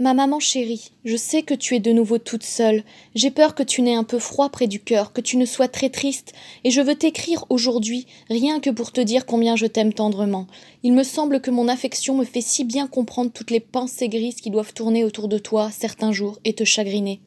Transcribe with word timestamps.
Ma 0.00 0.14
maman 0.14 0.40
chérie, 0.40 0.92
je 1.04 1.14
sais 1.14 1.42
que 1.42 1.52
tu 1.52 1.76
es 1.76 1.78
de 1.78 1.92
nouveau 1.92 2.16
toute 2.16 2.42
seule. 2.42 2.84
J'ai 3.14 3.30
peur 3.30 3.54
que 3.54 3.62
tu 3.62 3.82
n'aies 3.82 3.94
un 3.94 4.02
peu 4.02 4.18
froid 4.18 4.48
près 4.48 4.66
du 4.66 4.80
cœur, 4.80 5.12
que 5.12 5.20
tu 5.20 5.36
ne 5.36 5.44
sois 5.44 5.68
très 5.68 5.90
triste, 5.90 6.32
et 6.64 6.70
je 6.70 6.80
veux 6.80 6.94
t'écrire 6.94 7.44
aujourd'hui, 7.50 8.06
rien 8.30 8.60
que 8.60 8.70
pour 8.70 8.92
te 8.92 9.02
dire 9.02 9.26
combien 9.26 9.56
je 9.56 9.66
t'aime 9.66 9.92
tendrement. 9.92 10.46
Il 10.82 10.94
me 10.94 11.02
semble 11.02 11.42
que 11.42 11.50
mon 11.50 11.68
affection 11.68 12.16
me 12.16 12.24
fait 12.24 12.40
si 12.40 12.64
bien 12.64 12.86
comprendre 12.86 13.30
toutes 13.30 13.50
les 13.50 13.60
pensées 13.60 14.08
grises 14.08 14.40
qui 14.40 14.48
doivent 14.48 14.72
tourner 14.72 15.04
autour 15.04 15.28
de 15.28 15.36
toi 15.36 15.70
certains 15.70 16.12
jours 16.12 16.38
et 16.46 16.54
te 16.54 16.64
chagriner. 16.64 17.20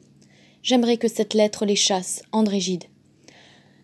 J'aimerais 0.64 0.96
que 0.96 1.06
cette 1.06 1.34
lettre 1.34 1.66
les 1.66 1.76
chasse, 1.76 2.22
André 2.32 2.58
Gide. 2.58 2.86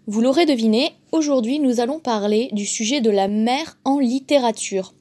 Vous 0.09 0.21
l'aurez 0.21 0.47
deviné, 0.47 0.97
aujourd'hui 1.13 1.61
nous 1.61 1.79
allons 1.79 2.01
parler 2.01 2.49
du 2.51 2.67
sujet 2.67 3.01
de 3.01 3.11
la 3.11 3.29
mère 3.29 3.79
en 3.85 4.01
littérature. 4.01 4.95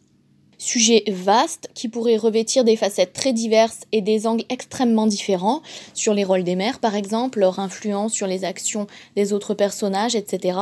Sujet 0.59 1.05
vaste 1.08 1.70
qui 1.73 1.88
pourrait 1.88 2.18
revêtir 2.18 2.66
des 2.66 2.76
facettes 2.76 3.13
très 3.13 3.31
diverses 3.31 3.80
et 3.94 4.02
des 4.02 4.27
angles 4.27 4.44
extrêmement 4.50 5.08
différents 5.08 5.62
sur 5.94 6.13
les 6.13 6.26
rôles 6.26 6.44
des 6.44 6.55
mères 6.55 6.80
par 6.80 6.95
exemple, 6.95 7.40
leur 7.40 7.59
influence 7.59 8.12
sur 8.12 8.27
les 8.27 8.44
actions 8.44 8.86
des 9.16 9.31
autres 9.31 9.53
personnages, 9.53 10.16
etc. 10.16 10.59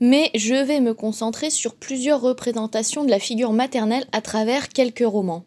Mais 0.00 0.30
je 0.34 0.56
vais 0.56 0.80
me 0.80 0.94
concentrer 0.94 1.48
sur 1.50 1.76
plusieurs 1.76 2.20
représentations 2.20 3.04
de 3.04 3.10
la 3.10 3.20
figure 3.20 3.52
maternelle 3.52 4.04
à 4.10 4.20
travers 4.20 4.68
quelques 4.68 5.06
romans. 5.06 5.44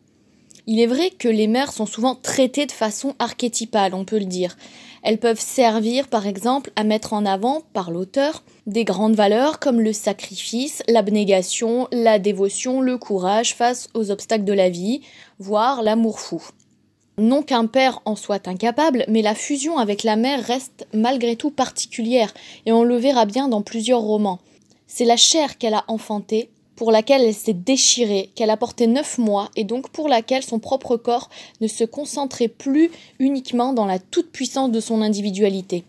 Il 0.66 0.80
est 0.80 0.88
vrai 0.88 1.10
que 1.10 1.28
les 1.28 1.48
mères 1.48 1.74
sont 1.74 1.86
souvent 1.86 2.16
traitées 2.16 2.66
de 2.66 2.72
façon 2.72 3.16
archétypale, 3.20 3.94
on 3.94 4.06
peut 4.06 4.20
le 4.20 4.26
dire. 4.26 4.56
Elles 5.04 5.20
peuvent 5.20 5.40
servir, 5.40 6.08
par 6.08 6.28
exemple, 6.28 6.72
à 6.78 6.86
mettre 6.86 7.12
en 7.12 7.26
avant, 7.26 7.62
par 7.74 7.92
l'auteur, 7.92 8.44
des 8.68 8.86
grandes 8.86 9.16
valeurs 9.16 9.60
comme 9.60 9.82
le 9.82 9.92
sacrifice, 9.92 10.82
l'abnégation, 10.88 11.90
la 11.92 12.20
dévotion, 12.20 12.80
le 12.80 12.98
courage 12.98 13.54
face 13.54 13.90
aux 13.94 14.12
obstacles 14.12 14.46
de 14.46 14.54
la 14.54 14.70
vie, 14.70 15.02
voire 15.40 15.84
l'amour 15.84 16.22
fou. 16.22 16.42
Non 17.18 17.44
qu'un 17.44 17.68
père 17.68 18.02
en 18.06 18.16
soit 18.16 18.48
incapable, 18.48 19.04
mais 19.10 19.22
la 19.22 19.36
fusion 19.36 19.78
avec 19.78 20.04
la 20.04 20.16
mère 20.16 20.42
reste 20.42 20.88
malgré 20.94 21.36
tout 21.36 21.52
particulière, 21.52 22.34
et 22.66 22.72
on 22.72 22.84
le 22.84 22.96
verra 22.96 23.26
bien 23.26 23.50
dans 23.50 23.62
plusieurs 23.62 24.02
romans. 24.02 24.40
C'est 24.88 25.06
la 25.06 25.18
chair 25.18 25.58
qu'elle 25.58 25.74
a 25.74 25.84
enfantée, 25.90 26.50
pour 26.76 26.92
laquelle 26.92 27.22
elle 27.22 27.34
s'est 27.34 27.54
déchirée, 27.54 28.32
qu'elle 28.36 28.50
a 28.50 28.58
porté 28.58 28.88
neuf 28.88 29.18
mois, 29.18 29.50
et 29.56 29.64
donc 29.64 29.90
pour 29.90 30.10
laquelle 30.10 30.44
son 30.44 30.60
propre 30.60 30.98
corps 30.98 31.30
ne 31.62 31.68
se 31.68 31.84
concentrait 31.84 32.48
plus 32.48 32.92
uniquement 33.20 33.74
dans 33.74 33.86
la 33.86 34.00
toute-puissance 34.00 34.72
de 34.72 34.80
son 34.80 35.02
individualité. 35.02 35.84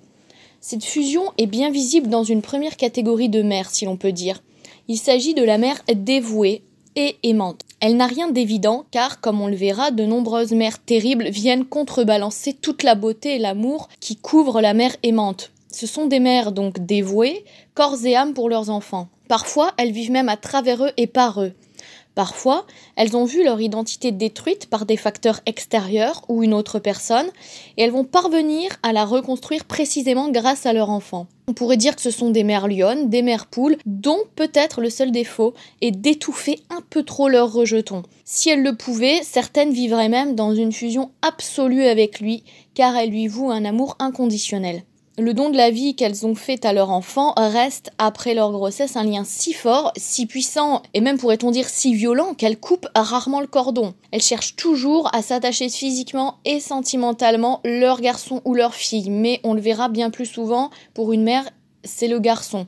Cette 0.60 0.84
fusion 0.84 1.24
est 1.36 1.46
bien 1.46 1.70
visible 1.70 2.08
dans 2.08 2.24
une 2.24 2.42
première 2.42 2.76
catégorie 2.76 3.28
de 3.28 3.42
mère, 3.42 3.70
si 3.70 3.84
l'on 3.84 3.96
peut 3.96 4.12
dire. 4.12 4.42
Il 4.88 4.96
s'agit 4.96 5.34
de 5.34 5.42
la 5.42 5.58
mère 5.58 5.80
dévouée 5.94 6.62
et 6.96 7.16
aimante. 7.22 7.62
Elle 7.80 7.96
n'a 7.96 8.06
rien 8.06 8.30
d'évident 8.30 8.84
car, 8.91 9.20
comme 9.20 9.41
on 9.41 9.46
le 9.46 9.56
verra, 9.56 9.91
de 9.91 10.04
nombreuses 10.04 10.52
mères 10.52 10.78
terribles 10.78 11.28
viennent 11.28 11.64
contrebalancer 11.64 12.54
toute 12.54 12.82
la 12.82 12.94
beauté 12.94 13.36
et 13.36 13.38
l'amour 13.38 13.88
qui 14.00 14.16
couvrent 14.16 14.60
la 14.60 14.74
mère 14.74 14.96
aimante. 15.02 15.50
Ce 15.70 15.86
sont 15.86 16.06
des 16.06 16.20
mères 16.20 16.52
donc 16.52 16.78
dévouées, 16.78 17.44
corps 17.74 18.04
et 18.04 18.14
âme 18.14 18.32
pour 18.32 18.48
leurs 18.48 18.70
enfants. 18.70 19.08
Parfois, 19.28 19.72
elles 19.77 19.92
vivent 19.92 20.11
même 20.11 20.28
à 20.28 20.36
travers 20.36 20.84
eux 20.84 20.92
et 20.97 21.06
par 21.06 21.42
eux. 21.42 21.53
Parfois, 22.14 22.64
elles 22.94 23.17
ont 23.17 23.25
vu 23.25 23.42
leur 23.42 23.61
identité 23.61 24.12
détruite 24.12 24.66
par 24.66 24.86
des 24.86 24.97
facteurs 24.97 25.41
extérieurs 25.47 26.22
ou 26.28 26.44
une 26.44 26.55
autre 26.55 26.78
personne, 26.78 27.27
et 27.77 27.83
elles 27.83 27.91
vont 27.91 28.05
parvenir 28.05 28.70
à 28.84 28.92
la 28.92 29.05
reconstruire 29.05 29.64
précisément 29.64 30.31
grâce 30.31 30.64
à 30.64 30.72
leur 30.72 30.91
enfant. 30.91 31.27
On 31.48 31.55
pourrait 31.55 31.77
dire 31.77 31.97
que 31.97 32.03
ce 32.03 32.12
sont 32.12 32.31
des 32.31 32.44
mères 32.44 32.69
lionnes, 32.69 33.11
des 33.11 33.22
mères 33.22 33.47
poules, 33.47 33.77
dont 33.84 34.20
peut-être 34.36 34.81
le 34.81 34.91
seul 34.91 35.11
défaut 35.11 35.55
est 35.81 35.91
d'étouffer 35.91 36.61
un 36.70 36.83
peu 36.88 37.03
trop 37.03 37.28
leurs 37.28 37.53
rejetons. 37.53 38.04
Si 38.25 38.48
elles 38.48 38.62
le 38.62 38.77
pouvaient, 38.77 39.21
certaines 39.25 39.72
vivraient 39.72 40.09
même 40.09 40.37
dans 40.37 40.54
une 40.54 40.72
fusion 40.72 41.10
absolue 41.21 41.84
avec 41.84 42.21
lui, 42.21 42.44
car 42.75 42.97
elles 42.97 43.10
lui 43.10 43.27
vouent 43.27 43.50
un 43.50 43.65
amour 43.65 43.97
inconditionnel 43.98 44.84
le 45.16 45.32
don 45.32 45.48
de 45.48 45.56
la 45.56 45.70
vie 45.70 45.94
qu'elles 45.94 46.26
ont 46.26 46.34
fait 46.34 46.64
à 46.64 46.72
leur 46.72 46.91
enfant 46.91 47.34
reste, 47.36 47.92
après 47.98 48.34
leur 48.34 48.50
grossesse, 48.50 48.97
un 48.97 49.04
lien 49.04 49.22
si 49.25 49.52
fort, 49.52 49.92
si 49.97 50.26
puissant, 50.26 50.82
et 50.92 51.00
même 51.00 51.19
pourrait-on 51.19 51.52
dire 51.52 51.69
si 51.69 51.94
violent, 51.94 52.34
qu'elles 52.34 52.58
coupent 52.58 52.88
rarement 52.97 53.41
le 53.41 53.47
cordon. 53.47 53.94
Elles 54.10 54.22
cherchent 54.22 54.56
toujours 54.56 55.14
à 55.14 55.22
s'attacher 55.22 55.69
physiquement 55.69 56.38
et 56.44 56.58
sentimentalement 56.58 57.60
leur 57.64 58.00
garçon 58.00 58.42
ou 58.44 58.54
leur 58.54 58.74
fille, 58.74 59.10
mais 59.10 59.41
on 59.44 59.54
le 59.54 59.60
verra 59.60 59.88
bien 59.88 60.10
plus 60.10 60.26
souvent, 60.26 60.70
pour 60.94 61.12
une 61.12 61.22
mère, 61.22 61.48
c'est 61.84 62.08
le 62.08 62.19
garçon. 62.19 62.66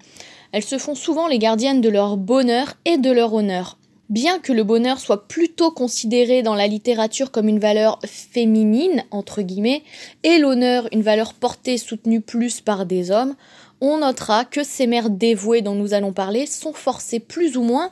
Elles 0.52 0.62
se 0.62 0.78
font 0.78 0.94
souvent 0.94 1.26
les 1.26 1.38
gardiennes 1.38 1.80
de 1.80 1.88
leur 1.88 2.16
bonheur 2.16 2.74
et 2.84 2.96
de 2.96 3.10
leur 3.10 3.34
honneur. 3.34 3.76
Bien 4.08 4.38
que 4.38 4.52
le 4.52 4.62
bonheur 4.62 5.00
soit 5.00 5.26
plutôt 5.26 5.72
considéré 5.72 6.42
dans 6.42 6.54
la 6.54 6.68
littérature 6.68 7.32
comme 7.32 7.48
une 7.48 7.58
valeur 7.58 7.98
féminine, 8.04 9.02
entre 9.10 9.42
guillemets, 9.42 9.82
et 10.22 10.38
l'honneur 10.38 10.86
une 10.92 11.02
valeur 11.02 11.34
portée 11.34 11.76
soutenue 11.76 12.20
plus 12.20 12.60
par 12.60 12.86
des 12.86 13.10
hommes, 13.10 13.34
on 13.80 13.98
notera 13.98 14.44
que 14.44 14.62
ces 14.62 14.86
mères 14.86 15.10
dévouées 15.10 15.60
dont 15.60 15.74
nous 15.74 15.92
allons 15.92 16.12
parler 16.12 16.46
sont 16.46 16.72
forcées 16.72 17.18
plus 17.18 17.56
ou 17.56 17.62
moins 17.62 17.90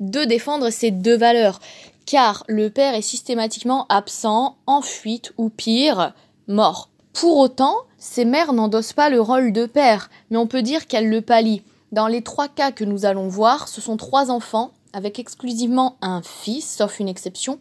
de 0.00 0.24
défendre 0.24 0.68
ces 0.68 0.90
deux 0.90 1.16
valeurs, 1.16 1.60
car 2.04 2.44
le 2.46 2.68
père 2.68 2.94
est 2.94 3.02
systématiquement 3.02 3.86
absent, 3.88 4.56
en 4.66 4.82
fuite 4.82 5.32
ou 5.38 5.48
pire, 5.48 6.12
mort. 6.46 6.90
Pour 7.14 7.38
autant, 7.38 7.76
ces 7.96 8.26
mères 8.26 8.52
n'endossent 8.52 8.92
pas 8.92 9.08
le 9.08 9.20
rôle 9.20 9.50
de 9.50 9.64
père, 9.64 10.10
mais 10.28 10.36
on 10.36 10.46
peut 10.46 10.62
dire 10.62 10.86
qu'elles 10.86 11.08
le 11.08 11.22
pallient. 11.22 11.62
Dans 11.90 12.06
les 12.06 12.20
trois 12.20 12.48
cas 12.48 12.70
que 12.70 12.84
nous 12.84 13.06
allons 13.06 13.28
voir, 13.28 13.68
ce 13.68 13.80
sont 13.80 13.96
trois 13.96 14.30
enfants 14.30 14.72
avec 14.94 15.18
exclusivement 15.18 15.96
un 16.00 16.22
fils, 16.22 16.76
sauf 16.78 17.00
une 17.00 17.08
exception, 17.08 17.58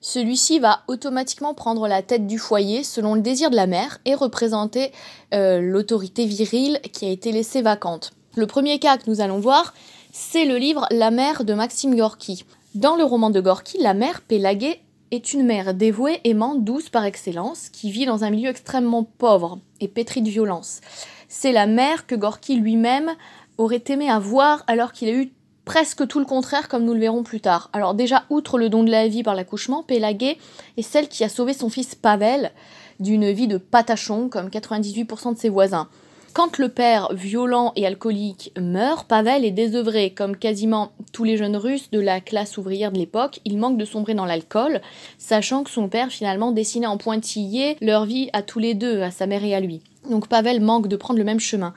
celui-ci 0.00 0.58
va 0.58 0.82
automatiquement 0.88 1.54
prendre 1.54 1.86
la 1.86 2.02
tête 2.02 2.26
du 2.26 2.38
foyer 2.38 2.82
selon 2.82 3.14
le 3.14 3.20
désir 3.20 3.50
de 3.50 3.56
la 3.56 3.68
mère 3.68 3.98
et 4.04 4.16
représenter 4.16 4.90
euh, 5.32 5.60
l'autorité 5.60 6.26
virile 6.26 6.80
qui 6.92 7.06
a 7.06 7.10
été 7.10 7.30
laissée 7.30 7.62
vacante. 7.62 8.10
Le 8.34 8.48
premier 8.48 8.80
cas 8.80 8.96
que 8.96 9.08
nous 9.08 9.20
allons 9.20 9.38
voir, 9.38 9.74
c'est 10.10 10.44
le 10.44 10.56
livre 10.56 10.86
La 10.90 11.12
mère 11.12 11.44
de 11.44 11.54
Maxime 11.54 11.94
Gorky. 11.94 12.44
Dans 12.74 12.96
le 12.96 13.04
roman 13.04 13.30
de 13.30 13.40
Gorky, 13.40 13.78
la 13.78 13.94
mère, 13.94 14.22
Pélaguée, 14.22 14.80
est 15.12 15.34
une 15.34 15.44
mère 15.44 15.74
dévouée, 15.74 16.20
aimante, 16.24 16.64
douce 16.64 16.88
par 16.88 17.04
excellence, 17.04 17.68
qui 17.68 17.90
vit 17.90 18.06
dans 18.06 18.24
un 18.24 18.30
milieu 18.30 18.48
extrêmement 18.48 19.04
pauvre 19.04 19.60
et 19.80 19.88
pétri 19.88 20.22
de 20.22 20.30
violence. 20.30 20.80
C'est 21.28 21.52
la 21.52 21.66
mère 21.66 22.06
que 22.06 22.14
Gorky 22.14 22.56
lui-même 22.56 23.12
aurait 23.58 23.84
aimé 23.88 24.10
avoir 24.10 24.64
alors 24.66 24.92
qu'il 24.92 25.08
a 25.08 25.12
eu 25.12 25.32
presque 25.64 26.06
tout 26.06 26.18
le 26.18 26.24
contraire 26.24 26.68
comme 26.68 26.84
nous 26.84 26.94
le 26.94 27.00
verrons 27.00 27.22
plus 27.22 27.40
tard. 27.40 27.70
Alors 27.72 27.94
déjà, 27.94 28.24
outre 28.30 28.58
le 28.58 28.68
don 28.68 28.84
de 28.84 28.90
la 28.90 29.08
vie 29.08 29.22
par 29.22 29.34
l'accouchement, 29.34 29.82
Pélaguée 29.82 30.38
est 30.76 30.82
celle 30.82 31.08
qui 31.08 31.24
a 31.24 31.28
sauvé 31.28 31.52
son 31.52 31.70
fils 31.70 31.94
Pavel 31.94 32.52
d'une 33.00 33.30
vie 33.30 33.48
de 33.48 33.58
patachon 33.58 34.28
comme 34.28 34.48
98% 34.48 35.34
de 35.34 35.38
ses 35.38 35.48
voisins. 35.48 35.88
Quand 36.32 36.56
le 36.56 36.70
père, 36.70 37.12
violent 37.12 37.72
et 37.76 37.86
alcoolique, 37.86 38.52
meurt, 38.58 39.06
Pavel 39.06 39.44
est 39.44 39.50
désœuvré. 39.50 40.14
Comme 40.14 40.34
quasiment 40.34 40.92
tous 41.12 41.24
les 41.24 41.36
jeunes 41.36 41.58
russes 41.58 41.90
de 41.90 42.00
la 42.00 42.22
classe 42.22 42.56
ouvrière 42.56 42.90
de 42.90 42.98
l'époque, 42.98 43.40
il 43.44 43.58
manque 43.58 43.76
de 43.76 43.84
sombrer 43.84 44.14
dans 44.14 44.24
l'alcool, 44.24 44.80
sachant 45.18 45.62
que 45.62 45.70
son 45.70 45.90
père 45.90 46.08
finalement 46.08 46.50
dessinait 46.50 46.86
en 46.86 46.96
pointillé 46.96 47.76
leur 47.82 48.06
vie 48.06 48.30
à 48.32 48.40
tous 48.40 48.60
les 48.60 48.72
deux, 48.72 49.02
à 49.02 49.10
sa 49.10 49.26
mère 49.26 49.44
et 49.44 49.54
à 49.54 49.60
lui. 49.60 49.82
Donc 50.08 50.26
Pavel 50.26 50.62
manque 50.62 50.88
de 50.88 50.96
prendre 50.96 51.18
le 51.18 51.24
même 51.24 51.40
chemin. 51.40 51.74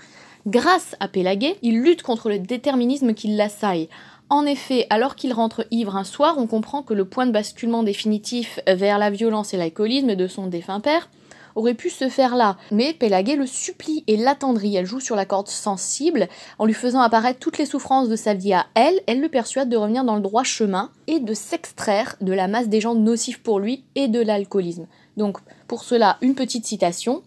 Grâce 0.48 0.96
à 1.00 1.08
Pélagué, 1.08 1.56
il 1.64 1.82
lutte 1.82 2.04
contre 2.04 2.30
le 2.30 2.38
déterminisme 2.38 3.16
qui 3.16 3.30
l'assaille. 3.30 3.90
En 4.30 4.46
effet, 4.46 4.86
alors 4.92 5.16
qu'il 5.16 5.34
rentre 5.34 5.66
ivre 5.72 5.96
un 5.96 6.04
soir, 6.04 6.36
on 6.38 6.46
comprend 6.46 6.84
que 6.84 6.94
le 6.94 7.06
point 7.06 7.26
de 7.26 7.32
basculement 7.32 7.82
définitif 7.82 8.60
vers 8.68 9.00
la 9.00 9.10
violence 9.10 9.56
et 9.56 9.58
l'alcoolisme 9.58 10.14
de 10.14 10.28
son 10.28 10.46
défunt 10.46 10.82
père 10.82 11.10
aurait 11.56 11.74
pu 11.74 11.90
se 11.90 12.10
faire 12.10 12.36
là. 12.36 12.58
Mais 12.70 12.94
Pélagué 12.94 13.36
le 13.36 13.48
supplie 13.48 14.04
et 14.06 14.18
l'attendrit. 14.18 14.76
Elle 14.76 14.86
joue 14.86 15.00
sur 15.00 15.16
la 15.16 15.26
corde 15.26 15.48
sensible 15.48 16.28
en 16.60 16.66
lui 16.66 16.76
faisant 16.76 17.00
apparaître 17.00 17.40
toutes 17.40 17.58
les 17.58 17.66
souffrances 17.66 18.10
de 18.10 18.16
sa 18.16 18.36
vie 18.36 18.54
à 18.54 18.68
elle. 18.76 19.02
Elle 19.08 19.22
le 19.22 19.30
persuade 19.30 19.70
de 19.70 19.78
revenir 19.78 20.04
dans 20.04 20.16
le 20.16 20.22
droit 20.22 20.44
chemin 20.44 20.92
et 21.08 21.20
de 21.20 21.34
s'extraire 21.34 22.18
de 22.22 22.34
la 22.34 22.48
masse 22.48 22.70
des 22.70 22.82
gens 22.82 22.94
nocifs 22.94 23.42
pour 23.42 23.60
lui 23.60 23.84
et 23.96 24.08
de 24.08 24.22
l'alcoolisme. 24.22 24.86
Donc, 25.18 25.40
pour 25.68 25.84
cela, 25.84 26.18
une 26.22 26.36
petite 26.36 26.68
citation. 26.68 27.24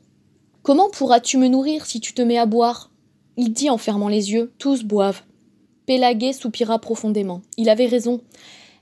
Comment 0.62 0.88
pourras-tu 0.88 1.36
me 1.36 1.48
nourrir 1.48 1.84
si 1.84 1.98
tu 1.98 2.12
te 2.12 2.22
mets 2.22 2.38
à 2.38 2.46
boire? 2.46 2.90
Il 3.38 3.52
dit 3.52 3.70
en 3.70 3.78
fermant 3.78 4.08
les 4.08 4.32
yeux 4.32 4.52
Tous 4.58 4.82
boivent. 4.82 5.22
Pélagué 5.86 6.32
soupira 6.32 6.80
profondément. 6.80 7.40
Il 7.56 7.68
avait 7.68 7.86
raison. 7.86 8.20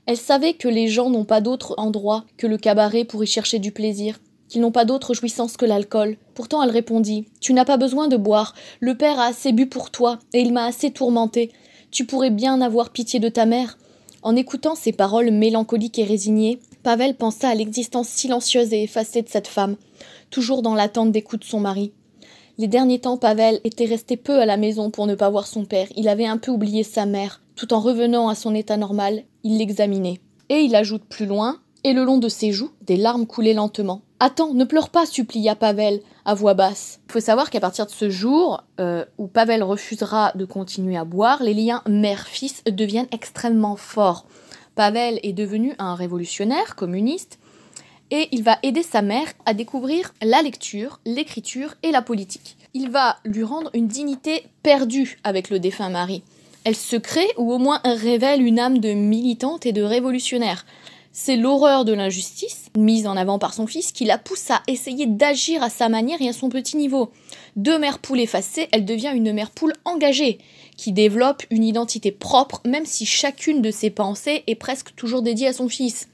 Elle 0.07 0.17
savait 0.17 0.55
que 0.55 0.67
les 0.67 0.87
gens 0.87 1.11
n'ont 1.11 1.25
pas 1.25 1.41
d'autre 1.41 1.75
endroit 1.77 2.25
que 2.37 2.47
le 2.47 2.57
cabaret 2.57 3.05
pour 3.05 3.23
y 3.23 3.27
chercher 3.27 3.59
du 3.59 3.71
plaisir, 3.71 4.19
qu'ils 4.49 4.61
n'ont 4.61 4.71
pas 4.71 4.83
d'autre 4.83 5.13
jouissance 5.13 5.57
que 5.57 5.65
l'alcool. 5.65 6.17
Pourtant 6.33 6.63
elle 6.63 6.71
répondit 6.71 7.27
Tu 7.39 7.53
n'as 7.53 7.65
pas 7.65 7.77
besoin 7.77 8.07
de 8.07 8.17
boire. 8.17 8.55
Le 8.79 8.97
père 8.97 9.19
a 9.19 9.27
assez 9.27 9.51
bu 9.51 9.67
pour 9.67 9.91
toi, 9.91 10.17
et 10.33 10.39
il 10.41 10.51
m'a 10.51 10.65
assez 10.65 10.89
tourmenté. 10.89 11.51
Tu 11.91 12.05
pourrais 12.05 12.31
bien 12.31 12.59
avoir 12.59 12.89
pitié 12.89 13.19
de 13.19 13.29
ta 13.29 13.45
mère. 13.45 13.77
En 14.23 14.35
écoutant 14.35 14.73
ces 14.73 14.91
paroles 14.91 15.29
mélancoliques 15.29 15.99
et 15.99 16.03
résignées, 16.03 16.59
Pavel 16.81 17.15
pensa 17.15 17.49
à 17.49 17.55
l'existence 17.55 18.09
silencieuse 18.09 18.73
et 18.73 18.81
effacée 18.83 19.21
de 19.21 19.29
cette 19.29 19.47
femme, 19.47 19.75
toujours 20.31 20.63
dans 20.63 20.73
l'attente 20.73 21.11
des 21.11 21.21
coups 21.21 21.41
de 21.41 21.47
son 21.47 21.59
mari. 21.59 21.91
Les 22.59 22.67
derniers 22.67 22.99
temps, 22.99 23.17
Pavel 23.17 23.59
était 23.63 23.85
resté 23.85 24.17
peu 24.17 24.39
à 24.39 24.45
la 24.47 24.57
maison 24.57 24.89
pour 24.89 25.05
ne 25.05 25.13
pas 25.13 25.29
voir 25.29 25.45
son 25.45 25.65
père. 25.65 25.87
Il 25.95 26.09
avait 26.09 26.25
un 26.25 26.37
peu 26.37 26.51
oublié 26.51 26.83
sa 26.83 27.05
mère. 27.05 27.41
Tout 27.55 27.71
en 27.71 27.79
revenant 27.79 28.29
à 28.29 28.35
son 28.35 28.55
état 28.55 28.77
normal, 28.77 29.23
il 29.43 29.59
l'examinait. 29.59 30.19
Et 30.49 30.61
il 30.61 30.75
ajoute 30.75 31.03
plus 31.03 31.27
loin 31.27 31.59
et 31.83 31.93
le 31.93 32.03
long 32.03 32.17
de 32.17 32.29
ses 32.29 32.51
joues, 32.51 32.71
des 32.81 32.97
larmes 32.97 33.27
coulaient 33.27 33.53
lentement. 33.53 34.01
Attends, 34.19 34.53
ne 34.53 34.65
pleure 34.65 34.89
pas, 34.89 35.05
supplia 35.05 35.55
Pavel 35.55 36.01
à 36.25 36.33
voix 36.33 36.55
basse. 36.55 36.99
Il 37.07 37.11
faut 37.11 37.19
savoir 37.19 37.51
qu'à 37.51 37.59
partir 37.59 37.85
de 37.85 37.91
ce 37.91 38.09
jour, 38.09 38.63
euh, 38.79 39.05
où 39.19 39.27
Pavel 39.27 39.61
refusera 39.61 40.31
de 40.33 40.43
continuer 40.43 40.97
à 40.97 41.05
boire, 41.05 41.43
les 41.43 41.53
liens 41.53 41.83
mère-fils 41.87 42.63
deviennent 42.65 43.07
extrêmement 43.11 43.75
forts. 43.75 44.25
Pavel 44.73 45.19
est 45.21 45.33
devenu 45.33 45.75
un 45.77 45.93
révolutionnaire 45.93 46.75
communiste 46.75 47.39
et 48.11 48.27
il 48.31 48.43
va 48.43 48.59
aider 48.63 48.83
sa 48.83 49.01
mère 49.01 49.27
à 49.45 49.53
découvrir 49.53 50.13
la 50.21 50.41
lecture, 50.41 50.99
l'écriture 51.05 51.75
et 51.83 51.91
la 51.91 52.01
politique. 52.01 52.57
Il 52.73 52.89
va 52.89 53.17
lui 53.25 53.43
rendre 53.43 53.69
une 53.73 53.87
dignité 53.87 54.43
perdue 54.63 55.19
avec 55.23 55.49
le 55.49 55.59
défunt 55.59 55.89
mari. 55.89 56.23
Elle 56.63 56.75
se 56.75 56.95
crée 56.95 57.27
ou 57.37 57.53
au 57.53 57.57
moins 57.57 57.81
révèle 57.83 58.41
une 58.41 58.59
âme 58.59 58.79
de 58.79 58.93
militante 58.93 59.65
et 59.65 59.71
de 59.71 59.81
révolutionnaire. 59.81 60.65
C'est 61.19 61.35
l'horreur 61.35 61.83
de 61.83 61.93
l'injustice, 61.93 62.65
mise 62.77 63.07
en 63.07 63.17
avant 63.17 63.39
par 63.39 63.53
son 63.53 63.65
fils, 63.65 63.91
qui 63.91 64.05
la 64.05 64.19
pousse 64.19 64.51
à 64.51 64.61
essayer 64.67 65.07
d'agir 65.07 65.63
à 65.63 65.69
sa 65.69 65.89
manière 65.89 66.21
et 66.21 66.29
à 66.29 66.33
son 66.33 66.49
petit 66.49 66.77
niveau. 66.77 67.11
De 67.55 67.75
mère 67.77 67.97
poule 67.97 68.19
effacée, 68.19 68.67
elle 68.71 68.85
devient 68.85 69.13
une 69.15 69.33
mère 69.33 69.49
poule 69.49 69.73
engagée, 69.83 70.37
qui 70.75 70.91
développe 70.91 71.43
une 71.49 71.63
identité 71.63 72.11
propre, 72.11 72.61
même 72.67 72.85
si 72.85 73.07
chacune 73.07 73.63
de 73.63 73.71
ses 73.71 73.89
pensées 73.89 74.43
est 74.45 74.55
presque 74.55 74.93
toujours 74.95 75.23
dédiée 75.23 75.47
à 75.47 75.53
son 75.53 75.69
fils. 75.69 76.07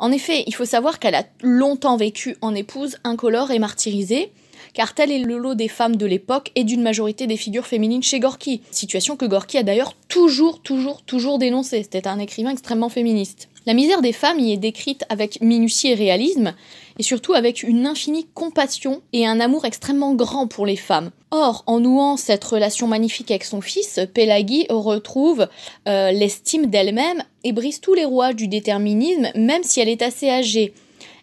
En 0.00 0.12
effet, 0.12 0.44
il 0.46 0.54
faut 0.54 0.64
savoir 0.64 0.98
qu'elle 0.98 1.14
a 1.14 1.26
longtemps 1.42 1.98
vécu 1.98 2.38
en 2.40 2.54
épouse 2.54 2.96
incolore 3.04 3.50
et 3.50 3.58
martyrisée, 3.58 4.32
car 4.72 4.94
tel 4.94 5.12
est 5.12 5.18
le 5.18 5.36
lot 5.36 5.54
des 5.54 5.68
femmes 5.68 5.96
de 5.96 6.06
l'époque 6.06 6.52
et 6.54 6.64
d'une 6.64 6.80
majorité 6.80 7.26
des 7.26 7.36
figures 7.36 7.66
féminines 7.66 8.02
chez 8.02 8.18
Gorky. 8.18 8.62
Situation 8.70 9.16
que 9.16 9.26
Gorky 9.26 9.58
a 9.58 9.62
d'ailleurs 9.62 9.94
toujours, 10.08 10.62
toujours, 10.62 11.02
toujours 11.02 11.38
dénoncée. 11.38 11.82
C'était 11.82 12.08
un 12.08 12.18
écrivain 12.18 12.50
extrêmement 12.50 12.88
féministe. 12.88 13.49
La 13.66 13.74
misère 13.74 14.00
des 14.00 14.12
femmes 14.12 14.38
y 14.38 14.52
est 14.52 14.56
décrite 14.56 15.04
avec 15.10 15.40
minutie 15.42 15.88
et 15.88 15.94
réalisme, 15.94 16.54
et 16.98 17.02
surtout 17.02 17.34
avec 17.34 17.62
une 17.62 17.86
infinie 17.86 18.26
compassion 18.32 19.02
et 19.12 19.26
un 19.26 19.38
amour 19.38 19.66
extrêmement 19.66 20.14
grand 20.14 20.46
pour 20.46 20.64
les 20.64 20.76
femmes. 20.76 21.10
Or, 21.30 21.62
en 21.66 21.78
nouant 21.78 22.16
cette 22.16 22.44
relation 22.44 22.86
magnifique 22.86 23.30
avec 23.30 23.44
son 23.44 23.60
fils, 23.60 24.00
Pelagi 24.14 24.66
retrouve 24.70 25.46
euh, 25.86 26.10
l'estime 26.10 26.66
d'elle-même 26.66 27.22
et 27.44 27.52
brise 27.52 27.80
tous 27.80 27.94
les 27.94 28.06
rouages 28.06 28.36
du 28.36 28.48
déterminisme, 28.48 29.28
même 29.34 29.62
si 29.62 29.80
elle 29.80 29.88
est 29.88 30.02
assez 30.02 30.30
âgée. 30.30 30.72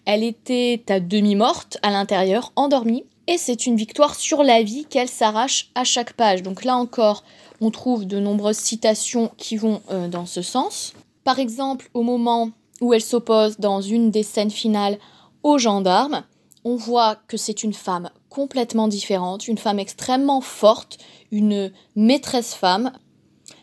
Elle 0.05 0.23
était 0.23 0.81
à 0.89 0.99
demi 0.99 1.35
morte 1.35 1.77
à 1.81 1.89
l'intérieur, 1.89 2.53
endormie, 2.55 3.03
et 3.27 3.37
c'est 3.37 3.65
une 3.65 3.75
victoire 3.75 4.15
sur 4.15 4.43
la 4.43 4.61
vie 4.61 4.85
qu'elle 4.85 5.09
s'arrache 5.09 5.69
à 5.75 5.83
chaque 5.83 6.13
page. 6.13 6.43
Donc 6.43 6.63
là 6.63 6.77
encore, 6.77 7.23
on 7.61 7.71
trouve 7.71 8.05
de 8.05 8.19
nombreuses 8.19 8.57
citations 8.57 9.31
qui 9.37 9.57
vont 9.57 9.81
euh, 9.91 10.07
dans 10.07 10.25
ce 10.25 10.41
sens. 10.41 10.93
Par 11.27 11.39
exemple, 11.39 11.89
au 11.93 12.03
moment 12.03 12.51
où 12.79 12.93
elle 12.93 13.01
s'oppose 13.01 13.57
dans 13.59 13.81
une 13.81 14.11
des 14.11 14.23
scènes 14.23 14.49
finales 14.49 14.97
aux 15.43 15.57
gendarmes, 15.57 16.23
on 16.63 16.77
voit 16.77 17.17
que 17.27 17.35
c'est 17.35 17.65
une 17.65 17.73
femme 17.73 18.09
complètement 18.29 18.87
différente, 18.87 19.45
une 19.49 19.57
femme 19.57 19.77
extrêmement 19.77 20.39
forte, 20.39 20.99
une 21.33 21.73
maîtresse 21.97 22.53
femme. 22.53 22.93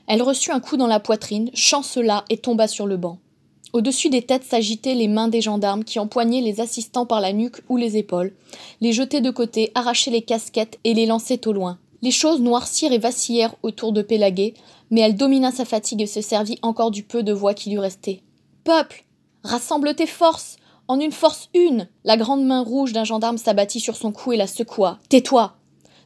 Elle 0.06 0.20
reçut 0.20 0.50
un 0.50 0.60
coup 0.60 0.76
dans 0.76 0.86
la 0.86 1.00
poitrine, 1.00 1.48
chancela 1.54 2.26
et 2.28 2.36
tomba 2.36 2.68
sur 2.68 2.84
le 2.84 2.98
banc. 2.98 3.16
Au-dessus 3.72 4.10
des 4.10 4.20
têtes 4.20 4.44
s'agitaient 4.44 4.94
les 4.94 5.08
mains 5.08 5.28
des 5.28 5.40
gendarmes 5.40 5.84
qui 5.84 5.98
empoignaient 5.98 6.42
les 6.42 6.60
assistants 6.60 7.06
par 7.06 7.22
la 7.22 7.32
nuque 7.32 7.62
ou 7.70 7.78
les 7.78 7.96
épaules, 7.96 8.34
les 8.82 8.92
jetaient 8.92 9.22
de 9.22 9.30
côté, 9.30 9.72
arrachaient 9.74 10.10
les 10.10 10.20
casquettes 10.20 10.78
et 10.84 10.92
les 10.92 11.06
lançaient 11.06 11.48
au 11.48 11.54
loin. 11.54 11.78
Les 12.02 12.10
choses 12.10 12.42
noircirent 12.42 12.92
et 12.92 12.98
vacillèrent 12.98 13.54
autour 13.62 13.94
de 13.94 14.02
Pélagué, 14.02 14.52
mais 14.90 15.00
elle 15.00 15.16
domina 15.16 15.50
sa 15.50 15.64
fatigue 15.64 16.02
et 16.02 16.06
se 16.06 16.20
servit 16.20 16.58
encore 16.62 16.90
du 16.90 17.02
peu 17.02 17.22
de 17.22 17.32
voix 17.32 17.54
qui 17.54 17.70
lui 17.70 17.78
restait. 17.78 18.22
Peuple, 18.64 19.04
rassemble 19.42 19.94
tes 19.94 20.06
forces, 20.06 20.56
en 20.88 21.00
une 21.00 21.12
force 21.12 21.48
une. 21.54 21.88
La 22.04 22.16
grande 22.16 22.44
main 22.44 22.62
rouge 22.62 22.92
d'un 22.92 23.04
gendarme 23.04 23.38
s'abattit 23.38 23.80
sur 23.80 23.96
son 23.96 24.12
cou 24.12 24.32
et 24.32 24.36
la 24.36 24.46
secoua. 24.46 24.98
Tais-toi. 25.08 25.54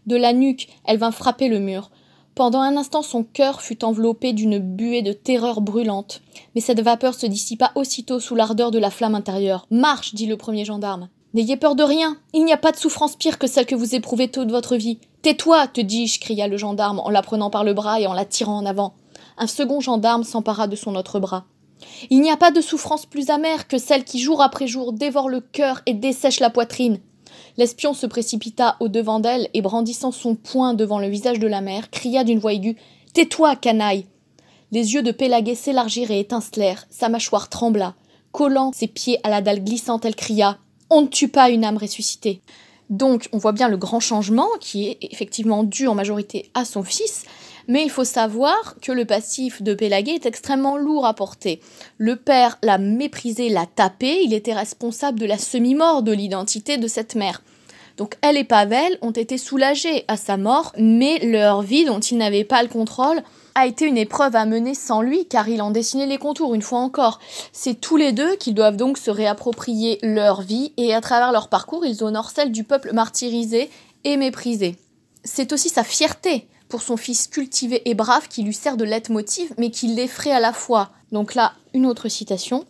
De 0.06 0.16
la 0.16 0.32
nuque, 0.32 0.68
elle 0.84 0.98
vint 0.98 1.10
frapper 1.10 1.48
le 1.48 1.58
mur. 1.58 1.90
Pendant 2.34 2.60
un 2.60 2.76
instant, 2.76 3.02
son 3.02 3.24
cœur 3.24 3.60
fut 3.60 3.84
enveloppé 3.84 4.32
d'une 4.32 4.58
buée 4.58 5.02
de 5.02 5.12
terreur 5.12 5.60
brûlante. 5.60 6.22
Mais 6.54 6.60
cette 6.60 6.80
vapeur 6.80 7.14
se 7.14 7.26
dissipa 7.26 7.72
aussitôt 7.74 8.20
sous 8.20 8.36
l'ardeur 8.36 8.70
de 8.70 8.78
la 8.78 8.90
flamme 8.90 9.16
intérieure. 9.16 9.66
Marche, 9.70 10.14
dit 10.14 10.26
le 10.26 10.36
premier 10.36 10.64
gendarme. 10.64 11.08
N'ayez 11.34 11.56
peur 11.56 11.74
de 11.74 11.82
rien. 11.82 12.16
Il 12.32 12.44
n'y 12.44 12.52
a 12.52 12.56
pas 12.56 12.72
de 12.72 12.76
souffrance 12.76 13.16
pire 13.16 13.38
que 13.38 13.48
celle 13.48 13.66
que 13.66 13.74
vous 13.74 13.94
éprouvez 13.94 14.28
toute 14.28 14.50
votre 14.50 14.76
vie. 14.76 15.00
Tais-toi, 15.22 15.66
te 15.66 15.80
dis-je, 15.80 16.20
cria 16.20 16.46
le 16.46 16.56
gendarme 16.56 17.00
en 17.00 17.10
la 17.10 17.22
prenant 17.22 17.50
par 17.50 17.64
le 17.64 17.74
bras 17.74 18.00
et 18.00 18.06
en 18.06 18.12
la 18.12 18.24
tirant 18.24 18.58
en 18.58 18.66
avant. 18.66 18.94
Un 19.36 19.46
second 19.46 19.80
gendarme 19.80 20.24
s'empara 20.24 20.68
de 20.68 20.76
son 20.76 20.94
autre 20.94 21.18
bras. 21.18 21.44
Il 22.10 22.20
n'y 22.20 22.30
a 22.30 22.36
pas 22.36 22.50
de 22.50 22.60
souffrance 22.60 23.06
plus 23.06 23.30
amère 23.30 23.68
que 23.68 23.78
celle 23.78 24.04
qui 24.04 24.20
jour 24.20 24.42
après 24.42 24.66
jour 24.66 24.92
dévore 24.92 25.28
le 25.28 25.40
cœur 25.40 25.80
et 25.86 25.94
dessèche 25.94 26.40
la 26.40 26.50
poitrine. 26.50 27.00
L'espion 27.56 27.94
se 27.94 28.06
précipita 28.06 28.76
au 28.80 28.88
devant 28.88 29.18
d'elle 29.18 29.48
et 29.54 29.62
brandissant 29.62 30.12
son 30.12 30.36
poing 30.36 30.74
devant 30.74 31.00
le 31.00 31.08
visage 31.08 31.40
de 31.40 31.46
la 31.48 31.60
mère, 31.60 31.90
cria 31.90 32.22
d'une 32.22 32.38
voix 32.38 32.52
aiguë. 32.52 32.76
Tais-toi, 33.14 33.56
canaille. 33.56 34.06
Les 34.70 34.94
yeux 34.94 35.02
de 35.02 35.12
Pélaguet 35.12 35.54
s'élargirent 35.54 36.10
et 36.10 36.20
étincelèrent, 36.20 36.86
sa 36.90 37.08
mâchoire 37.08 37.48
trembla. 37.48 37.94
Collant 38.32 38.70
ses 38.72 38.86
pieds 38.86 39.18
à 39.24 39.30
la 39.30 39.40
dalle 39.40 39.64
glissante, 39.64 40.04
elle 40.04 40.14
cria. 40.14 40.58
On 40.90 41.02
ne 41.02 41.06
tue 41.06 41.28
pas 41.28 41.50
une 41.50 41.64
âme 41.64 41.78
ressuscitée. 41.78 42.42
Donc 42.90 43.28
on 43.32 43.38
voit 43.38 43.52
bien 43.52 43.68
le 43.68 43.76
grand 43.76 44.00
changement 44.00 44.48
qui 44.60 44.88
est 44.88 44.98
effectivement 45.02 45.62
dû 45.62 45.86
en 45.86 45.94
majorité 45.94 46.50
à 46.54 46.64
son 46.64 46.82
fils, 46.82 47.24
mais 47.66 47.82
il 47.84 47.90
faut 47.90 48.04
savoir 48.04 48.76
que 48.80 48.92
le 48.92 49.04
passif 49.04 49.62
de 49.62 49.74
Pélagué 49.74 50.12
est 50.12 50.26
extrêmement 50.26 50.78
lourd 50.78 51.04
à 51.04 51.14
porter. 51.14 51.60
Le 51.98 52.16
père 52.16 52.58
l'a 52.62 52.78
méprisé, 52.78 53.50
l'a 53.50 53.66
tapé, 53.66 54.22
il 54.24 54.32
était 54.32 54.54
responsable 54.54 55.20
de 55.20 55.26
la 55.26 55.36
semi-mort 55.36 56.02
de 56.02 56.12
l'identité 56.12 56.78
de 56.78 56.88
cette 56.88 57.14
mère. 57.14 57.42
Donc 57.98 58.14
elle 58.22 58.38
et 58.38 58.44
Pavel 58.44 58.96
ont 59.02 59.10
été 59.10 59.36
soulagés 59.36 60.04
à 60.08 60.16
sa 60.16 60.36
mort, 60.36 60.72
mais 60.78 61.18
leur 61.18 61.62
vie 61.62 61.84
dont 61.84 62.00
ils 62.00 62.16
n'avaient 62.16 62.44
pas 62.44 62.62
le 62.62 62.68
contrôle 62.68 63.22
a 63.58 63.66
été 63.66 63.86
une 63.86 63.98
épreuve 63.98 64.36
à 64.36 64.46
mener 64.46 64.72
sans 64.74 65.02
lui, 65.02 65.26
car 65.26 65.48
il 65.48 65.62
en 65.62 65.72
dessinait 65.72 66.06
les 66.06 66.18
contours 66.18 66.54
une 66.54 66.62
fois 66.62 66.78
encore. 66.78 67.18
C'est 67.52 67.80
tous 67.80 67.96
les 67.96 68.12
deux 68.12 68.36
qui 68.36 68.52
doivent 68.52 68.76
donc 68.76 68.98
se 68.98 69.10
réapproprier 69.10 69.98
leur 70.02 70.42
vie, 70.42 70.72
et 70.76 70.94
à 70.94 71.00
travers 71.00 71.32
leur 71.32 71.48
parcours, 71.48 71.84
ils 71.84 72.04
honorent 72.04 72.30
celle 72.30 72.52
du 72.52 72.62
peuple 72.62 72.92
martyrisé 72.92 73.68
et 74.04 74.16
méprisé. 74.16 74.76
C'est 75.24 75.52
aussi 75.52 75.70
sa 75.70 75.82
fierté 75.82 76.46
pour 76.68 76.82
son 76.82 76.96
fils 76.96 77.26
cultivé 77.26 77.82
et 77.88 77.94
brave 77.94 78.28
qui 78.28 78.44
lui 78.44 78.54
sert 78.54 78.76
de 78.76 78.84
leitmotiv, 78.84 79.52
mais 79.58 79.70
qui 79.70 79.88
l'effraie 79.88 80.30
à 80.30 80.40
la 80.40 80.52
fois. 80.52 80.90
Donc 81.10 81.34
là, 81.34 81.52
une 81.74 81.86
autre 81.86 82.08
citation. 82.08 82.64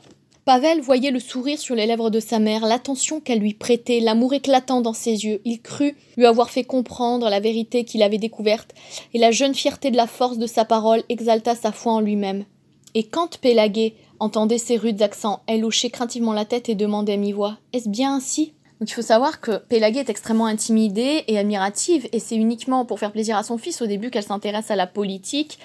Pavel 0.48 0.80
voyait 0.80 1.10
le 1.10 1.20
sourire 1.20 1.58
sur 1.58 1.74
les 1.74 1.84
lèvres 1.84 2.08
de 2.08 2.20
sa 2.20 2.38
mère, 2.38 2.64
l'attention 2.64 3.20
qu'elle 3.20 3.40
lui 3.40 3.52
prêtait, 3.52 4.00
l'amour 4.00 4.32
éclatant 4.32 4.80
dans 4.80 4.94
ses 4.94 5.26
yeux. 5.26 5.42
Il 5.44 5.60
crut 5.60 5.94
lui 6.16 6.24
avoir 6.24 6.48
fait 6.48 6.64
comprendre 6.64 7.28
la 7.28 7.38
vérité 7.38 7.84
qu'il 7.84 8.02
avait 8.02 8.16
découverte, 8.16 8.74
et 9.12 9.18
la 9.18 9.30
jeune 9.30 9.54
fierté 9.54 9.90
de 9.90 9.98
la 9.98 10.06
force 10.06 10.38
de 10.38 10.46
sa 10.46 10.64
parole 10.64 11.02
exalta 11.10 11.54
sa 11.54 11.70
foi 11.70 11.92
en 11.92 12.00
lui-même. 12.00 12.46
Et 12.94 13.04
quand 13.04 13.36
Pélagué 13.36 13.94
entendait 14.20 14.56
ces 14.56 14.78
rudes 14.78 15.02
accents, 15.02 15.42
elle 15.46 15.66
hochait 15.66 15.90
craintivement 15.90 16.32
la 16.32 16.46
tête 16.46 16.70
et 16.70 16.74
demandait 16.74 17.12
à 17.12 17.18
mi-voix 17.18 17.58
Est-ce 17.74 17.90
bien 17.90 18.14
ainsi? 18.14 18.54
Donc 18.80 18.90
il 18.90 18.94
faut 18.94 19.02
savoir 19.02 19.40
que 19.40 19.58
Pélagué 19.58 19.98
est 19.98 20.10
extrêmement 20.10 20.46
intimidée 20.46 21.24
et 21.26 21.36
admirative, 21.36 22.08
et 22.12 22.20
c'est 22.20 22.36
uniquement 22.36 22.84
pour 22.84 23.00
faire 23.00 23.10
plaisir 23.10 23.36
à 23.36 23.42
son 23.42 23.58
fils 23.58 23.82
au 23.82 23.86
début 23.86 24.10
qu'elle 24.10 24.22
s'intéresse 24.22 24.70
à 24.70 24.76
la 24.76 24.86
politique 24.86 25.58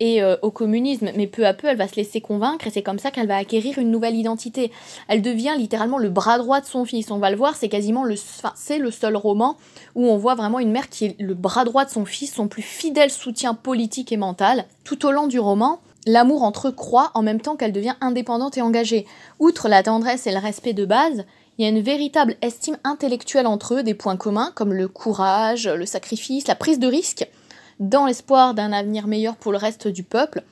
et 0.00 0.20
euh, 0.20 0.36
au 0.42 0.50
communisme, 0.50 1.10
mais 1.14 1.28
peu 1.28 1.46
à 1.46 1.54
peu 1.54 1.68
elle 1.68 1.76
va 1.76 1.86
se 1.86 1.94
laisser 1.94 2.20
convaincre 2.20 2.66
et 2.66 2.70
c'est 2.70 2.82
comme 2.82 2.98
ça 2.98 3.12
qu'elle 3.12 3.28
va 3.28 3.36
acquérir 3.36 3.78
une 3.78 3.92
nouvelle 3.92 4.16
identité. 4.16 4.72
Elle 5.06 5.22
devient 5.22 5.54
littéralement 5.56 5.98
le 5.98 6.10
bras 6.10 6.38
droit 6.38 6.60
de 6.60 6.66
son 6.66 6.84
fils. 6.84 7.10
On 7.12 7.18
va 7.18 7.30
le 7.30 7.36
voir, 7.36 7.54
c'est 7.54 7.68
quasiment 7.68 8.02
le, 8.02 8.16
c'est 8.56 8.78
le 8.78 8.90
seul 8.90 9.16
roman 9.16 9.56
où 9.94 10.06
on 10.06 10.16
voit 10.16 10.34
vraiment 10.34 10.58
une 10.58 10.72
mère 10.72 10.88
qui 10.88 11.06
est 11.06 11.20
le 11.20 11.34
bras 11.34 11.64
droit 11.64 11.84
de 11.84 11.90
son 11.90 12.04
fils, 12.04 12.34
son 12.34 12.48
plus 12.48 12.62
fidèle 12.62 13.10
soutien 13.10 13.54
politique 13.54 14.10
et 14.10 14.16
mental. 14.16 14.64
Tout 14.82 15.06
au 15.06 15.12
long 15.12 15.28
du 15.28 15.38
roman, 15.38 15.80
l'amour 16.04 16.42
entre 16.42 16.68
eux 16.68 16.72
croît 16.72 17.12
en 17.14 17.22
même 17.22 17.40
temps 17.40 17.56
qu'elle 17.56 17.72
devient 17.72 17.94
indépendante 18.00 18.58
et 18.58 18.62
engagée. 18.62 19.06
Outre 19.38 19.68
la 19.68 19.84
tendresse 19.84 20.26
et 20.26 20.32
le 20.32 20.38
respect 20.38 20.72
de 20.72 20.84
base, 20.84 21.24
il 21.58 21.64
y 21.64 21.66
a 21.66 21.70
une 21.70 21.80
véritable 21.80 22.36
estime 22.42 22.78
intellectuelle 22.84 23.46
entre 23.46 23.74
eux, 23.74 23.82
des 23.82 23.94
points 23.94 24.16
communs 24.16 24.52
comme 24.54 24.72
le 24.72 24.88
courage, 24.88 25.66
le 25.66 25.86
sacrifice, 25.86 26.48
la 26.48 26.54
prise 26.54 26.78
de 26.78 26.86
risque, 26.86 27.28
dans 27.80 28.06
l'espoir 28.06 28.54
d'un 28.54 28.72
avenir 28.72 29.06
meilleur 29.06 29.36
pour 29.36 29.52
le 29.52 29.58
reste 29.58 29.88
du 29.88 30.02
peuple. 30.02 30.42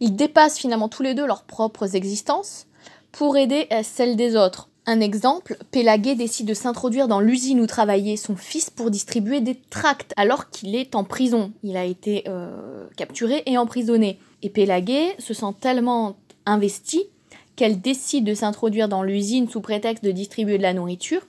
Ils 0.00 0.16
dépassent 0.16 0.58
finalement 0.58 0.88
tous 0.88 1.02
les 1.02 1.14
deux 1.14 1.26
leurs 1.26 1.44
propres 1.44 1.96
existences 1.96 2.66
pour 3.12 3.36
aider 3.36 3.68
celle 3.82 4.16
des 4.16 4.36
autres. 4.36 4.68
Un 4.86 5.00
exemple, 5.00 5.58
Pélagué 5.70 6.14
décide 6.14 6.46
de 6.48 6.54
s'introduire 6.54 7.06
dans 7.06 7.20
l'usine 7.20 7.60
où 7.60 7.66
travaillait 7.66 8.16
son 8.16 8.34
fils 8.34 8.70
pour 8.70 8.90
distribuer 8.90 9.40
des 9.40 9.54
tracts 9.54 10.12
alors 10.16 10.50
qu'il 10.50 10.74
est 10.74 10.94
en 10.94 11.04
prison. 11.04 11.52
Il 11.62 11.76
a 11.76 11.84
été 11.84 12.24
euh, 12.28 12.86
capturé 12.96 13.42
et 13.46 13.58
emprisonné. 13.58 14.18
Et 14.42 14.48
Pélagué 14.48 15.14
se 15.18 15.34
sent 15.34 15.54
tellement 15.60 16.16
investi 16.46 17.04
qu'elle 17.60 17.82
décide 17.82 18.24
de 18.24 18.32
s'introduire 18.32 18.88
dans 18.88 19.02
l'usine 19.02 19.46
sous 19.46 19.60
prétexte 19.60 20.02
de 20.02 20.12
distribuer 20.12 20.56
de 20.56 20.62
la 20.62 20.72
nourriture, 20.72 21.20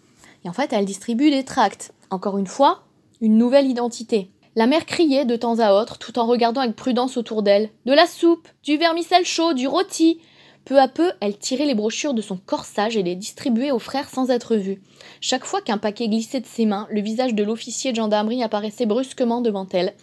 et 0.46 0.50
en 0.50 0.54
fait 0.54 0.72
elle 0.72 0.86
distribue 0.86 1.30
des 1.30 1.44
tracts. 1.44 1.92
Encore 2.10 2.38
une 2.38 2.48
fois, 2.48 2.86
une 3.20 3.38
nouvelle 3.38 3.68
identité. 3.68 4.32
La 4.56 4.66
mère 4.66 4.86
criait 4.86 5.26
de 5.26 5.36
temps 5.36 5.60
à 5.60 5.74
autre, 5.74 5.98
tout 5.98 6.18
en 6.20 6.26
regardant 6.26 6.62
avec 6.62 6.78
prudence 6.78 7.18
autour 7.18 7.44
d'elle. 7.44 7.70
De 7.86 7.92
la 7.92 8.08
soupe, 8.08 8.48
du 8.64 8.78
vermicelle 8.78 9.26
chaud, 9.26 9.52
du 9.52 9.68
rôti. 9.68 10.22
Peu 10.64 10.80
à 10.80 10.88
peu, 10.88 11.12
elle 11.20 11.38
tirait 11.38 11.66
les 11.66 11.76
brochures 11.76 12.14
de 12.14 12.22
son 12.22 12.38
corsage 12.38 12.96
et 12.96 13.04
les 13.04 13.18
distribuait 13.18 13.72
aux 13.72 13.80
frères 13.80 14.08
sans 14.08 14.30
être 14.30 14.56
vue. 14.56 14.82
Chaque 15.20 15.44
fois 15.44 15.60
qu'un 15.60 15.80
paquet 15.80 16.08
glissait 16.08 16.40
de 16.40 16.46
ses 16.46 16.66
mains, 16.66 16.88
le 16.92 17.02
visage 17.02 17.36
de 17.36 17.44
l'officier 17.44 17.92
de 17.92 17.98
gendarmerie 17.98 18.42
apparaissait 18.42 18.86
brusquement 18.86 19.42
devant 19.42 19.68
elle, 19.74 19.96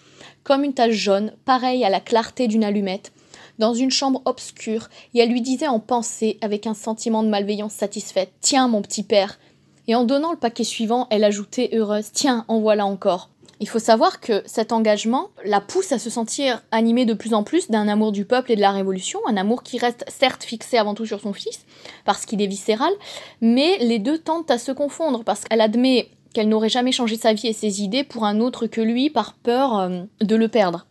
comme 0.45 0.63
une 0.63 0.75
tache 0.75 0.93
jaune, 0.93 1.33
pareille 1.47 1.87
à 1.87 1.91
la 1.91 2.01
clarté 2.01 2.49
d'une 2.49 2.65
allumette, 2.65 3.13
dans 3.59 3.75
une 3.75 3.91
chambre 3.91 4.23
obscure, 4.25 4.89
et 5.15 5.21
elle 5.21 5.31
lui 5.31 5.41
disait 5.41 5.69
en 5.69 5.81
pensée, 5.81 6.39
avec 6.41 6.67
un 6.67 6.75
sentiment 6.75 7.23
de 7.23 7.29
malveillance 7.29 7.73
satisfaite 7.73 8.33
Tiens, 8.41 8.69
mon 8.69 8.83
petit 8.83 9.03
père. 9.03 9.39
Et 9.87 9.95
en 9.95 10.05
donnant 10.05 10.33
le 10.33 10.39
paquet 10.39 10.65
suivant, 10.65 11.07
elle 11.11 11.25
ajoutait 11.25 11.71
heureuse 11.73 12.13
Tiens, 12.13 12.45
en 12.49 12.61
voilà 12.61 12.87
encore. 12.87 13.31
Il 13.61 13.69
faut 13.69 13.81
savoir 13.81 14.21
que 14.21 14.43
cet 14.47 14.71
engagement 14.71 15.31
la 15.45 15.61
pousse 15.61 15.91
à 15.91 15.99
se 15.99 16.11
sentir 16.11 16.63
animée 16.71 17.07
de 17.07 17.15
plus 17.15 17.35
en 17.35 17.43
plus 17.43 17.71
d'un 17.71 17.89
amour 17.89 18.13
du 18.13 18.25
peuple 18.25 18.53
et 18.53 18.57
de 18.57 18.61
la 18.61 18.71
révolution, 18.71 19.19
un 19.27 19.37
amour 19.37 19.65
qui 19.65 19.79
reste 19.79 20.05
certes 20.07 20.45
fixé 20.45 20.79
avant 20.79 20.95
tout 20.95 21.07
sur 21.07 21.21
son 21.21 21.33
fils, 21.33 21.65
parce 22.05 22.25
qu'il 22.25 22.41
est 22.41 22.47
viscéral, 22.47 22.93
mais 23.41 23.79
les 23.79 23.99
deux 23.99 24.19
tentent 24.19 24.51
à 24.51 24.59
se 24.59 24.71
confondre, 24.71 25.25
parce 25.25 25.45
qu'elle 25.45 25.61
admet 25.61 26.09
qu'elle 26.33 26.49
n'aurait 26.49 26.69
jamais 26.69 26.93
changé 26.93 27.17
sa 27.17 27.33
vie 27.33 27.49
et 27.49 27.53
ses 27.53 27.83
idées 27.83 28.05
pour 28.05 28.25
un 28.25 28.39
autre 28.39 28.67
que 28.67 28.81
lui 28.81 29.11
par 29.11 29.35
peur 29.35 29.79
euh, 29.79 30.03
de 30.21 30.37
le 30.37 30.49
perdre. 30.49 30.87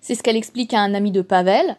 C'est 0.00 0.14
ce 0.14 0.22
qu'elle 0.22 0.36
explique 0.36 0.74
à 0.74 0.80
un 0.80 0.94
ami 0.94 1.12
de 1.12 1.22
Pavel. 1.22 1.76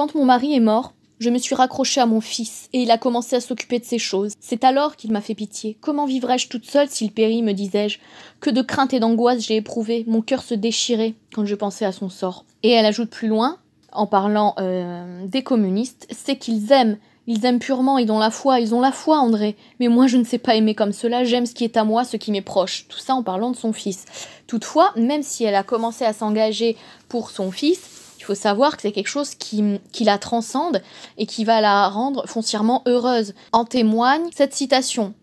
Quand 0.00 0.14
mon 0.14 0.24
mari 0.24 0.54
est 0.54 0.60
mort, 0.60 0.94
je 1.18 1.28
me 1.28 1.36
suis 1.36 1.54
raccrochée 1.54 2.00
à 2.00 2.06
mon 2.06 2.22
fils, 2.22 2.70
et 2.72 2.80
il 2.80 2.90
a 2.90 2.96
commencé 2.96 3.36
à 3.36 3.40
s'occuper 3.42 3.78
de 3.78 3.84
ses 3.84 3.98
choses. 3.98 4.32
C'est 4.40 4.64
alors 4.64 4.96
qu'il 4.96 5.12
m'a 5.12 5.20
fait 5.20 5.34
pitié. 5.34 5.76
Comment 5.82 6.06
vivrais-je 6.06 6.48
toute 6.48 6.64
seule 6.64 6.88
s'il 6.88 7.12
périt, 7.12 7.42
me 7.42 7.52
disais-je. 7.52 7.98
Que 8.40 8.48
de 8.48 8.62
crainte 8.62 8.94
et 8.94 8.98
d'angoisse 8.98 9.46
j'ai 9.46 9.56
éprouvé. 9.56 10.06
Mon 10.08 10.22
cœur 10.22 10.42
se 10.42 10.54
déchirait 10.54 11.16
quand 11.34 11.44
je 11.44 11.54
pensais 11.54 11.84
à 11.84 11.92
son 11.92 12.08
sort. 12.08 12.46
Et 12.62 12.70
elle 12.70 12.86
ajoute 12.86 13.10
plus 13.10 13.28
loin, 13.28 13.58
en 13.92 14.06
parlant 14.06 14.54
euh, 14.58 15.26
des 15.26 15.42
communistes, 15.42 16.06
c'est 16.10 16.36
qu'ils 16.36 16.72
aiment. 16.72 16.96
Ils 17.26 17.44
aiment 17.44 17.58
purement, 17.58 17.98
ils 17.98 18.10
ont 18.10 18.18
la 18.18 18.30
foi, 18.30 18.58
ils 18.58 18.74
ont 18.74 18.80
la 18.80 18.90
foi, 18.90 19.18
André. 19.18 19.54
Mais 19.80 19.88
moi, 19.88 20.06
je 20.06 20.16
ne 20.16 20.24
sais 20.24 20.38
pas 20.38 20.54
aimer 20.54 20.74
comme 20.74 20.92
cela, 20.92 21.24
j'aime 21.24 21.44
ce 21.44 21.52
qui 21.52 21.64
est 21.64 21.76
à 21.76 21.84
moi, 21.84 22.04
ce 22.04 22.16
qui 22.16 22.32
m'est 22.32 22.40
proche. 22.40 22.86
Tout 22.88 22.98
ça 22.98 23.14
en 23.14 23.22
parlant 23.22 23.50
de 23.50 23.56
son 23.56 23.74
fils. 23.74 24.06
Toutefois, 24.46 24.92
même 24.96 25.22
si 25.22 25.44
elle 25.44 25.54
a 25.54 25.62
commencé 25.62 26.06
à 26.06 26.14
s'engager 26.14 26.78
pour 27.08 27.30
son 27.30 27.50
fils, 27.50 27.89
il 28.20 28.24
faut 28.24 28.34
savoir 28.34 28.76
que 28.76 28.82
c'est 28.82 28.92
quelque 28.92 29.08
chose 29.08 29.34
qui, 29.34 29.80
la 30.00 30.18
transcende 30.18 30.82
et 31.16 31.24
qui 31.24 31.44
va 31.44 31.62
la 31.62 31.88
rendre 31.88 32.28
foncièrement 32.28 32.82
heureuse. 32.86 33.32
En 33.52 33.64
témoigne 33.64 34.28
cette 34.36 34.52
citation. 34.52 35.14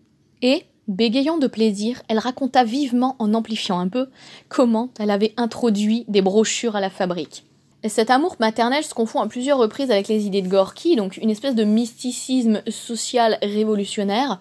Et, 0.42 0.64
bégayant 0.88 1.38
de 1.38 1.46
plaisir, 1.46 2.02
elle 2.08 2.18
raconta 2.18 2.64
vivement, 2.64 3.14
en 3.20 3.34
amplifiant 3.34 3.78
un 3.78 3.88
peu, 3.88 4.08
comment 4.48 4.90
elle 4.98 5.12
avait 5.12 5.32
introduit 5.36 6.06
des 6.08 6.22
brochures 6.22 6.74
à 6.74 6.80
la 6.80 6.90
fabrique. 6.90 7.44
Et 7.84 7.88
cet 7.88 8.10
amour 8.10 8.34
maternel 8.40 8.82
se 8.82 8.94
confond 8.94 9.20
à 9.20 9.28
plusieurs 9.28 9.58
reprises 9.58 9.92
avec 9.92 10.08
les 10.08 10.26
idées 10.26 10.42
de 10.42 10.48
Gorky, 10.48 10.96
donc 10.96 11.18
une 11.18 11.30
espèce 11.30 11.54
de 11.54 11.62
mysticisme 11.62 12.62
social 12.68 13.38
révolutionnaire. 13.42 14.40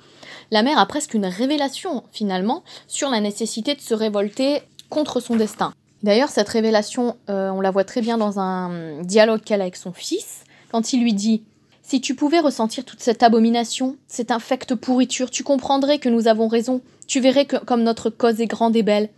La 0.49 0.63
mère 0.63 0.79
a 0.79 0.85
presque 0.87 1.13
une 1.13 1.27
révélation, 1.27 2.03
finalement, 2.11 2.63
sur 2.87 3.11
la 3.11 3.21
nécessité 3.21 3.75
de 3.75 3.81
se 3.81 3.93
révolter 3.93 4.61
contre 4.89 5.19
son 5.19 5.35
destin. 5.35 5.73
D'ailleurs, 6.03 6.29
cette 6.29 6.49
révélation, 6.49 7.17
euh, 7.29 7.49
on 7.49 7.61
la 7.61 7.71
voit 7.71 7.83
très 7.83 8.01
bien 8.01 8.17
dans 8.17 8.39
un 8.39 9.01
dialogue 9.03 9.41
qu'elle 9.41 9.61
a 9.61 9.63
avec 9.63 9.75
son 9.75 9.93
fils, 9.93 10.43
quand 10.71 10.93
il 10.93 11.01
lui 11.01 11.13
dit 11.13 11.43
Si 11.81 12.01
tu 12.01 12.15
pouvais 12.15 12.39
ressentir 12.39 12.85
toute 12.85 13.01
cette 13.01 13.23
abomination, 13.23 13.97
cette 14.07 14.31
infecte 14.31 14.75
pourriture, 14.75 15.31
tu 15.31 15.43
comprendrais 15.43 15.99
que 15.99 16.09
nous 16.09 16.27
avons 16.27 16.47
raison, 16.47 16.81
tu 17.07 17.19
verrais 17.19 17.45
que 17.45 17.57
comme 17.57 17.83
notre 17.83 18.09
cause 18.09 18.41
est 18.41 18.47
grande 18.47 18.75
et 18.75 18.83
belle. 18.83 19.09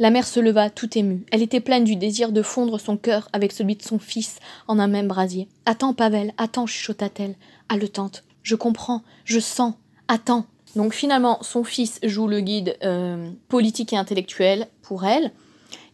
La 0.00 0.10
mère 0.10 0.28
se 0.28 0.38
leva, 0.38 0.70
tout 0.70 0.96
émue. 0.96 1.24
Elle 1.32 1.42
était 1.42 1.58
pleine 1.58 1.82
du 1.82 1.96
désir 1.96 2.30
de 2.30 2.42
fondre 2.42 2.78
son 2.78 2.96
cœur 2.96 3.28
avec 3.32 3.50
celui 3.50 3.74
de 3.74 3.82
son 3.82 3.98
fils 3.98 4.38
en 4.68 4.78
un 4.78 4.86
même 4.86 5.08
brasier. 5.08 5.48
Attends, 5.66 5.92
Pavel, 5.92 6.32
attends, 6.38 6.66
chuchota-t-elle, 6.66 7.34
haletante. 7.68 8.22
Je 8.44 8.54
comprends, 8.54 9.02
je 9.24 9.40
sens, 9.40 9.74
attends. 10.06 10.46
Donc 10.76 10.94
finalement, 10.94 11.38
son 11.42 11.64
fils 11.64 11.98
joue 12.04 12.28
le 12.28 12.40
guide 12.40 12.76
euh, 12.84 13.28
politique 13.48 13.92
et 13.92 13.96
intellectuel 13.96 14.68
pour 14.82 15.04
elle. 15.04 15.32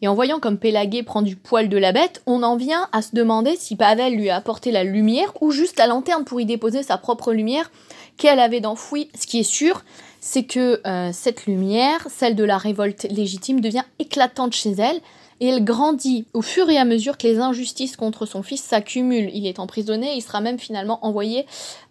Et 0.05 0.09
en 0.09 0.15
voyant 0.15 0.39
comme 0.39 0.59
Pélagué 0.59 1.03
prend 1.03 1.23
du 1.23 1.35
poil 1.35 1.71
de 1.71 1.79
la 1.79 1.93
bête, 1.93 2.23
on 2.27 2.43
en 2.43 2.59
vient 2.59 2.91
à 2.93 3.01
se 3.01 3.17
demander 3.17 3.57
si 3.57 3.75
Pavel 3.75 4.15
lui 4.15 4.29
a 4.29 4.37
apporté 4.37 4.71
la 4.71 4.85
lumière 4.85 5.33
ou 5.41 5.51
juste 5.51 5.79
la 5.79 5.87
lanterne 5.87 6.25
pour 6.25 6.39
y 6.43 6.45
déposer 6.45 6.83
sa 6.83 6.99
propre 6.99 7.33
lumière 7.33 7.71
qu'elle 8.19 8.39
avait 8.39 8.61
d'enfouie. 8.61 9.09
Ce 9.19 9.27
qui 9.27 9.41
est 9.41 9.45
sûr, 9.45 9.83
c'est 10.21 10.43
que 10.43 10.83
euh, 10.87 11.09
cette 11.15 11.47
lumière, 11.47 12.07
celle 12.11 12.37
de 12.37 12.45
la 12.45 12.59
révolte 12.59 13.05
légitime, 13.05 13.63
devient 13.63 13.85
éclatante 13.99 14.53
chez 14.53 14.73
elle 14.73 15.01
et 15.41 15.47
elle 15.47 15.65
grandit 15.65 16.27
au 16.35 16.43
fur 16.43 16.69
et 16.69 16.77
à 16.77 16.85
mesure 16.85 17.17
que 17.17 17.27
les 17.27 17.39
injustices 17.39 17.97
contre 17.97 18.27
son 18.27 18.43
fils 18.43 18.63
s'accumulent. 18.63 19.31
Il 19.33 19.47
est 19.47 19.59
emprisonné, 19.59 20.17
il 20.17 20.21
sera 20.21 20.43
même 20.43 20.59
finalement 20.59 20.99
envoyé 21.01 21.47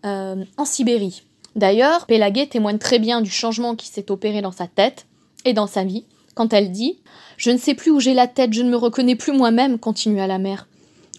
euh, 0.05 0.36
en 0.58 0.65
Sibérie. 0.65 1.24
D'ailleurs, 1.55 2.05
Pélagué 2.05 2.46
témoigne 2.46 2.77
très 2.77 3.00
bien 3.00 3.22
du 3.22 3.32
changement 3.32 3.75
qui 3.75 3.88
s'est 3.88 4.12
opéré 4.12 4.43
dans 4.43 4.51
sa 4.51 4.67
tête 4.67 5.08
et 5.46 5.53
dans 5.53 5.67
sa 5.67 5.84
vie 5.84 6.05
quand 6.35 6.53
elle 6.53 6.71
dit 6.71 6.99
Je 7.37 7.51
ne 7.51 7.57
sais 7.57 7.73
plus 7.73 7.91
où 7.91 7.99
j'ai 7.99 8.13
la 8.13 8.27
tête, 8.27 8.53
je 8.53 8.63
ne 8.63 8.69
me 8.69 8.77
reconnais 8.77 9.15
plus 9.15 9.33
moi-même, 9.33 9.79
continua 9.79 10.27
la 10.27 10.37
mère. 10.37 10.67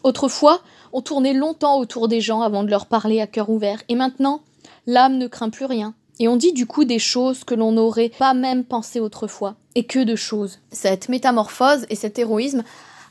Autrefois, 0.02 0.60
on 0.92 1.00
tournait 1.00 1.32
longtemps 1.32 1.78
autour 1.78 2.08
des 2.08 2.20
gens 2.20 2.42
avant 2.42 2.62
de 2.62 2.70
leur 2.70 2.86
parler 2.86 3.20
à 3.20 3.26
cœur 3.26 3.50
ouvert, 3.50 3.82
et 3.88 3.94
maintenant, 3.94 4.40
l'âme 4.86 5.18
ne 5.18 5.26
craint 5.26 5.50
plus 5.50 5.64
rien. 5.64 5.94
Et 6.20 6.28
on 6.28 6.36
dit 6.36 6.52
du 6.52 6.66
coup 6.66 6.84
des 6.84 6.98
choses 6.98 7.42
que 7.44 7.54
l'on 7.54 7.72
n'aurait 7.72 8.10
pas 8.10 8.34
même 8.34 8.64
pensé 8.64 9.00
autrefois. 9.00 9.56
Et 9.74 9.84
que 9.84 10.04
de 10.04 10.14
choses. 10.14 10.60
Cette 10.70 11.08
métamorphose 11.08 11.86
et 11.90 11.96
cet 11.96 12.18
héroïsme 12.18 12.62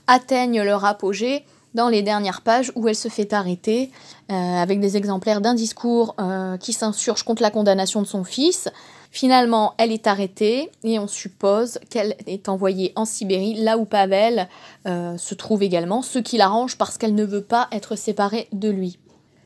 atteignent 0.08 0.62
leur 0.62 0.86
apogée 0.86 1.44
dans 1.74 1.90
les 1.90 2.04
dernières 2.04 2.42
pages 2.42 2.72
où 2.76 2.88
elle 2.88 2.96
se 2.96 3.10
fait 3.10 3.34
arrêter, 3.34 3.92
euh, 4.32 4.34
avec 4.34 4.80
des 4.80 4.96
exemplaires 4.96 5.42
d'un 5.42 5.56
discours 5.56 6.16
euh, 6.20 6.56
qui 6.58 6.72
s'insurge 6.72 7.24
contre 7.24 7.42
la 7.42 7.50
condamnation 7.50 8.02
de 8.02 8.08
son 8.08 8.24
fils, 8.24 8.70
Finalement, 9.16 9.76
elle 9.78 9.92
est 9.92 10.08
arrêtée 10.08 10.72
et 10.84 10.98
on 10.98 11.08
suppose 11.08 11.78
qu'elle 11.92 12.16
est 12.26 12.50
envoyée 12.50 12.94
en 12.96 13.06
Sibérie, 13.06 13.54
là 13.54 13.78
où 13.78 13.86
Pavel 13.86 14.50
euh, 14.88 15.20
se 15.20 15.36
trouve 15.36 15.62
également, 15.62 16.02
ce 16.02 16.18
qui 16.18 16.36
l'arrange 16.36 16.80
parce 16.80 16.98
qu'elle 16.98 17.14
ne 17.14 17.24
veut 17.24 17.44
pas 17.44 17.68
être 17.72 17.96
séparée 17.96 18.48
de 18.54 18.70
lui. 18.70 18.98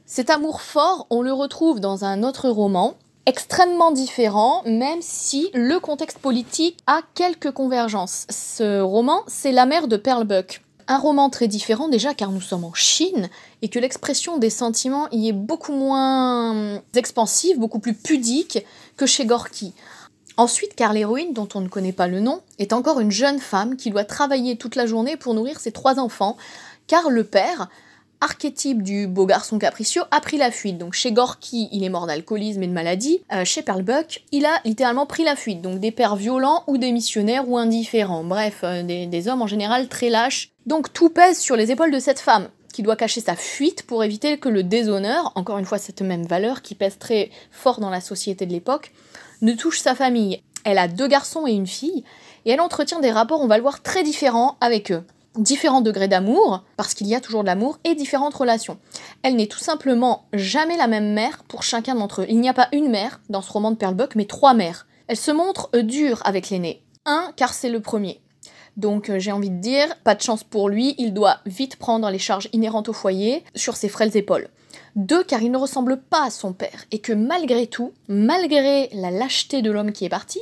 Cet 0.06 0.30
amour 0.30 0.62
fort, 0.62 1.06
on 1.10 1.22
le 1.22 1.34
retrouve 1.34 1.82
dans 1.82 2.06
un 2.06 2.24
autre 2.24 2.48
roman, 2.48 2.96
extrêmement 3.26 3.92
différent, 3.92 4.62
même 4.66 5.02
si 5.02 5.50
le 5.54 5.82
contexte 5.82 6.20
politique 6.20 6.78
a 6.88 7.02
quelques 7.14 7.52
convergences. 7.52 8.26
Ce 8.30 8.80
roman, 8.80 9.24
c'est 9.28 9.52
La 9.52 9.66
mère 9.66 9.90
de 9.90 9.98
Perlbuck. 9.98 10.62
Un 10.90 10.98
roman 10.98 11.30
très 11.30 11.50
différent 11.50 11.90
déjà 11.90 12.14
car 12.14 12.32
nous 12.32 12.40
sommes 12.40 12.64
en 12.64 12.74
Chine 12.74 13.28
et 13.62 13.68
que 13.68 13.80
l'expression 13.80 14.38
des 14.38 14.50
sentiments 14.50 15.10
y 15.12 15.28
est 15.28 15.34
beaucoup 15.34 15.74
moins 15.74 16.82
expansive, 16.96 17.60
beaucoup 17.60 17.80
plus 17.80 17.94
pudique 17.94 18.60
que 18.98 19.06
chez 19.06 19.26
Gorky. 19.26 19.74
Ensuite, 20.36 20.76
car 20.76 20.94
l'héroïne, 20.94 21.34
dont 21.34 21.48
on 21.56 21.62
ne 21.62 21.68
connaît 21.68 21.94
pas 21.94 22.08
le 22.08 22.20
nom, 22.20 22.42
est 22.60 22.74
encore 22.74 23.00
une 23.00 23.12
jeune 23.12 23.40
femme 23.40 23.76
qui 23.76 23.90
doit 23.90 24.04
travailler 24.04 24.56
toute 24.56 24.76
la 24.76 24.86
journée 24.86 25.18
pour 25.18 25.34
nourrir 25.34 25.60
ses 25.60 25.72
trois 25.72 26.00
enfants, 26.00 26.38
car 26.86 27.10
le 27.10 27.24
père, 27.24 27.70
archétype 28.22 28.84
du 28.84 29.08
beau 29.08 29.26
garçon 29.26 29.58
capricieux, 29.58 30.04
a 30.12 30.22
pris 30.22 30.38
la 30.38 30.52
fuite. 30.52 30.78
Donc 30.78 30.94
chez 30.94 31.12
Gorky, 31.12 31.70
il 31.72 31.84
est 31.84 31.90
mort 31.90 32.06
d'alcoolisme 32.06 32.62
et 32.62 32.68
de 32.68 32.72
maladie. 32.72 33.22
Euh, 33.34 33.46
chez 33.46 33.64
Perlbuck, 33.64 34.24
il 34.32 34.46
a 34.46 34.60
littéralement 34.64 35.06
pris 35.06 35.24
la 35.24 35.36
fuite. 35.36 35.62
Donc 35.62 35.80
des 35.80 35.92
pères 35.92 36.16
violents 36.16 36.64
ou 36.68 36.78
des 36.78 36.92
missionnaires 36.92 37.50
ou 37.50 37.58
indifférents. 37.58 38.24
Bref, 38.24 38.60
euh, 38.64 38.84
des, 38.84 39.28
hommes 39.28 39.42
en 39.42 39.48
général 39.48 39.88
très 39.88 40.10
lâches. 40.10 40.52
Donc 40.66 40.94
tout 40.94 41.10
pèse 41.10 41.40
sur 41.40 41.56
les 41.56 41.72
épaules 41.72 41.92
de 41.92 42.00
cette 42.00 42.20
femme 42.20 42.50
doit 42.84 42.96
cacher 42.96 43.22
sa 43.22 43.36
fuite 43.36 43.84
pour 43.84 44.04
éviter 44.04 44.38
que 44.38 44.50
le 44.50 44.64
déshonneur, 44.64 45.32
encore 45.36 45.58
une 45.58 45.66
fois 45.66 45.78
cette 45.78 46.02
même 46.02 46.26
valeur 46.26 46.62
qui 46.62 46.76
pèse 46.76 46.98
très 46.98 47.32
fort 47.52 47.80
dans 47.80 47.90
la 47.90 48.02
société 48.02 48.46
de 48.46 48.52
l'époque, 48.52 48.92
ne 49.42 49.54
touche 49.54 49.80
sa 49.80 49.96
famille. 49.96 50.42
Elle 50.64 50.78
a 50.78 50.88
deux 50.88 51.08
garçons 51.08 51.48
et 51.48 51.54
une 51.54 51.68
fille, 51.68 52.04
et 52.46 52.52
elle 52.52 52.62
entretient 52.62 53.00
des 53.00 53.12
rapports, 53.12 53.42
on 53.42 53.48
va 53.48 53.58
le 53.58 53.62
voir, 53.62 53.82
très 53.82 54.04
différents 54.04 54.58
avec 54.62 54.92
eux 54.92 55.04
différents 55.38 55.82
degrés 55.82 56.08
d'amour, 56.08 56.64
parce 56.76 56.94
qu'il 56.94 57.08
y 57.08 57.16
a 57.16 57.22
toujours 57.22 57.42
de 57.42 57.48
l'amour, 57.48 57.80
et 57.84 57.96
différentes 57.96 58.34
relations. 58.34 58.80
Elle 59.24 59.36
n'est 59.36 59.48
tout 59.48 59.60
simplement 59.60 60.26
jamais 60.34 60.78
la 60.78 60.88
même 60.88 61.14
mère 61.14 61.44
pour 61.48 61.64
chacun 61.64 61.96
d'entre 61.96 62.22
eux. 62.22 62.26
Il 62.30 62.40
n'y 62.40 62.50
a 62.50 62.54
pas 62.54 62.70
une 62.72 62.90
mère 62.90 63.22
dans 63.30 63.42
ce 63.42 63.52
roman 63.52 63.72
de 63.72 63.78
Perlbuck, 63.78 64.16
mais 64.16 64.26
trois 64.26 64.54
mères. 64.54 64.88
Elle 65.08 65.18
se 65.18 65.32
montre 65.32 65.70
dure 65.78 66.22
avec 66.26 66.50
l'aîné. 66.50 66.84
Un, 67.06 67.32
car 67.36 67.54
c'est 67.54 67.70
le 67.70 67.80
premier. 67.80 68.22
Donc 68.78 69.10
euh, 69.10 69.20
j'ai 69.20 69.32
envie 69.32 69.50
de 69.50 69.60
dire, 69.60 69.96
pas 70.04 70.16
de 70.16 70.22
chance 70.22 70.44
pour 70.44 70.70
lui, 70.70 70.96
il 70.98 71.14
doit 71.14 71.40
vite 71.46 71.76
prendre 71.76 72.10
les 72.10 72.20
charges 72.20 72.50
inhérentes 72.54 72.90
au 72.90 72.94
foyer 72.94 73.44
sur 73.56 73.76
ses 73.76 73.90
frêles 73.90 74.16
épaules. 74.16 74.48
Deux, 74.96 75.24
car 75.24 75.42
il 75.42 75.52
ne 75.52 75.58
ressemble 75.58 76.00
pas 76.00 76.26
à 76.26 76.30
son 76.30 76.54
père, 76.54 76.86
et 76.92 77.00
que 77.00 77.14
malgré 77.14 77.68
tout, 77.68 77.92
malgré 78.08 78.90
la 78.94 79.12
lâcheté 79.12 79.62
de 79.62 79.72
l'homme 79.72 79.92
qui 79.92 80.06
est 80.06 80.10
parti, 80.10 80.40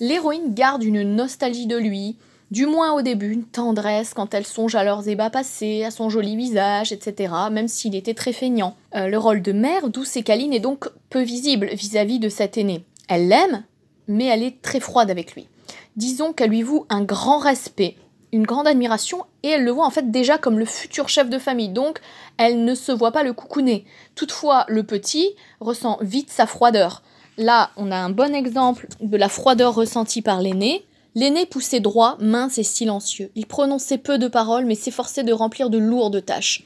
l'héroïne 0.00 0.54
garde 0.54 0.82
une 0.82 1.02
nostalgie 1.02 1.66
de 1.66 1.76
lui, 1.76 2.16
du 2.50 2.66
moins 2.66 2.92
au 2.92 3.02
début, 3.02 3.32
une 3.32 3.44
tendresse 3.44 4.14
quand 4.14 4.34
elle 4.34 4.46
songe 4.46 4.74
à 4.74 4.84
leurs 4.84 5.08
ébats 5.08 5.30
passés, 5.30 5.84
à 5.84 5.90
son 5.90 6.08
joli 6.08 6.36
visage, 6.36 6.92
etc., 6.92 7.34
même 7.50 7.68
s'il 7.68 7.94
était 7.94 8.14
très 8.14 8.32
feignant. 8.32 8.76
Euh, 8.94 9.08
le 9.08 9.18
rôle 9.18 9.42
de 9.42 9.52
mère, 9.52 9.88
douce 9.88 10.16
et 10.16 10.22
câline, 10.22 10.52
est 10.52 10.60
donc 10.60 10.88
peu 11.10 11.22
visible 11.22 11.68
vis-à-vis 11.72 12.18
de 12.18 12.28
cet 12.28 12.56
aîné. 12.58 12.84
Elle 13.08 13.28
l'aime, 13.28 13.64
mais 14.06 14.26
elle 14.26 14.42
est 14.42 14.62
très 14.62 14.80
froide 14.80 15.10
avec 15.10 15.34
lui. 15.34 15.48
Disons 15.96 16.32
qu'elle 16.32 16.50
lui 16.50 16.62
voue 16.62 16.86
un 16.88 17.02
grand 17.02 17.38
respect, 17.38 17.96
une 18.32 18.46
grande 18.46 18.66
admiration 18.66 19.24
et 19.44 19.50
elle 19.50 19.64
le 19.64 19.70
voit 19.70 19.86
en 19.86 19.90
fait 19.90 20.10
déjà 20.10 20.38
comme 20.38 20.58
le 20.58 20.64
futur 20.64 21.08
chef 21.08 21.30
de 21.30 21.38
famille. 21.38 21.68
Donc 21.68 22.00
elle 22.36 22.64
ne 22.64 22.74
se 22.74 22.90
voit 22.90 23.12
pas 23.12 23.22
le 23.22 23.32
coucouner. 23.32 23.84
Toutefois, 24.16 24.64
le 24.68 24.82
petit 24.82 25.30
ressent 25.60 25.98
vite 26.00 26.30
sa 26.30 26.46
froideur. 26.46 27.02
Là, 27.38 27.70
on 27.76 27.92
a 27.92 27.96
un 27.96 28.10
bon 28.10 28.34
exemple 28.34 28.88
de 29.00 29.16
la 29.16 29.28
froideur 29.28 29.74
ressentie 29.74 30.22
par 30.22 30.42
l'aîné. 30.42 30.84
L'aîné 31.14 31.46
poussait 31.46 31.78
droit, 31.78 32.16
mince 32.18 32.58
et 32.58 32.64
silencieux. 32.64 33.30
Il 33.36 33.46
prononçait 33.46 33.98
peu 33.98 34.18
de 34.18 34.26
paroles 34.26 34.64
mais 34.64 34.74
s'efforçait 34.74 35.22
de 35.22 35.32
remplir 35.32 35.70
de 35.70 35.78
lourdes 35.78 36.24
tâches. 36.24 36.64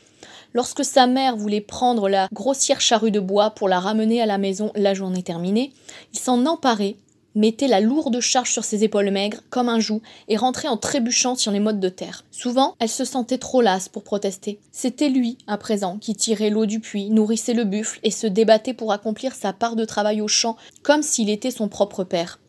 Lorsque 0.55 0.85
sa 0.87 1.07
mère 1.07 1.37
voulait 1.37 1.61
prendre 1.61 2.09
la 2.09 2.29
grossière 2.33 2.81
charrue 2.81 3.11
de 3.11 3.21
bois 3.21 3.51
pour 3.51 3.69
la 3.69 3.79
ramener 3.79 4.23
à 4.23 4.27
la 4.27 4.39
maison 4.39 4.73
la 4.75 4.95
journée 4.95 5.23
terminée, 5.23 5.75
il 6.15 6.19
s'en 6.19 6.47
emparait, 6.47 6.97
mettait 7.39 7.69
la 7.69 7.81
lourde 7.81 8.21
charge 8.21 8.51
sur 8.51 8.65
ses 8.65 8.85
épaules 8.85 9.11
maigres, 9.11 9.41
comme 9.49 9.69
un 9.69 9.81
joug, 9.81 10.03
et 10.29 10.37
rentrait 10.37 10.69
en 10.69 10.77
trébuchant 10.77 11.37
sur 11.37 11.53
les 11.53 11.61
mottes 11.61 11.81
de 11.81 11.89
terre. 11.89 12.25
Souvent, 12.31 12.75
elle 12.81 12.89
se 12.89 13.05
sentait 13.05 13.39
trop 13.39 13.63
lasse 13.63 13.89
pour 13.89 14.03
protester. 14.03 14.59
C'était 14.73 15.09
lui, 15.09 15.39
à 15.47 15.57
présent, 15.57 15.99
qui 15.99 16.15
tirait 16.15 16.51
l'eau 16.51 16.67
du 16.67 16.81
puits, 16.81 17.11
nourrissait 17.11 17.55
le 17.55 17.65
buffle 17.65 18.01
et 18.03 18.11
se 18.11 18.27
débattait 18.27 18.75
pour 18.75 18.93
accomplir 18.93 19.35
sa 19.35 19.53
part 19.53 19.77
de 19.77 19.85
travail 19.85 20.21
au 20.21 20.29
champ, 20.29 20.57
comme 20.83 21.03
s'il 21.03 21.31
était 21.31 21.51
son 21.51 21.69
propre 21.69 22.05
père. 22.05 22.41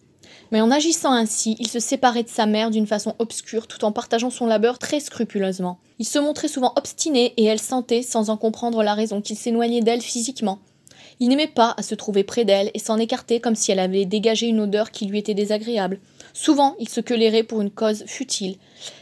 Mais 0.51 0.61
en 0.61 0.71
agissant 0.71 1.11
ainsi, 1.11 1.55
il 1.59 1.67
se 1.67 1.79
séparait 1.79 2.23
de 2.23 2.29
sa 2.29 2.47
mère 2.47 2.71
d'une 2.71 2.87
façon 2.87 3.15
obscure 3.19 3.67
tout 3.67 3.85
en 3.85 3.91
partageant 3.91 4.31
son 4.31 4.47
labeur 4.47 4.79
très 4.79 4.99
scrupuleusement. 4.99 5.79
Il 5.99 6.05
se 6.05 6.17
montrait 6.17 6.47
souvent 6.47 6.73
obstiné 6.75 7.33
et 7.37 7.45
elle 7.45 7.59
sentait, 7.59 8.01
sans 8.01 8.29
en 8.29 8.37
comprendre 8.37 8.81
la 8.81 8.95
raison, 8.95 9.21
qu'il 9.21 9.37
s'éloignait 9.37 9.81
d'elle 9.81 10.01
physiquement. 10.01 10.59
Il 11.21 11.27
n'aimait 11.27 11.47
pas 11.47 11.73
à 11.75 11.81
se 11.81 11.95
trouver 11.95 12.23
près 12.23 12.45
d'elle 12.45 12.71
et 12.73 12.79
s'en 12.79 12.97
écartait 12.97 13.41
comme 13.41 13.55
si 13.55 13.71
elle 13.73 13.79
avait 13.79 14.05
dégagé 14.05 14.47
une 14.47 14.61
odeur 14.61 14.89
qui 14.89 15.05
lui 15.05 15.19
était 15.19 15.33
désagréable. 15.33 15.99
Souvent, 16.33 16.75
il 16.79 16.87
se 16.87 17.01
quelérait 17.01 17.43
pour 17.43 17.61
une 17.61 17.71
cause 17.71 18.05
futile. 18.07 18.55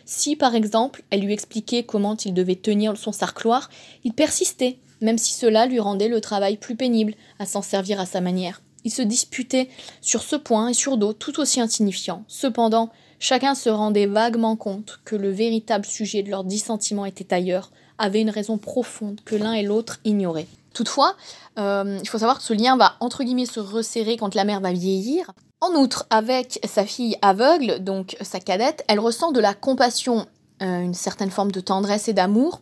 Si, 0.06 0.36
par 0.36 0.56
exemple, 0.56 1.04
elle 1.12 1.22
lui 1.22 1.34
expliquait 1.34 1.84
comment 1.84 2.18
il 2.18 2.34
devait 2.34 2.56
tenir 2.56 2.98
son 2.98 3.12
sarcloir, 3.12 3.70
il 4.04 4.14
persistait, 4.14 4.80
même 5.00 5.20
si 5.20 5.34
cela 5.34 5.68
lui 5.68 5.80
rendait 5.80 6.08
le 6.08 6.20
travail 6.20 6.58
plus 6.58 6.76
pénible, 6.76 7.14
à 7.38 7.46
s'en 7.46 7.62
servir 7.62 8.00
à 8.00 8.08
sa 8.08 8.20
manière. 8.20 8.64
Ils 8.84 8.92
se 8.92 9.04
disputaient 9.04 9.70
sur 10.02 10.24
ce 10.24 10.36
point 10.36 10.70
et 10.70 10.74
sur 10.74 10.98
d'autres 10.98 11.20
tout 11.20 11.40
aussi 11.40 11.62
insignifiants. 11.62 12.24
Cependant, 12.28 12.90
chacun 13.20 13.54
se 13.54 13.70
rendait 13.70 14.08
vaguement 14.08 14.56
compte 14.56 15.02
que 15.06 15.16
le 15.16 15.30
véritable 15.30 15.86
sujet 15.86 16.24
de 16.24 16.32
leur 16.32 16.44
dissentiment 16.44 17.06
était 17.06 17.34
ailleurs, 17.34 17.72
avait 18.00 18.22
une 18.22 18.30
raison 18.32 18.58
profonde 18.58 19.22
que 19.24 19.36
l'un 19.36 19.54
et 19.54 19.64
l'autre 19.64 20.00
ignoraient. 20.04 20.48
Toutefois, 20.78 21.16
euh, 21.58 21.98
il 22.04 22.08
faut 22.08 22.20
savoir 22.20 22.38
que 22.38 22.44
ce 22.44 22.54
lien 22.54 22.78
va 22.78 22.98
entre 23.00 23.24
guillemets 23.24 23.48
se 23.48 23.60
resserrer 23.60 24.16
quand 24.16 24.36
la 24.36 24.44
mère 24.44 24.60
va 24.60 24.72
vieillir. 24.72 25.32
En 25.60 25.72
outre, 25.72 26.06
avec 26.12 26.60
sa 26.68 26.86
fille 26.86 27.18
aveugle, 27.24 27.84
donc 27.84 28.16
sa 28.22 28.40
cadette, 28.40 28.86
elle 28.88 29.00
ressent 29.00 29.32
de 29.32 29.40
la 29.40 29.56
compassion, 29.56 30.28
euh, 30.62 30.82
une 30.82 30.94
certaine 30.94 31.32
forme 31.32 31.52
de 31.52 31.62
tendresse 31.62 32.10
et 32.10 32.14
d'amour. 32.14 32.62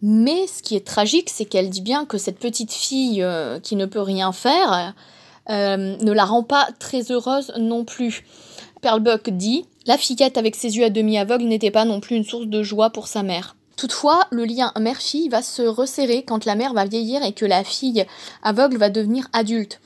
Mais 0.00 0.46
ce 0.46 0.62
qui 0.62 0.74
est 0.74 0.86
tragique, 0.86 1.28
c'est 1.28 1.44
qu'elle 1.44 1.68
dit 1.68 1.82
bien 1.82 2.06
que 2.06 2.16
cette 2.16 2.38
petite 2.38 2.72
fille 2.72 3.22
euh, 3.22 3.60
qui 3.60 3.76
ne 3.76 3.84
peut 3.84 4.00
rien 4.00 4.32
faire, 4.32 4.94
ne 5.50 6.12
la 6.12 6.24
rend 6.24 6.44
pas 6.44 6.66
très 6.78 7.12
heureuse 7.12 7.52
non 7.58 7.84
plus. 7.84 8.24
Buck 8.82 9.28
dit 9.28 9.66
La 9.84 9.98
fillette 9.98 10.38
avec 10.38 10.56
ses 10.56 10.78
yeux 10.78 10.84
à 10.84 10.90
demi 10.90 11.18
aveugles 11.18 11.44
n'était 11.44 11.70
pas 11.70 11.84
non 11.84 12.00
plus 12.00 12.16
une 12.16 12.24
source 12.24 12.46
de 12.46 12.62
joie 12.62 12.88
pour 12.88 13.06
sa 13.06 13.22
mère. 13.22 13.54
Toutefois, 13.80 14.26
le 14.30 14.44
lien 14.44 14.74
mère-fille 14.78 15.30
va 15.30 15.40
se 15.40 15.62
resserrer 15.62 16.22
quand 16.22 16.44
la 16.44 16.54
mère 16.54 16.74
va 16.74 16.84
vieillir 16.84 17.22
et 17.22 17.32
que 17.32 17.46
la 17.46 17.64
fille 17.64 18.04
aveugle 18.42 18.76
va 18.76 18.90
devenir 18.90 19.26
adulte. 19.32 19.80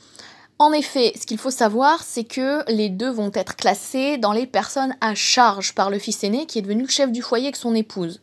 En 0.59 0.73
effet, 0.73 1.13
ce 1.15 1.27
qu'il 1.27 1.39
faut 1.39 1.53
savoir, 1.53 2.03
c'est 2.03 2.25
que 2.25 2.69
les 2.69 2.89
deux 2.89 3.11
vont 3.11 3.31
être 3.33 3.55
classés 3.55 4.19
dans 4.19 4.33
les 4.33 4.47
personnes 4.47 4.97
à 5.01 5.15
charge 5.15 5.77
par 5.77 5.91
le 5.91 6.01
fils 6.01 6.25
aîné 6.25 6.47
qui 6.47 6.59
est 6.59 6.63
devenu 6.63 6.83
le 6.83 6.89
chef 6.89 7.13
du 7.13 7.23
foyer 7.23 7.45
avec 7.45 7.55
son 7.55 7.73
épouse. 7.73 8.21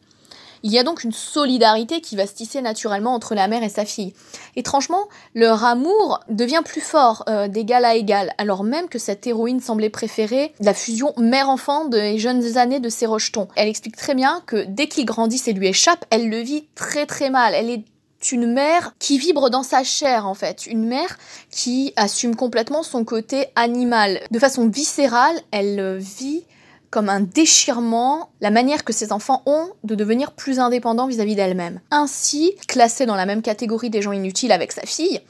Il 0.64 0.72
y 0.72 0.80
a 0.80 0.84
donc 0.84 1.04
une 1.04 1.12
solidarité 1.12 2.02
qui 2.02 2.16
va 2.16 2.28
se 2.28 2.34
tisser 2.34 2.62
naturellement 2.62 3.14
entre 3.14 3.36
la 3.36 3.48
mère 3.48 3.64
et 3.64 3.70
sa 3.70 3.86
fille. 3.86 4.14
Étrangement, 4.56 5.08
leur 5.34 5.64
amour 5.64 6.20
devient 6.30 6.62
plus 6.64 6.82
fort 6.82 7.24
euh, 7.30 7.48
d'égal 7.48 7.86
à 7.86 7.96
égal, 7.96 8.34
alors 8.38 8.64
même 8.64 8.88
que 8.88 9.00
cette 9.00 9.26
héroïne 9.26 9.60
semblait 9.60 9.90
préférer 9.90 10.54
la 10.60 10.74
fusion 10.74 11.14
mère-enfant 11.18 11.86
des 11.86 12.18
jeunes 12.20 12.58
années 12.58 12.80
de 12.80 12.90
ses 12.90 13.06
rejetons. 13.06 13.48
Elle 13.56 13.70
explique 13.70 13.98
très 13.98 14.16
bien 14.16 14.42
que 14.46 14.66
dès 14.68 14.88
qu'il 14.88 15.06
grandit 15.06 15.42
et 15.48 15.54
lui 15.54 15.68
échappe, 15.68 16.06
elle 16.10 16.30
le 16.30 16.40
vit 16.40 16.68
très 16.76 17.06
très 17.06 17.30
mal. 17.30 17.54
Elle 17.56 17.70
est 17.70 17.84
une 18.32 18.54
mère 18.54 18.94
qui 19.00 19.18
vibre 19.18 19.50
dans 19.50 19.64
sa 19.64 19.84
chair 19.84 20.28
en 20.28 20.36
fait, 20.36 20.68
une 20.68 20.86
mère 20.86 21.18
qui 21.50 21.94
assume 21.96 22.36
complètement 22.36 22.84
son 22.84 23.04
côté 23.04 23.48
animal. 23.56 24.22
De 24.30 24.38
façon 24.38 24.68
viscérale, 24.68 25.40
elle 25.52 25.98
vit 25.98 26.44
comme 26.92 27.10
un 27.10 27.22
déchirement 27.22 28.30
la 28.42 28.52
manière 28.52 28.84
que 28.84 28.94
ses 28.94 29.12
enfants 29.12 29.42
ont 29.46 29.70
de 29.84 29.96
devenir 29.96 30.34
plus 30.34 30.60
indépendants 30.60 31.08
vis-à-vis 31.08 31.36
d'elle-même. 31.36 31.80
Ainsi, 31.90 32.54
classée 32.68 33.06
dans 33.06 33.16
la 33.16 33.26
même 33.26 33.42
catégorie 33.42 33.90
des 33.90 34.02
gens 34.02 34.12
inutiles 34.12 34.52
avec 34.52 34.74
sa 34.74 34.82
fille, 34.82 35.22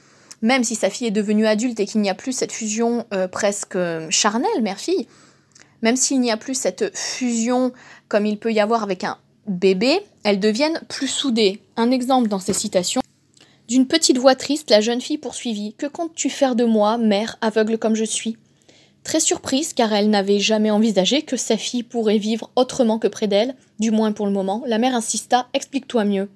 même 0.42 0.64
si 0.64 0.76
sa 0.76 0.90
fille 0.90 1.08
est 1.08 1.12
devenue 1.12 1.46
adulte 1.46 1.80
et 1.80 1.86
qu'il 1.86 2.02
n'y 2.02 2.10
a 2.10 2.16
plus 2.16 2.34
cette 2.34 2.52
fusion 2.52 3.06
euh, 3.14 3.28
presque 3.28 3.76
euh, 3.76 4.08
charnelle 4.10 4.62
mère-fille, 4.62 5.08
même 5.84 5.96
s'il 5.96 6.20
n'y 6.20 6.32
a 6.32 6.38
plus 6.38 6.56
cette 6.56 6.98
fusion 6.98 7.72
comme 8.10 8.26
il 8.26 8.40
peut 8.40 8.52
y 8.52 8.60
avoir 8.60 8.84
avec 8.84 9.04
un 9.04 9.18
bébé, 9.48 10.00
elles 10.24 10.40
deviennent 10.40 10.82
plus 10.90 11.08
soudées. 11.08 11.62
Un 11.78 11.92
exemple 11.92 12.28
dans 12.28 12.40
ces 12.40 12.54
citations. 12.54 13.02
D'une 13.68 13.88
petite 13.88 14.18
voix 14.18 14.36
triste, 14.36 14.70
la 14.70 14.82
jeune 14.82 15.00
fille 15.00 15.18
poursuivit. 15.18 15.76
Que 15.78 15.86
comptes-tu 15.86 16.30
faire 16.30 16.56
de 16.56 16.66
moi, 16.66 16.98
mère 16.98 17.38
aveugle 17.42 17.78
comme 17.78 17.96
je 17.96 18.04
suis? 18.04 18.38
Très 19.04 19.20
surprise, 19.20 19.74
car 19.74 19.92
elle 19.94 20.10
n'avait 20.10 20.40
jamais 20.40 20.72
envisagé 20.72 21.24
que 21.24 21.36
sa 21.36 21.58
fille 21.58 21.84
pourrait 21.84 22.18
vivre 22.18 22.52
autrement 22.56 23.00
que 23.00 23.08
près 23.08 23.28
d'elle, 23.28 23.56
du 23.80 23.92
moins 23.92 24.12
pour 24.12 24.28
le 24.28 24.32
moment, 24.32 24.64
la 24.68 24.78
mère 24.78 24.96
insista 24.96 25.48
Explique-toi 25.54 26.06
mieux. 26.06 26.30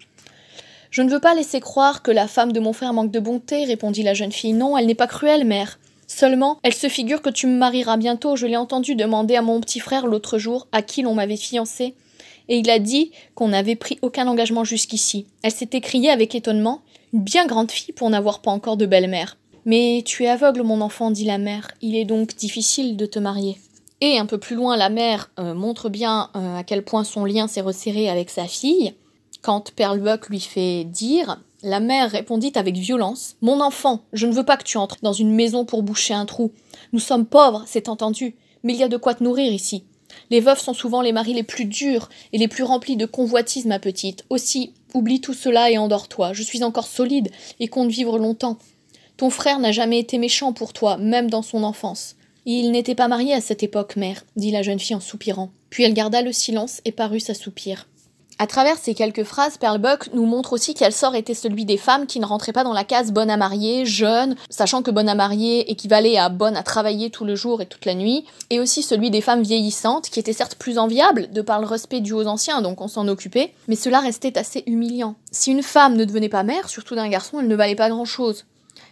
Je 0.89 1.01
ne 1.01 1.10
veux 1.10 1.19
pas 1.19 1.36
laisser 1.36 1.60
croire 1.60 2.01
que 2.01 2.12
la 2.12 2.28
femme 2.28 2.54
de 2.54 2.60
mon 2.60 2.73
frère 2.73 2.93
manque 2.93 3.12
de 3.12 3.19
bonté, 3.19 3.65
répondit 3.65 4.01
la 4.01 4.13
jeune 4.13 4.32
fille. 4.32 4.54
Non, 4.54 4.78
elle 4.78 4.88
n'est 4.88 4.95
pas 4.95 5.08
cruelle, 5.08 5.45
mère. 5.45 5.78
Seulement, 6.08 6.58
elle 6.63 6.73
se 6.73 6.88
figure 6.88 7.21
que 7.21 7.30
tu 7.30 7.47
me 7.47 7.58
marieras 7.58 7.97
bientôt. 7.97 8.36
Je 8.36 8.47
l'ai 8.47 8.58
entendu 8.58 8.95
demander 8.95 9.36
à 9.36 9.41
mon 9.41 9.60
petit 9.60 9.80
frère 9.80 10.08
l'autre 10.08 10.38
jour 10.38 10.67
à 10.71 10.82
qui 10.82 11.01
l'on 11.01 11.13
m'avait 11.13 11.36
fiancé. 11.36 11.95
Et 12.47 12.58
il 12.58 12.69
a 12.69 12.80
dit 12.80 13.12
qu'on 13.34 13.49
n'avait 13.49 13.75
pris 13.75 13.99
aucun 14.01 14.28
engagement 14.28 14.63
jusqu'ici. 14.63 15.28
Elle 15.43 15.51
s'est 15.51 15.69
écriée 15.73 16.12
avec 16.12 16.34
étonnement 16.34 16.82
Une 17.13 17.21
bien 17.21 17.45
grande 17.45 17.71
fille 17.71 17.93
pour 17.93 18.10
n'avoir 18.10 18.41
pas 18.41 18.51
encore 18.51 18.78
de 18.78 18.86
belle-mère. 18.86 19.38
Mais 19.65 20.04
tu 20.06 20.23
es 20.23 20.28
aveugle, 20.28 20.62
mon 20.62 20.82
enfant, 20.82 21.12
dit 21.12 21.25
la 21.25 21.39
mère. 21.39 21.71
Il 21.82 21.95
est 21.95 22.06
donc 22.06 22.36
difficile 22.36 22.97
de 22.97 23.06
te 23.06 23.17
marier. 23.19 23.58
Et 24.01 24.19
un 24.19 24.28
peu 24.28 24.38
plus 24.38 24.56
loin, 24.56 24.78
la 24.78 24.89
mère 24.89 25.32
euh, 25.39 25.54
montre 25.54 25.89
bien 25.89 26.30
euh, 26.36 26.58
à 26.58 26.63
quel 26.63 26.84
point 26.84 27.04
son 27.04 27.25
lien 27.25 27.47
s'est 27.47 27.62
resserré 27.62 28.10
avec 28.10 28.30
sa 28.30 28.45
fille. 28.45 28.93
Quand 29.41 29.71
Buck 29.78 30.30
lui 30.30 30.39
fait 30.39 30.84
dire, 30.84 31.41
la 31.63 31.80
mère 31.80 32.12
répondit 32.12 32.51
avec 32.56 32.75
violence 32.75 33.38
Mon 33.41 33.60
enfant, 33.62 34.01
je 34.13 34.28
ne 34.28 34.34
veux 34.34 34.43
pas 34.43 34.58
que 34.58 34.63
tu 34.63 34.78
entres 34.78 34.97
dans 35.01 35.13
une 35.13 35.34
maison 35.34 35.65
pour 35.65 35.82
boucher 35.82 36.13
un 36.13 36.25
trou. 36.25 36.51
Nous 36.93 36.99
sommes 36.99 37.25
pauvres, 37.25 37.63
c'est 37.65 37.89
entendu, 37.89 38.36
mais 38.63 38.73
il 38.73 38.80
y 38.80 38.84
a 38.84 38.88
de 38.88 38.97
quoi 38.97 39.15
te 39.15 39.23
nourrir 39.23 39.51
ici. 39.51 39.84
Les 40.30 40.39
veuves 40.39 40.60
sont 40.60 40.73
souvent 40.73 41.01
les 41.01 41.12
maris 41.12 41.34
les 41.34 41.43
plus 41.43 41.65
durs 41.65 42.10
et 42.34 42.38
les 42.38 42.47
plus 42.47 42.63
remplis 42.63 42.97
de 42.97 43.06
convoitises, 43.06 43.65
ma 43.65 43.80
petite. 43.80 44.25
Aussi, 44.30 44.73
oublie 44.93 45.21
tout 45.21 45.34
cela 45.34 45.71
et 45.71 45.78
endors-toi. 45.78 46.34
Je 46.34 46.43
suis 46.43 46.63
encore 46.63 46.88
solide 46.88 47.32
et 47.60 47.67
compte 47.67 47.89
vivre 47.89 48.17
longtemps. 48.17 48.58
Ton 49.17 49.30
frère 49.30 49.60
n'a 49.60 49.71
jamais 49.71 49.99
été 49.99 50.17
méchant 50.17 50.51
pour 50.51 50.73
toi, 50.73 50.97
même 50.97 51.30
dans 51.30 51.41
son 51.41 51.63
enfance. 51.63 52.15
Il 52.45 52.71
n'était 52.71 52.95
pas 52.95 53.08
marié 53.08 53.34
à 53.34 53.41
cette 53.41 53.63
époque, 53.63 53.95
mère, 53.95 54.23
dit 54.36 54.51
la 54.51 54.62
jeune 54.62 54.80
fille 54.80 54.95
en 54.95 54.99
soupirant. 54.99 55.51
Puis 55.69 55.84
elle 55.84 55.93
garda 55.93 56.21
le 56.21 56.34
silence 56.34 56.82
et 56.86 56.91
parut 56.91 57.19
s'assoupir. 57.19 57.88
À 58.38 58.47
travers 58.47 58.78
ces 58.78 58.93
quelques 58.93 59.23
phrases, 59.23 59.58
Buck 59.80 60.10
nous 60.13 60.25
montre 60.25 60.51
aussi 60.51 60.73
quel 60.73 60.91
sort 60.91 61.15
était 61.15 61.34
celui 61.34 61.63
des 61.63 61.78
femmes 61.78 62.06
qui 62.06 62.19
ne 62.19 62.25
rentraient 62.25 62.51
pas 62.51 62.65
dans 62.65 62.73
la 62.73 62.84
case 62.84 63.13
bonne 63.13 63.30
à 63.30 63.38
marier, 63.38 63.86
jeune, 63.86 64.36
sachant 64.49 64.82
que 64.82 64.91
bonne 64.91 65.08
à 65.08 65.15
marier 65.15 65.71
équivalait 65.71 66.17
à 66.17 66.28
bonne 66.28 66.58
à 66.58 66.63
travailler 66.63 67.10
tout 67.10 67.23
le 67.23 67.36
jour 67.36 67.62
et 67.62 67.65
toute 67.65 67.86
la 67.86 67.95
nuit, 67.95 68.25
et 68.49 68.60
aussi 68.60 68.84
celui 68.84 69.10
des 69.10 69.21
femmes 69.21 69.41
vieillissantes, 69.41 70.10
qui 70.10 70.19
étaient 70.19 70.34
certes 70.34 70.56
plus 70.56 70.78
enviables, 70.78 71.30
de 71.32 71.41
par 71.41 71.62
le 71.62 71.65
respect 71.65 72.01
dû 72.01 72.12
aux 72.12 72.28
anciens, 72.28 72.62
donc 72.62 72.82
on 72.82 72.89
s'en 72.89 73.08
occupait, 73.08 73.54
mais 73.69 73.78
cela 73.78 74.01
restait 74.01 74.38
assez 74.38 74.63
humiliant. 74.67 75.15
Si 75.32 75.51
une 75.51 75.63
femme 75.63 75.95
ne 75.95 76.04
devenait 76.04 76.28
pas 76.28 76.43
mère, 76.43 76.67
surtout 76.67 76.95
d'un 76.95 77.08
garçon, 77.08 77.39
elle 77.39 77.47
ne 77.47 77.56
valait 77.56 77.75
pas 77.75 77.89
grand-chose. 77.89 78.43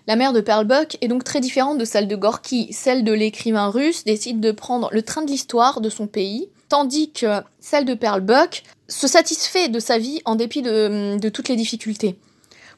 La 0.05 0.17
mère 0.17 0.33
de 0.33 0.41
Perlbuck 0.41 0.97
est 0.99 1.07
donc 1.07 1.23
très 1.23 1.39
différente 1.39 1.77
de 1.77 1.85
celle 1.85 2.09
de 2.09 2.17
Gorky. 2.17 2.67
Celle 2.73 3.05
de 3.05 3.13
l'écrivain 3.13 3.69
russe 3.69 4.03
décide 4.03 4.41
de 4.41 4.51
prendre 4.51 4.89
le 4.91 5.01
train 5.01 5.21
de 5.21 5.31
l'histoire 5.31 5.79
de 5.79 5.89
son 5.89 6.07
pays, 6.07 6.49
tandis 6.67 7.11
que 7.11 7.41
celle 7.61 7.85
de 7.85 7.93
Perlbuck 7.93 8.63
se 8.89 9.07
satisfait 9.07 9.69
de 9.69 9.79
sa 9.79 9.97
vie 9.97 10.21
en 10.25 10.35
dépit 10.35 10.61
de, 10.61 11.17
de 11.17 11.29
toutes 11.29 11.47
les 11.47 11.55
difficultés. 11.55 12.17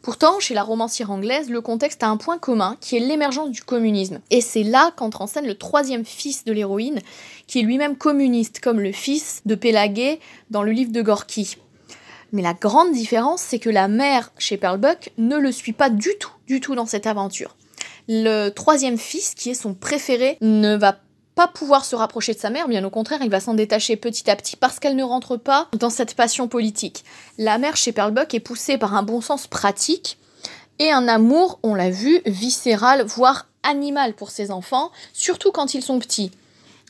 Pourtant, 0.03 0.39
chez 0.39 0.53
la 0.53 0.61
romancière 0.61 1.09
anglaise, 1.09 1.49
le 1.49 1.61
contexte 1.61 2.03
a 2.03 2.09
un 2.09 2.17
point 2.17 2.37
commun, 2.37 2.77
qui 2.79 2.95
est 2.95 2.99
l'émergence 2.99 3.49
du 3.49 3.63
communisme. 3.63 4.19
Et 4.29 4.39
c'est 4.39 4.61
là 4.61 4.91
qu'entre 4.95 5.23
en 5.23 5.27
scène 5.27 5.47
le 5.47 5.57
troisième 5.57 6.05
fils 6.05 6.45
de 6.45 6.51
l'héroïne, 6.53 7.01
qui 7.47 7.57
est 7.57 7.63
lui-même 7.63 7.95
communiste, 7.95 8.59
comme 8.59 8.79
le 8.79 8.91
fils 8.91 9.41
de 9.47 9.55
Pélagué 9.55 10.19
dans 10.51 10.61
le 10.61 10.71
livre 10.71 10.91
de 10.91 11.01
Gorky. 11.01 11.57
Mais 12.31 12.41
la 12.41 12.53
grande 12.53 12.91
différence, 12.91 13.41
c'est 13.41 13.59
que 13.59 13.69
la 13.69 13.87
mère 13.87 14.31
chez 14.37 14.57
Buck 14.57 15.11
ne 15.17 15.37
le 15.37 15.51
suit 15.51 15.73
pas 15.73 15.89
du 15.89 16.11
tout, 16.19 16.31
du 16.47 16.59
tout 16.59 16.75
dans 16.75 16.85
cette 16.85 17.07
aventure. 17.07 17.55
Le 18.07 18.49
troisième 18.49 18.97
fils, 18.97 19.33
qui 19.35 19.51
est 19.51 19.55
son 19.55 19.73
préféré, 19.73 20.37
ne 20.41 20.75
va 20.75 20.99
pas 21.35 21.47
pouvoir 21.47 21.83
se 21.83 21.95
rapprocher 21.95 22.33
de 22.33 22.39
sa 22.39 22.49
mère, 22.49 22.67
bien 22.67 22.83
au 22.85 22.89
contraire, 22.89 23.19
il 23.21 23.29
va 23.29 23.41
s'en 23.41 23.53
détacher 23.53 23.97
petit 23.97 24.29
à 24.29 24.35
petit 24.35 24.55
parce 24.55 24.79
qu'elle 24.79 24.95
ne 24.95 25.03
rentre 25.03 25.35
pas 25.35 25.67
dans 25.77 25.89
cette 25.89 26.15
passion 26.15 26.47
politique. 26.47 27.03
La 27.37 27.57
mère 27.57 27.75
chez 27.75 27.91
Perlbuck 27.91 28.33
est 28.33 28.39
poussée 28.39 28.77
par 28.77 28.95
un 28.95 29.03
bon 29.03 29.19
sens 29.21 29.45
pratique 29.47 30.17
et 30.79 30.91
un 30.91 31.07
amour, 31.07 31.59
on 31.63 31.75
l'a 31.75 31.89
vu, 31.89 32.21
viscéral, 32.25 33.03
voire 33.03 33.47
animal 33.63 34.13
pour 34.13 34.29
ses 34.29 34.51
enfants, 34.51 34.91
surtout 35.13 35.51
quand 35.51 35.73
ils 35.73 35.83
sont 35.83 35.99
petits. 35.99 36.31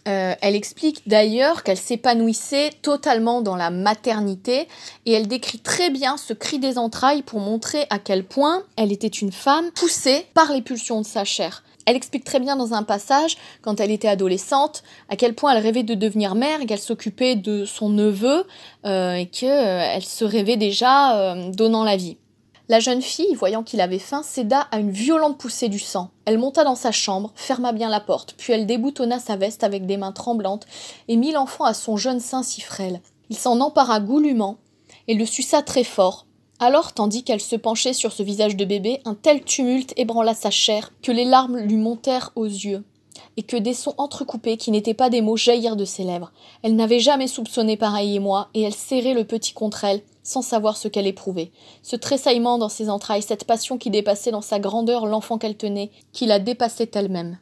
Euh, 0.08 0.36
elle 0.42 0.56
explique 0.56 1.08
d'ailleurs 1.08 1.64
qu'elle 1.64 1.78
s'épanouissait 1.78 2.70
totalement 2.82 3.42
dans 3.42 3.56
la 3.56 3.72
maternité 3.72 4.68
et 5.06 5.14
elle 5.14 5.28
décrit 5.28 5.60
très 5.60 5.90
bien 5.90 6.18
ce 6.18 6.34
cri 6.34 6.60
des 6.60 6.78
entrailles 6.78 7.24
pour 7.24 7.40
montrer 7.40 7.88
à 7.90 7.98
quel 7.98 8.24
point 8.24 8.64
elle 8.78 8.92
était 8.92 9.08
une 9.08 9.32
femme 9.32 9.72
poussée 9.72 10.28
par 10.36 10.52
les 10.52 10.62
pulsions 10.62 11.02
de 11.02 11.06
sa 11.06 11.24
chair. 11.24 11.64
Elle 11.86 11.96
explique 11.96 12.24
très 12.24 12.40
bien 12.40 12.56
dans 12.56 12.74
un 12.74 12.84
passage, 12.84 13.38
quand 13.62 13.80
elle 13.80 13.92
était 13.92 14.08
adolescente, 14.08 14.84
à 15.10 15.16
quel 15.16 15.36
point 15.36 15.54
elle 15.54 15.62
rêvait 15.62 15.84
de 15.84 15.94
devenir 15.94 16.36
mère 16.36 16.60
qu'elle 16.68 16.80
s'occupait 16.80 17.36
de 17.36 17.66
son 17.66 17.90
neveu 17.90 18.46
euh, 18.86 19.14
et 19.14 19.28
qu'elle 19.28 20.04
se 20.04 20.26
rêvait 20.26 20.58
déjà 20.58 21.18
euh, 21.18 21.52
donnant 21.52 21.84
la 21.84 21.96
vie. 21.96 22.18
La 22.68 22.80
jeune 22.80 23.04
fille, 23.04 23.36
voyant 23.36 23.62
qu'il 23.62 23.80
avait 23.80 24.00
faim, 24.00 24.24
céda 24.24 24.62
à 24.72 24.80
une 24.80 24.90
violente 24.90 25.38
poussée 25.38 25.70
du 25.70 25.78
sang. 25.78 26.10
Elle 26.26 26.40
monta 26.40 26.64
dans 26.64 26.76
sa 26.76 26.92
chambre, 26.92 27.32
ferma 27.36 27.74
bien 27.74 27.90
la 27.90 28.00
porte, 28.00 28.34
puis 28.38 28.54
elle 28.54 28.66
déboutonna 28.66 29.20
sa 29.20 29.36
veste 29.36 29.64
avec 29.64 29.86
des 29.86 29.98
mains 29.98 30.12
tremblantes 30.12 30.66
et 31.08 31.16
mit 31.16 31.32
l'enfant 31.32 31.66
à 31.66 31.76
son 31.76 31.96
jeune 31.96 32.20
sein 32.20 32.42
si 32.42 32.62
frêle. 32.62 33.02
Il 33.30 33.38
s'en 33.38 33.60
empara 33.60 34.00
goulûment 34.00 34.58
et 35.08 35.14
le 35.14 35.28
suça 35.28 35.62
très 35.62 35.84
fort. 35.84 36.26
Alors, 36.58 36.94
tandis 36.94 37.24
qu'elle 37.24 37.42
se 37.42 37.56
penchait 37.56 37.94
sur 37.94 38.12
ce 38.12 38.24
visage 38.24 38.56
de 38.56 38.66
bébé, 38.66 39.00
un 39.06 39.14
tel 39.14 39.44
tumulte 39.44 39.94
ébranla 39.96 40.34
sa 40.34 40.50
chair 40.50 40.92
que 41.04 41.12
les 41.12 41.26
larmes 41.26 41.60
lui 41.60 41.76
montèrent 41.76 42.32
aux 42.36 42.46
yeux 42.46 42.84
et 43.38 43.44
que 43.44 43.58
des 43.58 43.74
sons 43.74 43.94
entrecoupés 43.98 44.58
qui 44.58 44.72
n'étaient 44.72 44.94
pas 44.94 45.10
des 45.10 45.22
mots 45.22 45.38
jaillirent 45.38 45.76
de 45.76 45.86
ses 45.86 46.04
lèvres. 46.04 46.32
Elle 46.64 46.76
n'avait 46.76 47.00
jamais 47.00 47.28
soupçonné 47.28 47.78
pareil 47.78 48.16
émoi, 48.16 48.50
et 48.54 48.62
elle 48.62 48.74
serrait 48.74 49.14
le 49.14 49.26
petit 49.26 49.54
contre 49.54 49.84
elle, 49.84 50.02
sans 50.26 50.42
savoir 50.42 50.76
ce 50.76 50.90
qu'elle 50.90 51.08
éprouvait. 51.08 51.52
Ce 51.84 51.96
tressaillement 51.96 52.58
dans 52.58 52.68
ses 52.68 52.90
entrailles, 52.90 53.22
cette 53.22 53.46
passion 53.46 53.78
qui 53.78 53.92
dépassait 53.92 54.32
dans 54.32 54.42
sa 54.42 54.60
grandeur 54.60 55.06
l'enfant 55.06 55.38
qu'elle 55.38 55.56
tenait, 55.56 55.92
qui 56.12 56.26
la 56.26 56.40
dépassait 56.40 56.90
elle-même. 56.96 57.38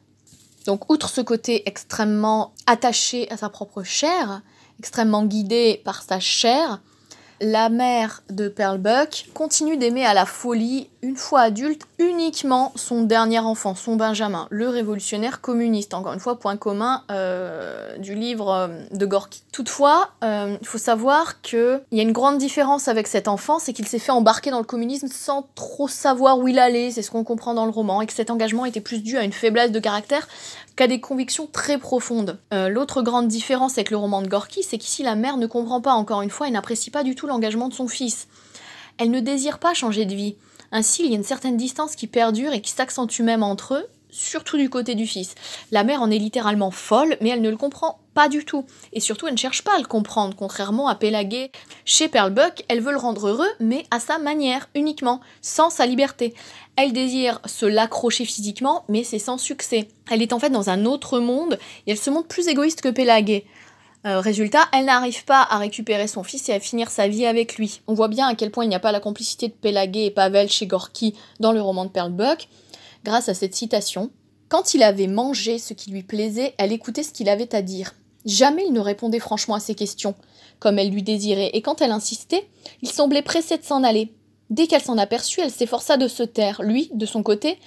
Donc, 0.66 0.90
outre 0.92 1.08
ce 1.08 1.22
côté 1.22 1.62
extrêmement 1.66 2.52
attaché 2.66 3.28
à 3.32 3.36
sa 3.38 3.48
propre 3.48 3.82
chair, 3.82 4.42
extrêmement 4.78 5.24
guidé 5.24 5.80
par 5.84 6.02
sa 6.02 6.20
chair, 6.20 6.80
la 7.44 7.68
mère 7.68 8.22
de 8.30 8.48
Pearl 8.48 8.78
Buck 8.78 9.26
continue 9.34 9.76
d'aimer 9.76 10.06
à 10.06 10.14
la 10.14 10.24
folie, 10.24 10.88
une 11.02 11.16
fois 11.16 11.40
adulte, 11.40 11.82
uniquement 11.98 12.72
son 12.74 13.02
dernier 13.02 13.38
enfant, 13.38 13.74
son 13.74 13.96
Benjamin, 13.96 14.46
le 14.50 14.70
révolutionnaire 14.70 15.42
communiste. 15.42 15.92
Encore 15.92 16.14
une 16.14 16.20
fois, 16.20 16.38
point 16.38 16.56
commun 16.56 17.02
euh, 17.10 17.98
du 17.98 18.14
livre 18.14 18.50
euh, 18.50 18.68
de 18.92 19.04
Gorky. 19.04 19.42
Toutefois, 19.52 20.08
euh, 20.24 20.56
il 20.58 20.66
faut 20.66 20.78
savoir 20.78 21.42
qu'il 21.42 21.82
y 21.92 22.00
a 22.00 22.02
une 22.02 22.12
grande 22.12 22.38
différence 22.38 22.88
avec 22.88 23.06
cet 23.06 23.28
enfant, 23.28 23.58
c'est 23.58 23.74
qu'il 23.74 23.86
s'est 23.86 23.98
fait 23.98 24.12
embarquer 24.12 24.50
dans 24.50 24.58
le 24.58 24.64
communisme 24.64 25.08
sans 25.08 25.46
trop 25.54 25.86
savoir 25.86 26.38
où 26.38 26.48
il 26.48 26.58
allait, 26.58 26.90
c'est 26.92 27.02
ce 27.02 27.10
qu'on 27.10 27.24
comprend 27.24 27.52
dans 27.52 27.66
le 27.66 27.72
roman, 27.72 28.00
et 28.00 28.06
que 28.06 28.14
cet 28.14 28.30
engagement 28.30 28.64
était 28.64 28.80
plus 28.80 29.02
dû 29.02 29.18
à 29.18 29.22
une 29.22 29.32
faiblesse 29.32 29.70
de 29.70 29.80
caractère 29.80 30.26
qu'à 30.76 30.86
des 30.86 31.00
convictions 31.00 31.48
très 31.50 31.78
profondes. 31.78 32.38
Euh, 32.52 32.68
l'autre 32.68 33.02
grande 33.02 33.28
différence 33.28 33.78
avec 33.78 33.90
le 33.90 33.96
roman 33.96 34.22
de 34.22 34.28
Gorky, 34.28 34.62
c'est 34.62 34.78
qu'ici 34.78 35.02
la 35.02 35.14
mère 35.14 35.36
ne 35.36 35.46
comprend 35.46 35.80
pas 35.80 35.92
encore 35.92 36.22
une 36.22 36.30
fois 36.30 36.48
et 36.48 36.50
n'apprécie 36.50 36.90
pas 36.90 37.04
du 37.04 37.14
tout 37.14 37.26
l'engagement 37.26 37.68
de 37.68 37.74
son 37.74 37.88
fils. 37.88 38.28
Elle 38.98 39.10
ne 39.10 39.20
désire 39.20 39.58
pas 39.58 39.74
changer 39.74 40.04
de 40.04 40.14
vie. 40.14 40.36
Ainsi, 40.72 41.04
il 41.04 41.10
y 41.10 41.14
a 41.14 41.16
une 41.16 41.24
certaine 41.24 41.56
distance 41.56 41.94
qui 41.94 42.06
perdure 42.06 42.52
et 42.52 42.60
qui 42.60 42.72
s'accentue 42.72 43.22
même 43.22 43.42
entre 43.42 43.74
eux, 43.74 43.86
surtout 44.14 44.56
du 44.56 44.70
côté 44.70 44.94
du 44.94 45.06
fils. 45.06 45.34
La 45.70 45.84
mère 45.84 46.00
en 46.00 46.10
est 46.10 46.18
littéralement 46.18 46.70
folle, 46.70 47.16
mais 47.20 47.30
elle 47.30 47.42
ne 47.42 47.50
le 47.50 47.56
comprend 47.56 47.98
pas 48.14 48.28
du 48.28 48.44
tout. 48.44 48.64
Et 48.92 49.00
surtout, 49.00 49.26
elle 49.26 49.34
ne 49.34 49.38
cherche 49.38 49.62
pas 49.62 49.74
à 49.74 49.78
le 49.78 49.86
comprendre, 49.86 50.36
contrairement 50.36 50.88
à 50.88 50.94
Pélagué. 50.94 51.50
Chez 51.84 52.08
Perlbuck, 52.08 52.64
elle 52.68 52.80
veut 52.80 52.92
le 52.92 52.98
rendre 52.98 53.28
heureux, 53.28 53.50
mais 53.58 53.84
à 53.90 53.98
sa 53.98 54.18
manière, 54.18 54.68
uniquement, 54.74 55.20
sans 55.42 55.68
sa 55.68 55.84
liberté. 55.84 56.34
Elle 56.76 56.92
désire 56.92 57.40
se 57.44 57.66
l'accrocher 57.66 58.24
physiquement, 58.24 58.84
mais 58.88 59.04
c'est 59.04 59.18
sans 59.18 59.38
succès. 59.38 59.88
Elle 60.10 60.22
est 60.22 60.32
en 60.32 60.38
fait 60.38 60.50
dans 60.50 60.70
un 60.70 60.84
autre 60.84 61.18
monde, 61.18 61.58
et 61.86 61.92
elle 61.92 61.98
se 61.98 62.10
montre 62.10 62.28
plus 62.28 62.48
égoïste 62.48 62.80
que 62.80 62.88
Pélagué. 62.88 63.44
Euh, 64.06 64.20
résultat, 64.20 64.68
elle 64.72 64.84
n'arrive 64.84 65.24
pas 65.24 65.46
à 65.48 65.56
récupérer 65.56 66.06
son 66.06 66.22
fils 66.22 66.48
et 66.50 66.52
à 66.52 66.60
finir 66.60 66.90
sa 66.90 67.08
vie 67.08 67.24
avec 67.24 67.56
lui. 67.56 67.80
On 67.86 67.94
voit 67.94 68.08
bien 68.08 68.28
à 68.28 68.34
quel 68.34 68.50
point 68.50 68.64
il 68.64 68.68
n'y 68.68 68.74
a 68.74 68.80
pas 68.80 68.92
la 68.92 69.00
complicité 69.00 69.48
de 69.48 69.54
Pélagué 69.54 70.04
et 70.04 70.10
Pavel 70.10 70.50
chez 70.50 70.66
Gorky 70.66 71.14
dans 71.40 71.52
le 71.52 71.62
roman 71.62 71.86
de 71.86 71.90
Perlbuck 71.90 72.48
grâce 73.04 73.28
à 73.28 73.34
cette 73.34 73.54
citation. 73.54 74.10
Quand 74.48 74.74
il 74.74 74.82
avait 74.82 75.06
mangé 75.06 75.58
ce 75.58 75.74
qui 75.74 75.90
lui 75.90 76.02
plaisait, 76.02 76.54
elle 76.58 76.72
écoutait 76.72 77.02
ce 77.02 77.12
qu'il 77.12 77.28
avait 77.28 77.54
à 77.54 77.62
dire. 77.62 77.94
Jamais 78.24 78.64
il 78.66 78.72
ne 78.72 78.80
répondait 78.80 79.20
franchement 79.20 79.54
à 79.54 79.60
ses 79.60 79.74
questions, 79.74 80.14
comme 80.58 80.78
elle 80.78 80.90
lui 80.90 81.02
désirait, 81.02 81.50
et 81.52 81.62
quand 81.62 81.82
elle 81.82 81.92
insistait, 81.92 82.48
il 82.82 82.90
semblait 82.90 83.22
pressé 83.22 83.58
de 83.58 83.64
s'en 83.64 83.84
aller. 83.84 84.12
Dès 84.50 84.66
qu'elle 84.66 84.82
s'en 84.82 84.98
aperçut, 84.98 85.40
elle 85.40 85.50
s'efforça 85.50 85.96
de 85.96 86.08
se 86.08 86.22
taire. 86.22 86.62
Lui, 86.62 86.90
de 86.94 87.06
son 87.06 87.22
côté, 87.22 87.58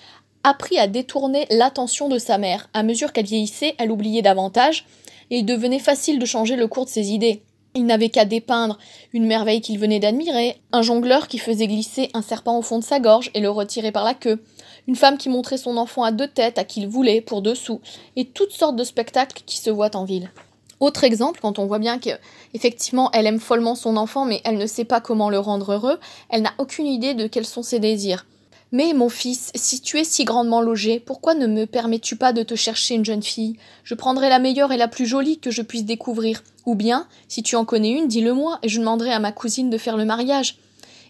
apprit 0.43 0.79
à 0.79 0.87
détourner 0.87 1.45
l'attention 1.51 2.09
de 2.09 2.17
sa 2.17 2.37
mère. 2.37 2.69
À 2.73 2.83
mesure 2.83 3.13
qu'elle 3.13 3.25
vieillissait, 3.25 3.75
elle 3.77 3.91
oubliait 3.91 4.21
davantage, 4.21 4.85
et 5.29 5.39
il 5.39 5.45
devenait 5.45 5.79
facile 5.79 6.19
de 6.19 6.25
changer 6.25 6.55
le 6.55 6.67
cours 6.67 6.85
de 6.85 6.89
ses 6.89 7.11
idées. 7.11 7.43
Il 7.75 7.85
n'avait 7.85 8.09
qu'à 8.09 8.25
dépeindre 8.25 8.79
une 9.13 9.27
merveille 9.27 9.61
qu'il 9.61 9.77
venait 9.77 9.99
d'admirer, 9.99 10.59
un 10.71 10.81
jongleur 10.81 11.27
qui 11.27 11.37
faisait 11.37 11.67
glisser 11.67 12.09
un 12.13 12.21
serpent 12.21 12.57
au 12.57 12.61
fond 12.61 12.79
de 12.79 12.83
sa 12.83 12.99
gorge 12.99 13.29
et 13.35 13.39
le 13.39 13.49
retirer 13.49 13.91
par 13.91 14.03
la 14.03 14.15
queue, 14.15 14.41
une 14.87 14.95
femme 14.95 15.17
qui 15.17 15.29
montrait 15.29 15.57
son 15.57 15.77
enfant 15.77 16.03
à 16.03 16.11
deux 16.11 16.27
têtes 16.27 16.57
à 16.57 16.63
qui 16.63 16.81
il 16.81 16.87
voulait 16.87 17.21
pour 17.21 17.41
deux 17.41 17.55
sous, 17.55 17.81
et 18.15 18.25
toutes 18.25 18.51
sortes 18.51 18.75
de 18.75 18.83
spectacles 18.83 19.43
qui 19.45 19.57
se 19.57 19.69
voient 19.69 19.95
en 19.95 20.05
ville. 20.05 20.31
Autre 20.79 21.03
exemple, 21.03 21.39
quand 21.41 21.59
on 21.59 21.65
voit 21.65 21.79
bien 21.79 21.97
qu'effectivement 21.99 23.09
elle 23.11 23.25
aime 23.25 23.39
follement 23.39 23.75
son 23.75 23.97
enfant 23.97 24.25
mais 24.25 24.41
elle 24.43 24.57
ne 24.57 24.67
sait 24.67 24.85
pas 24.85 25.01
comment 25.01 25.29
le 25.29 25.39
rendre 25.39 25.73
heureux, 25.73 25.99
elle 26.29 26.43
n'a 26.43 26.53
aucune 26.59 26.87
idée 26.87 27.15
de 27.15 27.27
quels 27.27 27.45
sont 27.45 27.63
ses 27.63 27.79
désirs. 27.79 28.25
Mais 28.73 28.93
mon 28.93 29.07
fils, 29.07 29.51
si 29.55 29.79
tu 29.79 29.97
es 29.97 30.03
si 30.03 30.25
grandement 30.25 30.61
logé, 30.61 30.99
pourquoi 30.99 31.35
ne 31.35 31.47
me 31.47 31.65
permets-tu 31.65 32.17
pas 32.17 32.33
de 32.33 32.43
te 32.43 32.55
chercher 32.55 32.95
une 32.95 33.05
jeune 33.05 33.23
fille? 33.23 33.55
Je 33.85 33.95
prendrai 33.95 34.27
la 34.27 34.39
meilleure 34.39 34.73
et 34.73 34.77
la 34.77 34.89
plus 34.89 35.05
jolie 35.05 35.39
que 35.39 35.51
je 35.51 35.61
puisse 35.61 35.85
découvrir. 35.85 36.43
Ou 36.65 36.75
bien, 36.75 37.07
si 37.29 37.43
tu 37.43 37.55
en 37.55 37.63
connais 37.63 37.91
une, 37.91 38.09
dis-le-moi, 38.09 38.59
et 38.63 38.67
je 38.67 38.79
demanderai 38.79 39.13
à 39.13 39.19
ma 39.19 39.31
cousine 39.31 39.69
de 39.69 39.77
faire 39.77 39.95
le 39.95 40.03
mariage. 40.03 40.57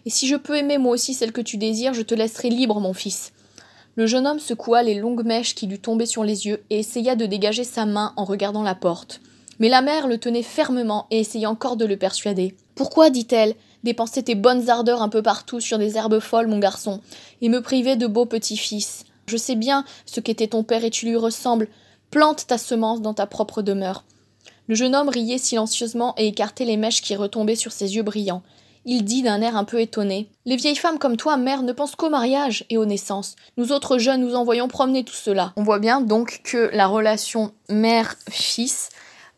Et 0.06 0.10
si 0.10 0.28
je 0.28 0.36
peux 0.36 0.56
aimer 0.56 0.78
moi 0.78 0.92
aussi 0.92 1.14
celle 1.14 1.32
que 1.32 1.40
tu 1.40 1.56
désires, 1.56 1.94
je 1.94 2.02
te 2.02 2.14
laisserai 2.14 2.48
libre, 2.48 2.78
mon 2.78 2.94
fils. 2.94 3.32
Le 3.98 4.06
jeune 4.06 4.28
homme 4.28 4.38
secoua 4.38 4.84
les 4.84 4.94
longues 4.94 5.24
mèches 5.24 5.56
qui 5.56 5.66
lui 5.66 5.80
tombaient 5.80 6.06
sur 6.06 6.22
les 6.22 6.46
yeux 6.46 6.62
et 6.70 6.78
essaya 6.78 7.16
de 7.16 7.26
dégager 7.26 7.64
sa 7.64 7.84
main 7.84 8.12
en 8.14 8.24
regardant 8.24 8.62
la 8.62 8.76
porte. 8.76 9.20
Mais 9.58 9.68
la 9.68 9.82
mère 9.82 10.06
le 10.06 10.18
tenait 10.18 10.44
fermement 10.44 11.08
et 11.10 11.18
essayait 11.18 11.46
encore 11.46 11.76
de 11.76 11.84
le 11.84 11.96
persuader. 11.96 12.54
Pourquoi, 12.76 13.10
dit-elle, 13.10 13.56
dépenser 13.82 14.22
tes 14.22 14.36
bonnes 14.36 14.70
ardeurs 14.70 15.02
un 15.02 15.08
peu 15.08 15.20
partout 15.20 15.58
sur 15.58 15.78
des 15.78 15.96
herbes 15.96 16.20
folles, 16.20 16.46
mon 16.46 16.60
garçon, 16.60 17.00
et 17.42 17.48
me 17.48 17.60
priver 17.60 17.96
de 17.96 18.06
beaux 18.06 18.24
petits-fils? 18.24 19.04
Je 19.26 19.36
sais 19.36 19.56
bien 19.56 19.84
ce 20.06 20.20
qu'était 20.20 20.46
ton 20.46 20.62
père 20.62 20.84
et 20.84 20.90
tu 20.90 21.06
lui 21.06 21.16
ressembles. 21.16 21.66
Plante 22.12 22.46
ta 22.46 22.56
semence 22.56 23.02
dans 23.02 23.14
ta 23.14 23.26
propre 23.26 23.62
demeure. 23.62 24.04
Le 24.68 24.76
jeune 24.76 24.94
homme 24.94 25.08
riait 25.08 25.38
silencieusement 25.38 26.14
et 26.18 26.28
écartait 26.28 26.66
les 26.66 26.76
mèches 26.76 27.02
qui 27.02 27.16
retombaient 27.16 27.56
sur 27.56 27.72
ses 27.72 27.96
yeux 27.96 28.04
brillants. 28.04 28.44
Il 28.90 29.04
dit 29.04 29.20
d'un 29.20 29.42
air 29.42 29.54
un 29.54 29.64
peu 29.64 29.82
étonné. 29.82 30.30
Les 30.46 30.56
vieilles 30.56 30.74
femmes 30.74 30.98
comme 30.98 31.18
toi, 31.18 31.36
mère, 31.36 31.62
ne 31.62 31.74
pensent 31.74 31.94
qu'au 31.94 32.08
mariage 32.08 32.64
et 32.70 32.78
aux 32.78 32.86
naissances. 32.86 33.36
Nous 33.58 33.70
autres 33.70 33.98
jeunes, 33.98 34.22
nous 34.22 34.34
envoyons 34.34 34.66
promener 34.66 35.04
tout 35.04 35.12
cela. 35.12 35.52
On 35.56 35.62
voit 35.62 35.78
bien 35.78 36.00
donc 36.00 36.40
que 36.42 36.70
la 36.72 36.86
relation 36.86 37.52
mère-fils 37.68 38.88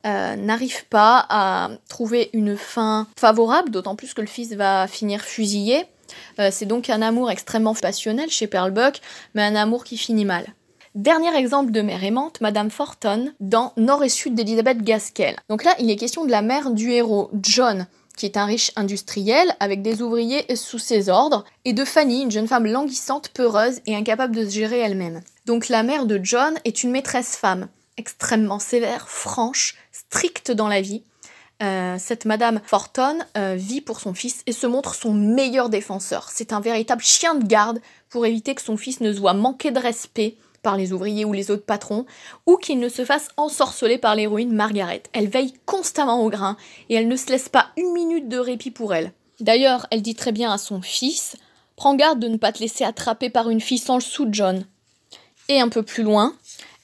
euh, 0.06 0.36
n'arrive 0.36 0.86
pas 0.86 1.26
à 1.28 1.70
trouver 1.88 2.30
une 2.32 2.56
fin 2.56 3.08
favorable, 3.18 3.70
d'autant 3.70 3.96
plus 3.96 4.14
que 4.14 4.20
le 4.20 4.28
fils 4.28 4.52
va 4.52 4.86
finir 4.86 5.22
fusillé. 5.22 5.84
Euh, 6.38 6.50
c'est 6.52 6.66
donc 6.66 6.88
un 6.88 7.02
amour 7.02 7.28
extrêmement 7.28 7.74
passionnel 7.74 8.30
chez 8.30 8.46
Perlbuck, 8.46 9.00
mais 9.34 9.42
un 9.42 9.56
amour 9.56 9.82
qui 9.82 9.98
finit 9.98 10.24
mal. 10.24 10.46
Dernier 10.94 11.36
exemple 11.36 11.72
de 11.72 11.82
mère 11.82 12.04
aimante, 12.04 12.40
Madame 12.40 12.70
Forton, 12.70 13.32
dans 13.40 13.72
Nord 13.76 14.04
et 14.04 14.08
Sud 14.08 14.36
d'Elisabeth 14.36 14.82
Gaskell. 14.82 15.34
Donc 15.48 15.64
là, 15.64 15.74
il 15.80 15.90
est 15.90 15.96
question 15.96 16.24
de 16.24 16.30
la 16.30 16.42
mère 16.42 16.70
du 16.70 16.92
héros, 16.92 17.30
John, 17.42 17.88
qui 18.20 18.26
est 18.26 18.36
un 18.36 18.44
riche 18.44 18.70
industriel 18.76 19.56
avec 19.60 19.80
des 19.80 20.02
ouvriers 20.02 20.44
sous 20.54 20.78
ses 20.78 21.08
ordres, 21.08 21.46
et 21.64 21.72
de 21.72 21.86
Fanny, 21.86 22.20
une 22.20 22.30
jeune 22.30 22.48
femme 22.48 22.66
languissante, 22.66 23.30
peureuse 23.30 23.80
et 23.86 23.96
incapable 23.96 24.36
de 24.36 24.44
se 24.44 24.50
gérer 24.50 24.78
elle-même. 24.78 25.22
Donc 25.46 25.70
la 25.70 25.82
mère 25.82 26.04
de 26.04 26.20
John 26.22 26.52
est 26.66 26.82
une 26.82 26.90
maîtresse 26.90 27.34
femme, 27.34 27.68
extrêmement 27.96 28.58
sévère, 28.58 29.08
franche, 29.08 29.76
stricte 29.90 30.50
dans 30.50 30.68
la 30.68 30.82
vie. 30.82 31.02
Euh, 31.62 31.96
cette 31.98 32.26
Madame 32.26 32.60
Forton 32.66 33.20
euh, 33.38 33.54
vit 33.56 33.80
pour 33.80 34.00
son 34.00 34.12
fils 34.12 34.42
et 34.46 34.52
se 34.52 34.66
montre 34.66 34.94
son 34.94 35.14
meilleur 35.14 35.70
défenseur. 35.70 36.28
C'est 36.30 36.52
un 36.52 36.60
véritable 36.60 37.02
chien 37.02 37.34
de 37.34 37.46
garde 37.46 37.80
pour 38.10 38.26
éviter 38.26 38.54
que 38.54 38.60
son 38.60 38.76
fils 38.76 39.00
ne 39.00 39.14
se 39.14 39.18
voit 39.18 39.32
manquer 39.32 39.70
de 39.70 39.78
respect 39.78 40.36
par 40.62 40.76
les 40.76 40.92
ouvriers 40.92 41.24
ou 41.24 41.32
les 41.32 41.50
autres 41.50 41.64
patrons, 41.64 42.06
ou 42.46 42.56
qu'il 42.56 42.78
ne 42.78 42.88
se 42.88 43.04
fasse 43.04 43.28
ensorceler 43.36 43.98
par 43.98 44.14
l'héroïne 44.14 44.52
Margaret. 44.52 45.02
Elle 45.12 45.28
veille 45.28 45.54
constamment 45.66 46.22
au 46.22 46.30
grain, 46.30 46.56
et 46.88 46.94
elle 46.94 47.08
ne 47.08 47.16
se 47.16 47.28
laisse 47.28 47.48
pas 47.48 47.68
une 47.76 47.92
minute 47.92 48.28
de 48.28 48.38
répit 48.38 48.70
pour 48.70 48.94
elle. 48.94 49.12
D'ailleurs, 49.40 49.86
elle 49.90 50.02
dit 50.02 50.14
très 50.14 50.32
bien 50.32 50.52
à 50.52 50.58
son 50.58 50.82
fils 50.82 51.36
Prends 51.76 51.94
garde 51.94 52.20
de 52.20 52.28
ne 52.28 52.36
pas 52.36 52.52
te 52.52 52.58
laisser 52.58 52.84
attraper 52.84 53.30
par 53.30 53.48
une 53.48 53.62
fille 53.62 53.78
sans 53.78 53.94
le 53.94 54.02
sou, 54.02 54.28
John. 54.30 54.66
Et 55.48 55.60
un 55.60 55.70
peu 55.70 55.82
plus 55.82 56.02
loin, 56.02 56.34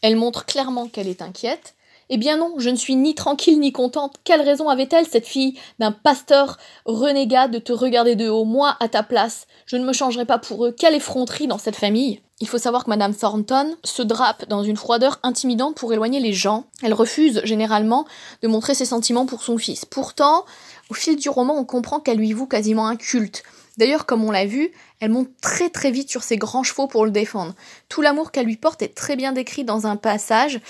elle 0.01 0.17
montre 0.17 0.47
clairement 0.47 0.89
qu'elle 0.89 1.09
est 1.09 1.21
inquiète, 1.21 1.76
Eh 2.09 2.19
bien 2.19 2.37
non, 2.37 2.55
je 2.59 2.71
ne 2.71 2.77
suis 2.77 2.95
ni 2.95 3.15
tranquille 3.15 3.59
ni 3.59 3.73
contente. 3.73 4.15
Quelle 4.25 4.41
raison 4.41 4.69
avait-elle, 4.69 5.07
cette 5.07 5.27
fille 5.27 5.59
d'un 5.79 5.93
pasteur 5.93 6.59
renégat, 6.85 7.49
de 7.49 7.59
te 7.59 7.73
regarder 7.73 8.15
de 8.15 8.29
haut, 8.29 8.45
moi 8.45 8.77
à 8.81 8.89
ta 8.89 9.03
place 9.03 9.47
Je 9.67 9.77
ne 9.77 9.85
me 9.85 9.93
changerai 9.93 10.25
pas 10.25 10.39
pour 10.39 10.67
eux. 10.67 10.73
Quelle 10.73 10.95
effronterie 10.95 11.49
dans 11.49 11.59
cette 11.59 11.77
famille 11.77 12.21
il 12.39 12.49
faut 12.49 12.59
savoir 12.59 12.85
que 12.85 12.91
Madame 12.91 13.15
Thornton 13.15 13.77
se 13.83 14.03
drape 14.03 14.47
dans 14.47 14.63
une 14.63 14.77
froideur 14.77 15.19
intimidante 15.23 15.75
pour 15.75 15.95
éloigner 15.95 16.21
les 16.21 16.35
gens. 16.35 16.67
Elle 16.83 16.93
refuse 16.93 17.41
généralement 17.45 18.05
de 18.43 18.49
montrer 18.49 18.75
ses 18.75 18.85
sentiments 18.85 19.25
pour 19.25 19.43
son 19.43 19.57
fils. 19.57 19.87
Pourtant, 19.87 20.45
au 20.91 20.95
fil 20.95 21.17
du 21.17 21.31
roman, 21.31 21.57
on 21.57 21.65
comprend 21.65 21.99
qu'elle 21.99 22.19
lui 22.19 22.35
voue 22.35 22.47
quasiment 22.47 22.89
un 22.89 22.97
culte. 22.97 23.43
D'ailleurs, 23.77 24.07
comme 24.07 24.25
on 24.25 24.31
l'a 24.31 24.47
vu, 24.47 24.73
elle 25.01 25.11
monte 25.11 25.29
très 25.43 25.69
très 25.69 25.91
vite 25.91 26.11
sur 26.11 26.23
ses 26.23 26.37
grands 26.37 26.63
chevaux 26.63 26.87
pour 26.87 27.05
le 27.05 27.11
défendre. 27.11 27.55
Tout 27.89 28.01
l'amour 28.01 28.31
qu'elle 28.31 28.47
lui 28.47 28.57
porte 28.57 28.83
est 28.83 28.95
très 28.95 29.17
bien 29.17 29.33
décrit 29.33 29.65
dans 29.65 29.87
un 29.87 29.97
passage 29.97 30.61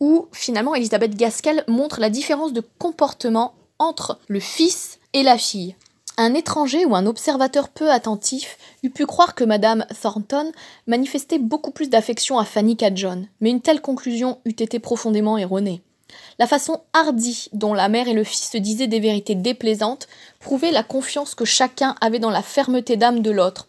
où 0.00 0.28
finalement 0.32 0.74
Elisabeth 0.74 1.16
Gaskell 1.16 1.64
montre 1.68 2.00
la 2.00 2.10
différence 2.10 2.52
de 2.52 2.62
comportement 2.78 3.54
entre 3.78 4.18
le 4.28 4.40
fils 4.40 4.98
et 5.12 5.22
la 5.22 5.38
fille. 5.38 5.76
Un 6.18 6.32
étranger 6.32 6.86
ou 6.86 6.96
un 6.96 7.04
observateur 7.04 7.68
peu 7.68 7.90
attentif 7.90 8.56
eût 8.82 8.90
pu 8.90 9.04
croire 9.04 9.34
que 9.34 9.44
Madame 9.44 9.84
Thornton 10.00 10.50
manifestait 10.86 11.38
beaucoup 11.38 11.72
plus 11.72 11.90
d'affection 11.90 12.38
à 12.38 12.46
Fanny 12.46 12.76
qu'à 12.76 12.94
John, 12.94 13.28
mais 13.40 13.50
une 13.50 13.60
telle 13.60 13.82
conclusion 13.82 14.38
eût 14.46 14.50
été 14.50 14.78
profondément 14.78 15.36
erronée. 15.36 15.82
La 16.38 16.46
façon 16.46 16.80
hardie 16.92 17.48
dont 17.52 17.72
la 17.72 17.88
mère 17.88 18.08
et 18.08 18.12
le 18.12 18.24
fils 18.24 18.50
se 18.50 18.58
disaient 18.58 18.86
des 18.86 19.00
vérités 19.00 19.34
déplaisantes 19.34 20.08
prouvait 20.38 20.70
la 20.70 20.82
confiance 20.82 21.34
que 21.34 21.44
chacun 21.44 21.94
avait 22.00 22.18
dans 22.18 22.30
la 22.30 22.42
fermeté 22.42 22.96
d'âme 22.96 23.20
de 23.20 23.30
l'autre, 23.30 23.66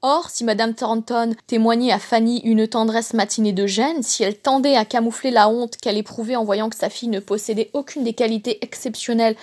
Or, 0.00 0.30
si 0.30 0.44
Madame 0.44 0.74
Thornton 0.74 1.34
témoignait 1.48 1.90
à 1.90 1.98
Fanny 1.98 2.38
une 2.44 2.68
tendresse 2.68 3.14
matinée 3.14 3.52
de 3.52 3.66
gêne, 3.66 4.04
si 4.04 4.22
elle 4.22 4.38
tendait 4.38 4.76
à 4.76 4.84
camoufler 4.84 5.32
la 5.32 5.48
honte 5.48 5.76
qu'elle 5.76 5.98
éprouvait 5.98 6.36
en 6.36 6.44
voyant 6.44 6.70
que 6.70 6.76
sa 6.76 6.88
fille 6.88 7.08
ne 7.08 7.18
possédait 7.18 7.70
aucune 7.72 8.04
des 8.04 8.12
qualités 8.12 8.58
exceptionnelles 8.62 9.34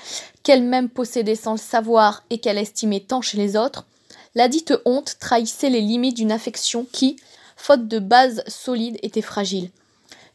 qu'elle-même 0.44 0.88
possédait 0.88 1.36
sans 1.36 1.52
le 1.52 1.58
savoir 1.58 2.24
et 2.30 2.38
qu'elle 2.38 2.58
estimait 2.58 3.02
tant 3.02 3.22
chez 3.22 3.38
les 3.38 3.58
autres, 3.58 3.86
la 4.34 4.48
dite 4.48 4.74
honte 4.86 5.18
trahissait 5.20 5.70
les 5.70 5.82
limites 5.82 6.16
d'une 6.16 6.32
affection 6.32 6.88
qui, 6.90 7.18
faute 7.58 7.90
de 7.90 8.00
base 8.00 8.42
solide, 8.48 8.98
était 9.04 9.22
fragile. 9.22 9.72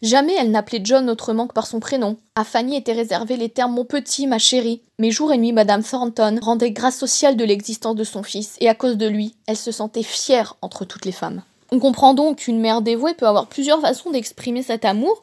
Jamais 0.03 0.35
elle 0.39 0.51
n'appelait 0.51 0.81
John 0.83 1.11
autrement 1.11 1.47
que 1.47 1.53
par 1.53 1.67
son 1.67 1.79
prénom. 1.79 2.17
À 2.35 2.45
Fanny 2.45 2.77
étaient 2.77 2.93
réservés 2.93 3.37
les 3.37 3.51
termes 3.51 3.75
mon 3.75 3.85
petit, 3.85 4.27
ma 4.27 4.39
chérie. 4.39 4.81
Mais 4.99 5.11
jour 5.11 5.33
et 5.33 5.37
nuit, 5.37 5.53
Madame 5.53 5.83
Thornton 5.83 6.39
rendait 6.41 6.71
grâce 6.71 6.97
sociale 6.97 7.37
de 7.37 7.45
l'existence 7.45 7.97
de 7.97 8.05
son 8.05 8.23
fils, 8.23 8.57
et 8.61 8.69
à 8.69 8.75
cause 8.75 8.97
de 8.97 9.07
lui, 9.07 9.35
elle 9.47 9.59
se 9.59 9.73
sentait 9.73 10.03
fière 10.03 10.57
entre 10.63 10.87
toutes 10.87 11.05
les 11.05 11.13
femmes. 11.13 11.43
On 11.71 11.79
comprend 11.79 12.15
donc 12.15 12.39
qu'une 12.39 12.61
mère 12.61 12.81
dévouée 12.81 13.15
peut 13.15 13.27
avoir 13.27 13.47
plusieurs 13.47 13.81
façons 13.81 14.11
d'exprimer 14.11 14.63
cet 14.63 14.85
amour, 14.87 15.23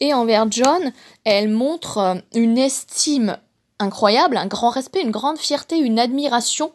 et 0.00 0.12
envers 0.12 0.46
John, 0.50 0.92
elle 1.24 1.48
montre 1.48 1.98
euh, 1.98 2.14
une 2.34 2.58
estime 2.58 3.36
incroyable, 3.80 4.36
un 4.36 4.46
grand 4.46 4.70
respect, 4.70 5.02
une 5.02 5.10
grande 5.10 5.38
fierté, 5.38 5.78
une 5.78 5.98
admiration. 5.98 6.70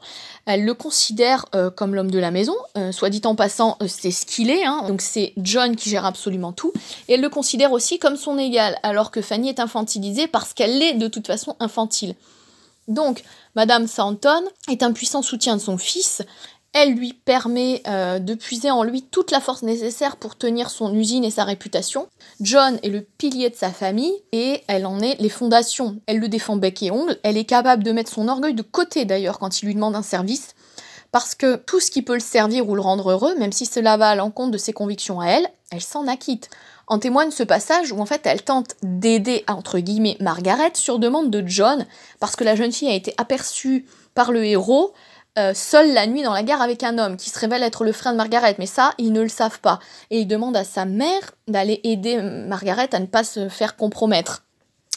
Elle 0.46 0.64
le 0.64 0.74
considère 0.76 1.46
euh, 1.56 1.72
comme 1.72 1.96
l'homme 1.96 2.12
de 2.12 2.20
la 2.20 2.30
maison, 2.30 2.56
euh, 2.78 2.92
soit 2.92 3.10
dit 3.10 3.22
en 3.26 3.36
passant, 3.36 3.78
euh, 3.82 3.88
c'est 3.88 4.12
ce 4.12 4.26
qu'il 4.28 4.52
est, 4.52 4.64
hein. 4.64 4.84
donc 4.88 5.02
c'est 5.02 5.34
John 5.38 5.76
qui 5.76 5.90
gère 5.90 6.06
absolument 6.06 6.52
tout, 6.52 6.72
et 7.08 7.16
elle 7.16 7.22
le 7.22 7.30
considère 7.30 7.72
aussi 7.72 7.98
comme 7.98 8.16
son 8.16 8.38
égal, 8.38 8.78
alors 8.84 9.10
que 9.10 9.22
Fanny 9.22 9.50
est 9.50 9.60
infantilisée 9.60 10.28
parce 10.28 10.54
qu'elle 10.54 10.82
est 10.84 10.94
de 10.94 11.08
toute 11.08 11.26
façon 11.26 11.56
infantile. 11.60 12.16
Donc, 12.88 13.24
Madame 13.56 13.88
Thornton 13.88 14.44
est 14.70 14.84
un 14.84 14.92
puissant 14.92 15.24
soutien 15.24 15.56
de 15.56 15.62
son 15.62 15.80
fils, 15.80 16.22
elle 16.76 16.94
lui 16.94 17.14
permet 17.14 17.82
euh, 17.88 18.20
de 18.20 18.34
puiser 18.34 18.70
en 18.70 18.84
lui 18.84 19.02
toute 19.02 19.32
la 19.32 19.40
force 19.40 19.64
nécessaire 19.64 20.18
pour 20.18 20.36
tenir 20.36 20.70
son 20.70 20.94
usine 20.94 21.24
et 21.24 21.32
sa 21.32 21.46
réputation. 21.46 22.10
John 22.42 22.78
est 22.84 22.90
le 22.90 23.00
pilier 23.02 23.50
de 23.50 23.56
sa 23.56 23.72
famille 23.72 24.14
et 24.34 24.62
elle 24.68 24.86
en 24.86 25.00
est 25.00 25.16
les 25.22 25.30
fondations. 25.30 26.02
Elle 26.06 26.20
le 26.20 26.28
défend 26.28 26.58
bec 26.58 26.84
et 26.84 26.92
ongle. 26.92 27.18
Elle 27.24 27.38
est 27.38 27.46
capable 27.46 27.82
de 27.82 27.94
mettre 27.94 28.12
son 28.12 28.28
orgueil 28.28 28.54
de 28.54 28.62
côté 28.62 29.06
d'ailleurs 29.06 29.40
quand 29.40 29.62
il 29.62 29.68
lui 29.68 29.74
demande 29.74 29.96
un 29.96 30.02
service. 30.02 30.54
Parce 31.14 31.34
que 31.34 31.56
tout 31.56 31.80
ce 31.80 31.90
qui 31.90 32.02
peut 32.02 32.16
le 32.16 32.20
servir 32.20 32.68
ou 32.68 32.76
le 32.76 32.82
rendre 32.82 33.10
heureux, 33.10 33.36
même 33.36 33.54
si 33.54 33.66
cela 33.66 33.96
va 33.96 34.10
à 34.10 34.16
l'encontre 34.16 34.52
de 34.52 34.58
ses 34.58 34.74
convictions 34.74 35.22
à 35.22 35.28
elle, 35.28 35.48
elle 35.72 35.82
s'en 35.82 36.08
acquitte. 36.08 36.50
En 36.88 37.00
témoigne 37.00 37.32
ce 37.32 37.44
passage 37.44 37.94
où 37.94 38.02
en 38.02 38.06
fait 38.06 38.26
elle 38.26 38.44
tente 38.44 38.76
d'aider 38.84 39.46
entre 39.48 39.80
guillemets 39.80 40.18
Margaret 40.20 40.72
sur 40.74 41.00
demande 41.00 41.32
de 41.32 41.42
John 41.48 41.86
parce 42.20 42.36
que 42.36 42.44
la 42.44 42.58
jeune 42.58 42.74
fille 42.74 42.90
a 42.90 42.94
été 42.94 43.14
aperçue 43.18 43.86
par 44.14 44.34
le 44.34 44.44
héros 44.46 44.94
euh, 45.38 45.54
seule 45.54 45.94
la 45.94 46.08
nuit 46.08 46.24
dans 46.24 46.34
la 46.34 46.44
gare 46.44 46.62
avec 46.62 46.84
un 46.84 46.98
homme 46.98 47.18
qui 47.18 47.30
se 47.30 47.40
révèle 47.40 47.64
être 47.64 47.84
le 47.84 47.92
frère 47.92 48.14
de 48.14 48.18
Margaret, 48.18 48.56
mais 48.58 48.66
ça, 48.66 48.94
ils 48.98 49.12
ne 49.12 49.22
le 49.22 49.30
savent 49.30 49.60
pas. 49.60 49.80
Et 50.10 50.20
il 50.20 50.28
demande 50.28 50.56
à 50.56 50.64
sa 50.64 50.86
mère 50.86 51.32
d'aller 51.48 51.82
aider 51.84 52.22
Margaret 52.22 52.90
à 52.94 53.00
ne 53.00 53.06
pas 53.06 53.24
se 53.24 53.50
faire 53.50 53.76
compromettre. 53.76 54.44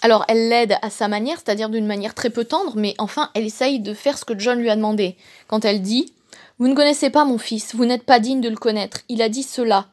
Alors 0.03 0.25
elle 0.29 0.49
l'aide 0.49 0.77
à 0.83 0.91
sa 0.91 1.09
manière, 1.09 1.39
c'est-à-dire 1.39 1.71
d'une 1.71 1.87
manière 1.87 2.15
très 2.15 2.31
peu 2.31 2.45
tendre, 2.45 2.75
mais 2.77 2.95
enfin 2.99 3.31
elle 3.35 3.45
essaye 3.45 3.81
de 3.81 3.95
faire 3.95 4.17
ce 4.17 4.25
que 4.25 4.39
John 4.39 4.59
lui 4.59 4.71
a 4.71 4.77
demandé. 4.77 5.17
Quand 5.49 5.65
elle 5.65 5.83
dit 5.83 6.13
Vous 6.59 6.69
ne 6.69 6.75
connaissez 6.75 7.11
pas 7.11 7.25
mon 7.25 7.39
fils, 7.39 7.75
vous 7.75 7.85
n'êtes 7.85 8.05
pas 8.05 8.21
digne 8.21 8.41
de 8.41 8.49
le 8.49 8.57
connaître, 8.57 9.01
il 9.09 9.23
a 9.23 9.29
dit 9.29 9.43
cela. 9.43 9.87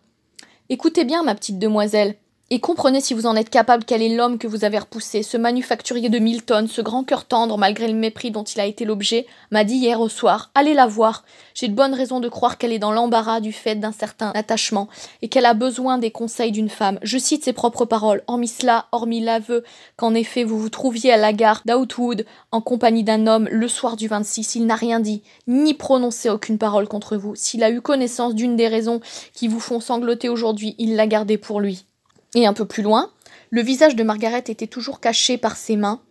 Écoutez 0.69 1.05
bien, 1.05 1.23
ma 1.23 1.35
petite 1.35 1.59
demoiselle, 1.59 2.15
et 2.51 2.59
comprenez 2.59 3.01
si 3.01 3.15
vous 3.15 3.25
en 3.25 3.35
êtes 3.35 3.49
capable 3.49 3.85
quel 3.85 4.03
est 4.03 4.15
l'homme 4.15 4.37
que 4.37 4.45
vous 4.45 4.65
avez 4.65 4.77
repoussé, 4.77 5.23
ce 5.23 5.35
manufacturier 5.35 6.09
de 6.09 6.19
Milton, 6.19 6.67
ce 6.67 6.79
grand 6.79 7.03
cœur 7.03 7.25
tendre 7.25 7.57
malgré 7.57 7.87
le 7.87 7.95
mépris 7.95 8.29
dont 8.29 8.43
il 8.43 8.59
a 8.59 8.67
été 8.67 8.85
l'objet, 8.85 9.25
m'a 9.49 9.63
dit 9.63 9.77
hier 9.77 9.99
au 9.99 10.09
soir, 10.09 10.51
allez 10.53 10.75
la 10.75 10.85
voir. 10.85 11.25
J'ai 11.55 11.67
de 11.67 11.73
bonnes 11.73 11.95
raisons 11.95 12.19
de 12.19 12.29
croire 12.29 12.59
qu'elle 12.59 12.71
est 12.71 12.77
dans 12.77 12.91
l'embarras 12.91 13.39
du 13.39 13.51
fait 13.51 13.73
d'un 13.75 13.91
certain 13.91 14.31
attachement, 14.35 14.89
et 15.23 15.27
qu'elle 15.27 15.47
a 15.47 15.55
besoin 15.55 15.97
des 15.97 16.11
conseils 16.11 16.51
d'une 16.51 16.69
femme. 16.69 16.99
Je 17.01 17.17
cite 17.17 17.43
ses 17.43 17.53
propres 17.53 17.85
paroles, 17.85 18.23
hormis 18.27 18.47
cela, 18.47 18.85
hormis 18.91 19.21
l'aveu 19.21 19.63
qu'en 19.97 20.13
effet 20.13 20.43
vous 20.43 20.59
vous 20.59 20.69
trouviez 20.69 21.11
à 21.13 21.17
la 21.17 21.33
gare 21.33 21.63
d'Outwood 21.65 22.27
en 22.51 22.61
compagnie 22.61 23.03
d'un 23.03 23.25
homme 23.25 23.47
le 23.49 23.67
soir 23.67 23.95
du 23.95 24.07
26, 24.07 24.53
il 24.53 24.67
n'a 24.67 24.75
rien 24.75 24.99
dit, 24.99 25.23
ni 25.47 25.73
prononcé 25.73 26.29
aucune 26.29 26.59
parole 26.59 26.87
contre 26.87 27.17
vous. 27.17 27.33
S'il 27.35 27.63
a 27.63 27.71
eu 27.71 27.81
connaissance 27.81 28.35
d'une 28.35 28.55
des 28.55 28.67
raisons 28.67 29.01
qui 29.33 29.47
vous 29.47 29.59
font 29.59 29.79
sangloter 29.79 30.29
aujourd'hui, 30.29 30.75
il 30.77 30.95
l'a 30.95 31.07
gardée 31.07 31.39
pour 31.39 31.59
lui. 31.59 31.87
Et 32.35 32.45
un 32.45 32.53
peu 32.53 32.65
plus 32.65 32.83
loin, 32.83 33.09
le 33.49 33.61
visage 33.61 33.95
de 33.95 34.03
Margaret 34.03 34.43
était 34.47 34.67
toujours 34.67 34.99
caché 34.99 35.37
par 35.37 35.55
ses 35.55 35.77
mains, 35.77 36.01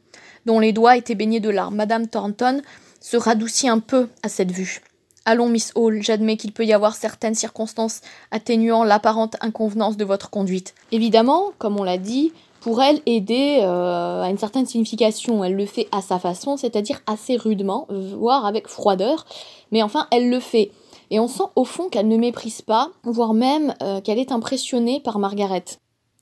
dont 0.47 0.59
les 0.59 0.73
doigts 0.73 0.97
étaient 0.97 1.15
baignés 1.15 1.41
de 1.41 1.51
larmes. 1.51 1.77
Madame 1.77 2.09
Thornton 2.09 2.63
se 3.01 3.17
radoucit 3.17 3.69
un 3.69 3.79
peu 3.79 4.09
à 4.23 4.29
cette 4.29 4.51
vue. 4.51 4.81
Allons, 5.27 5.49
Miss 5.49 5.73
Hall, 5.75 6.03
j'admets 6.03 6.37
qu'il 6.37 6.53
peut 6.53 6.65
y 6.65 6.73
avoir 6.73 6.95
certaines 6.95 7.35
circonstances 7.35 8.01
atténuant 8.31 8.85
l'apparente 8.85 9.37
inconvenance 9.41 9.97
de 9.97 10.05
votre 10.05 10.31
conduite. 10.31 10.75
Évidemment, 10.93 11.53
comme 11.59 11.79
on 11.79 11.83
l'a 11.83 11.99
dit, 11.99 12.33
pour 12.61 12.83
elle, 12.83 13.01
aider 13.05 13.59
euh, 13.61 14.23
a 14.23 14.31
une 14.31 14.39
certaine 14.39 14.65
signification. 14.65 15.45
Elle 15.45 15.57
le 15.57 15.67
fait 15.67 15.89
à 15.93 16.01
sa 16.01 16.19
façon, 16.19 16.57
c'est-à-dire 16.57 17.03
assez 17.07 17.37
rudement, 17.37 17.87
voire 17.91 18.47
avec 18.47 18.69
froideur, 18.69 19.27
mais 19.71 19.83
enfin, 19.83 20.07
elle 20.11 20.31
le 20.31 20.41
fait. 20.41 20.71
Et 21.11 21.21
on 21.21 21.29
sent 21.29 21.45
au 21.57 21.65
fond 21.65 21.91
qu'elle 21.91 22.09
ne 22.09 22.17
méprise 22.17 22.63
pas, 22.63 22.89
voire 23.03 23.35
même 23.35 23.75
euh, 23.83 24.01
qu'elle 24.01 24.19
est 24.19 24.33
impressionnée 24.33 25.01
par 25.01 25.19
Margaret. 25.19 25.65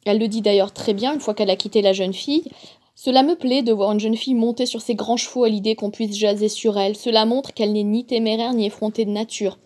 Elle 0.05 0.19
le 0.19 0.29
dit 0.29 0.43
d'ailleurs 0.43 0.73
très 0.73 0.95
bien 0.95 1.15
une 1.15 1.21
fois 1.21 1.35
qu'elle 1.35 1.51
a 1.51 1.57
quitté 1.57 1.83
la 1.83 1.93
jeune 1.93 2.13
fille. 2.13 2.45
Cela 2.95 3.23
me 3.23 3.37
plaît 3.37 3.63
de 3.63 3.73
voir 3.73 3.93
une 3.93 4.01
jeune 4.01 4.17
fille 4.17 4.35
monter 4.35 4.67
sur 4.67 4.81
ses 4.81 4.95
grands 4.95 5.17
chevaux 5.17 5.45
à 5.45 5.49
l'idée 5.49 5.75
qu'on 5.75 5.91
puisse 5.91 6.17
jaser 6.17 6.49
sur 6.49 6.79
elle. 6.79 6.97
Cela 6.97 7.25
montre 7.25 7.55
qu'elle 7.55 7.73
n'est 7.73 7.83
ni 7.83 8.05
téméraire 8.05 8.55
ni 8.55 8.67
effrontée 8.67 9.05
de 9.05 9.11
nature. 9.11 9.59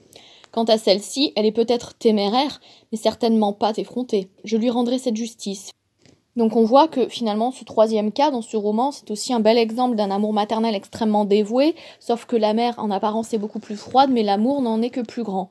Quant 0.53 0.65
à 0.65 0.79
celle-ci, 0.79 1.33
elle 1.37 1.45
est 1.45 1.53
peut-être 1.53 1.99
téméraire, 1.99 2.61
mais 2.91 2.99
certainement 2.99 3.53
pas 3.53 3.73
effrontée. 3.77 4.31
Je 4.45 4.57
lui 4.57 4.71
rendrai 4.71 4.99
cette 4.99 5.17
justice. 5.17 5.71
Donc 6.37 6.55
on 6.55 6.65
voit 6.65 6.87
que 6.87 7.09
finalement 7.09 7.51
ce 7.51 7.65
troisième 7.65 8.13
cas 8.13 8.31
dans 8.31 8.43
ce 8.43 8.59
roman, 8.59 8.93
c'est 8.93 9.11
aussi 9.11 9.33
un 9.33 9.41
bel 9.41 9.57
exemple 9.57 9.97
d'un 9.97 10.11
amour 10.11 10.35
maternel 10.35 10.75
extrêmement 10.75 11.25
dévoué, 11.25 11.75
sauf 11.99 12.27
que 12.27 12.37
la 12.37 12.53
mère 12.53 12.75
en 12.79 12.91
apparence 12.91 13.33
est 13.33 13.39
beaucoup 13.39 13.59
plus 13.59 13.77
froide, 13.77 14.11
mais 14.13 14.23
l'amour 14.23 14.61
n'en 14.61 14.83
est 14.83 14.91
que 14.91 15.01
plus 15.01 15.23
grand. 15.23 15.51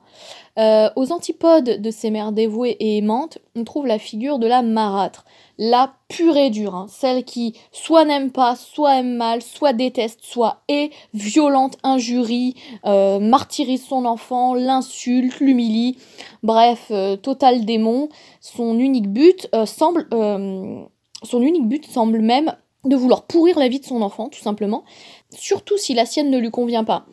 Euh, 0.57 0.89
aux 0.95 1.11
antipodes 1.11 1.81
de 1.81 1.91
ces 1.91 2.09
mères 2.11 2.31
dévouées 2.31 2.77
et 2.79 2.97
aimantes, 2.97 3.39
on 3.57 3.65
trouve 3.65 3.87
la 3.87 3.99
figure 3.99 4.39
de 4.39 4.47
la 4.47 4.61
marâtre, 4.61 5.25
la 5.57 5.93
pure 6.07 6.37
et 6.37 6.49
dure, 6.49 6.75
hein, 6.75 6.85
celle 6.89 7.25
qui 7.25 7.55
soit 7.73 8.05
n'aime 8.05 8.31
pas, 8.31 8.55
soit 8.55 8.99
aime 8.99 9.15
mal, 9.15 9.41
soit 9.41 9.73
déteste, 9.73 10.19
soit 10.21 10.61
est, 10.69 10.93
violente, 11.13 11.77
injurie, 11.83 12.55
euh, 12.85 13.19
martyrise 13.19 13.85
son 13.85 14.05
enfant, 14.05 14.53
l'insulte, 14.53 15.41
l'humilie, 15.41 15.97
bref, 16.41 16.87
euh, 16.89 17.17
total 17.17 17.65
démon. 17.65 18.07
Son 18.39 18.79
unique 18.79 19.09
but 19.09 19.49
semble, 19.65 20.07
son 20.11 21.41
unique 21.41 21.67
but 21.67 21.85
semble 21.85 22.19
même 22.19 22.55
de 22.85 22.95
vouloir 22.95 23.23
pourrir 23.23 23.59
la 23.59 23.67
vie 23.67 23.79
de 23.79 23.85
son 23.85 24.01
enfant, 24.01 24.29
tout 24.29 24.39
simplement, 24.39 24.83
surtout 25.31 25.77
si 25.77 25.93
la 25.93 26.05
sienne 26.05 26.29
ne 26.29 26.37
lui 26.37 26.51
convient 26.51 26.83
pas. 26.83 27.05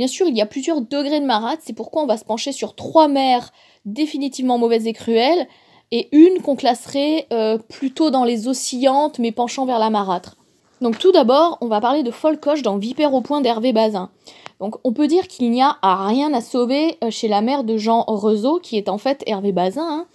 Bien 0.00 0.08
sûr, 0.08 0.26
il 0.28 0.34
y 0.34 0.40
a 0.40 0.46
plusieurs 0.46 0.80
degrés 0.80 1.20
de 1.20 1.26
marâtre, 1.26 1.60
c'est 1.62 1.74
pourquoi 1.74 2.02
on 2.02 2.06
va 2.06 2.16
se 2.16 2.24
pencher 2.24 2.52
sur 2.52 2.74
trois 2.74 3.06
mères 3.06 3.52
définitivement 3.84 4.56
mauvaises 4.56 4.86
et 4.86 4.94
cruelles, 4.94 5.46
et 5.90 6.08
une 6.12 6.40
qu'on 6.40 6.56
classerait 6.56 7.26
euh, 7.34 7.58
plutôt 7.58 8.08
dans 8.08 8.24
les 8.24 8.48
oscillantes, 8.48 9.18
mais 9.18 9.30
penchant 9.30 9.66
vers 9.66 9.78
la 9.78 9.90
marâtre. 9.90 10.38
Donc 10.80 10.98
tout 10.98 11.12
d'abord, 11.12 11.58
on 11.60 11.66
va 11.66 11.82
parler 11.82 12.02
de 12.02 12.10
Folcoche 12.10 12.62
dans 12.62 12.78
Vipère 12.78 13.12
au 13.12 13.20
point 13.20 13.42
d'Hervé 13.42 13.74
Bazin. 13.74 14.08
Donc 14.58 14.76
on 14.84 14.94
peut 14.94 15.06
dire 15.06 15.28
qu'il 15.28 15.50
n'y 15.50 15.60
a 15.60 15.76
rien 15.82 16.32
à 16.32 16.40
sauver 16.40 16.96
euh, 17.04 17.10
chez 17.10 17.28
la 17.28 17.42
mère 17.42 17.62
de 17.62 17.76
Jean 17.76 18.04
Rezeau, 18.06 18.58
qui 18.58 18.78
est 18.78 18.88
en 18.88 18.96
fait 18.96 19.22
Hervé 19.26 19.52
Bazin. 19.52 19.86
Hein. 19.86 20.06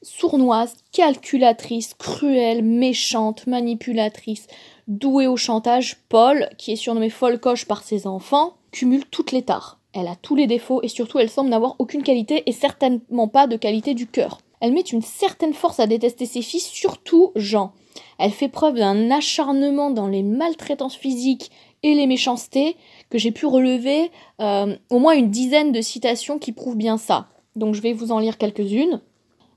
sournoise, 0.00 0.76
calculatrice, 0.92 1.94
cruelle, 1.94 2.62
méchante, 2.62 3.48
manipulatrice, 3.48 4.46
douée 4.86 5.26
au 5.26 5.36
chantage, 5.36 5.96
Paul, 6.08 6.48
qui 6.56 6.70
est 6.70 6.76
surnommé 6.76 7.10
Folcoche 7.10 7.64
par 7.64 7.82
ses 7.82 8.06
enfants, 8.06 8.54
cumule 8.74 9.04
toutes 9.06 9.32
les 9.32 9.42
tares. 9.42 9.78
Elle 9.92 10.08
a 10.08 10.16
tous 10.16 10.34
les 10.34 10.48
défauts 10.48 10.82
et 10.82 10.88
surtout 10.88 11.20
elle 11.20 11.30
semble 11.30 11.50
n'avoir 11.50 11.76
aucune 11.78 12.02
qualité 12.02 12.42
et 12.46 12.52
certainement 12.52 13.28
pas 13.28 13.46
de 13.46 13.56
qualité 13.56 13.94
du 13.94 14.08
cœur. 14.08 14.38
Elle 14.60 14.72
met 14.72 14.80
une 14.80 15.02
certaine 15.02 15.54
force 15.54 15.78
à 15.78 15.86
détester 15.86 16.26
ses 16.26 16.42
fils, 16.42 16.66
surtout 16.66 17.30
Jean. 17.36 17.72
Elle 18.18 18.32
fait 18.32 18.48
preuve 18.48 18.74
d'un 18.74 19.10
acharnement 19.12 19.90
dans 19.90 20.08
les 20.08 20.24
maltraitances 20.24 20.96
physiques 20.96 21.52
et 21.84 21.94
les 21.94 22.08
méchancetés 22.08 22.76
que 23.10 23.18
j'ai 23.18 23.30
pu 23.30 23.46
relever 23.46 24.10
euh, 24.40 24.76
au 24.90 24.98
moins 24.98 25.14
une 25.14 25.30
dizaine 25.30 25.70
de 25.70 25.80
citations 25.80 26.40
qui 26.40 26.50
prouvent 26.50 26.76
bien 26.76 26.98
ça. 26.98 27.28
Donc 27.54 27.74
je 27.74 27.82
vais 27.82 27.92
vous 27.92 28.10
en 28.10 28.18
lire 28.18 28.38
quelques-unes. 28.38 29.00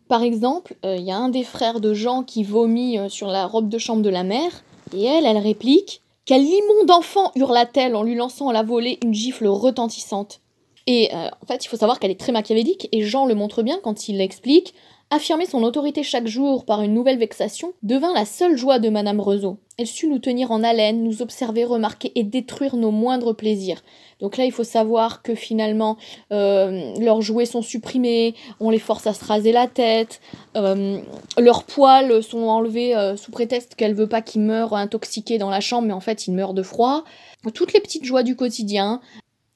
Par 0.07 0.21
exemple, 0.21 0.75
il 0.83 0.89
euh, 0.89 0.97
y 0.97 1.11
a 1.11 1.17
un 1.17 1.29
des 1.29 1.43
frères 1.43 1.79
de 1.79 1.93
Jean 1.93 2.23
qui 2.23 2.43
vomit 2.43 2.99
euh, 2.99 3.09
sur 3.09 3.27
la 3.27 3.47
robe 3.47 3.69
de 3.69 3.77
chambre 3.77 4.03
de 4.03 4.09
la 4.09 4.23
mère, 4.23 4.63
et 4.95 5.03
elle, 5.03 5.25
elle 5.25 5.37
réplique 5.37 6.01
Quel 6.27 6.43
immonde 6.43 6.91
enfant 6.91 7.31
hurla-t-elle 7.35 7.95
en 7.95 8.03
lui 8.03 8.13
lançant 8.13 8.49
à 8.49 8.53
la 8.53 8.61
volée 8.61 8.99
une 9.01 9.13
gifle 9.13 9.47
retentissante. 9.47 10.41
Et 10.85 11.09
en 11.13 11.45
fait, 11.47 11.65
il 11.65 11.69
faut 11.69 11.77
savoir 11.77 11.99
qu'elle 11.99 12.11
est 12.11 12.19
très 12.19 12.31
machiavélique, 12.31 12.89
et 12.91 13.01
Jean 13.01 13.25
le 13.25 13.33
montre 13.33 13.63
bien 13.63 13.79
quand 13.81 14.07
il 14.09 14.17
l'explique 14.17 14.73
Affirmer 15.09 15.45
son 15.45 15.63
autorité 15.63 16.03
chaque 16.03 16.27
jour 16.27 16.65
par 16.65 16.81
une 16.81 16.93
nouvelle 16.93 17.17
vexation 17.17 17.71
devint 17.81 18.13
la 18.13 18.25
seule 18.25 18.57
joie 18.57 18.77
de 18.77 18.89
Madame 18.89 19.21
Rezeau. 19.21 19.57
Elle 19.77 19.87
sut 19.87 20.09
nous 20.09 20.19
tenir 20.19 20.51
en 20.51 20.63
haleine, 20.63 21.01
nous 21.01 21.21
observer, 21.21 21.63
remarquer 21.63 22.11
et 22.15 22.23
détruire 22.23 22.75
nos 22.75 22.91
moindres 22.91 23.33
plaisirs. 23.33 23.83
Donc 24.19 24.35
là, 24.35 24.43
il 24.43 24.51
faut 24.51 24.65
savoir 24.65 25.21
que 25.21 25.33
finalement, 25.33 25.95
euh, 26.33 26.93
leurs 26.99 27.21
jouets 27.21 27.45
sont 27.45 27.61
supprimés, 27.61 28.35
on 28.59 28.69
les 28.69 28.79
force 28.79 29.07
à 29.07 29.13
se 29.13 29.23
raser 29.23 29.53
la 29.53 29.67
tête, 29.67 30.19
euh, 30.57 30.99
leurs 31.37 31.63
poils 31.63 32.21
sont 32.21 32.43
enlevés 32.43 32.93
euh, 32.93 33.15
sous 33.15 33.31
prétexte 33.31 33.75
qu'elle 33.75 33.93
veut 33.93 34.09
pas 34.09 34.21
qu'ils 34.21 34.41
meurent 34.41 34.73
intoxiqués 34.73 35.37
dans 35.37 35.49
la 35.49 35.61
chambre, 35.61 35.87
mais 35.87 35.93
en 35.93 36.01
fait, 36.01 36.27
ils 36.27 36.33
meurent 36.33 36.53
de 36.53 36.63
froid. 36.63 37.05
Toutes 37.53 37.71
les 37.71 37.79
petites 37.79 38.03
joies 38.03 38.23
du 38.23 38.35
quotidien. 38.35 38.99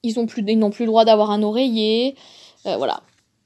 Ils 0.02 0.14
n'ont 0.16 0.26
plus, 0.26 0.42
plus 0.42 0.56
le 0.56 0.86
droit 0.86 1.04
d'avoir 1.04 1.30
un 1.30 1.42
oreiller. 1.42 2.16
voilà. 2.64 3.02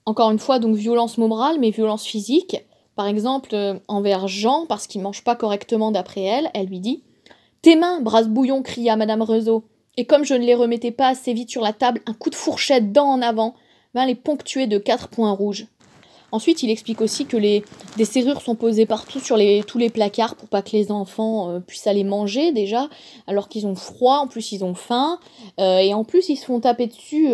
Encore 0.09 0.31
une 0.31 0.39
fois, 0.39 0.61
donc 0.61 0.77
violence 0.77 1.19
morale, 1.19 1.59
mais 1.59 1.71
violence 1.71 2.05
physique. 2.05 2.65
Par 2.95 3.09
exemple, 3.09 3.51
euh, 3.55 3.75
envers 3.89 4.29
Jean, 4.29 4.65
parce 4.67 4.87
qu'il 4.87 5.03
mange 5.03 5.25
pas 5.25 5.35
correctement 5.35 5.91
d'après 5.91 6.23
elle, 6.23 6.49
elle 6.55 6.69
lui 6.69 6.79
dit 6.79 7.03
Tes 7.61 7.75
mains, 7.75 8.01
brasse 8.01 8.29
bouillon 8.29 8.63
cria 8.63 8.95
Madame 8.95 9.23
Rezeau. 9.23 9.65
Et 9.97 10.05
comme 10.05 10.25
je 10.25 10.35
ne 10.35 10.45
les 10.45 10.55
remettais 10.55 10.93
pas 10.93 11.09
assez 11.09 11.33
vite 11.33 11.51
sur 11.51 11.63
la 11.63 11.73
table, 11.73 12.03
un 12.07 12.15
coup 12.15 12.31
de 12.31 12.37
fourchette 12.37 12.93
dent 12.93 13.09
en 13.09 13.21
avant 13.21 13.55
vint 13.95 14.07
les 14.07 14.15
ponctuer 14.15 14.69
de 14.69 14.79
quatre 14.79 15.09
points 15.09 15.33
rouges. 15.33 15.67
Ensuite, 16.31 16.63
il 16.63 16.71
explique 16.71 17.01
aussi 17.01 17.27
que 17.27 17.37
les, 17.37 17.65
des 17.97 18.05
serrures 18.05 18.43
sont 18.43 18.55
posées 18.55 18.87
partout 18.87 19.21
sur 19.21 19.37
les, 19.37 19.65
tous 19.65 19.79
les 19.79 19.91
placards 19.91 20.37
pour 20.37 20.49
pas 20.49 20.63
que 20.63 20.71
les 20.73 20.93
enfants 20.93 21.51
euh, 21.51 21.61
puissent 21.61 21.87
aller 21.87 22.05
manger 22.05 22.53
déjà, 22.53 22.89
alors 23.27 23.49
qu'ils 23.49 23.67
ont 23.67 23.75
froid, 23.75 24.19
en 24.19 24.29
plus 24.29 24.53
ils 24.53 24.65
ont 24.65 24.75
faim, 24.75 25.19
euh, 25.59 25.79
et 25.79 25.95
en 25.95 26.05
plus 26.05 26.29
ils 26.29 26.37
se 26.37 26.45
font 26.45 26.61
taper 26.61 26.87
dessus 26.87 27.33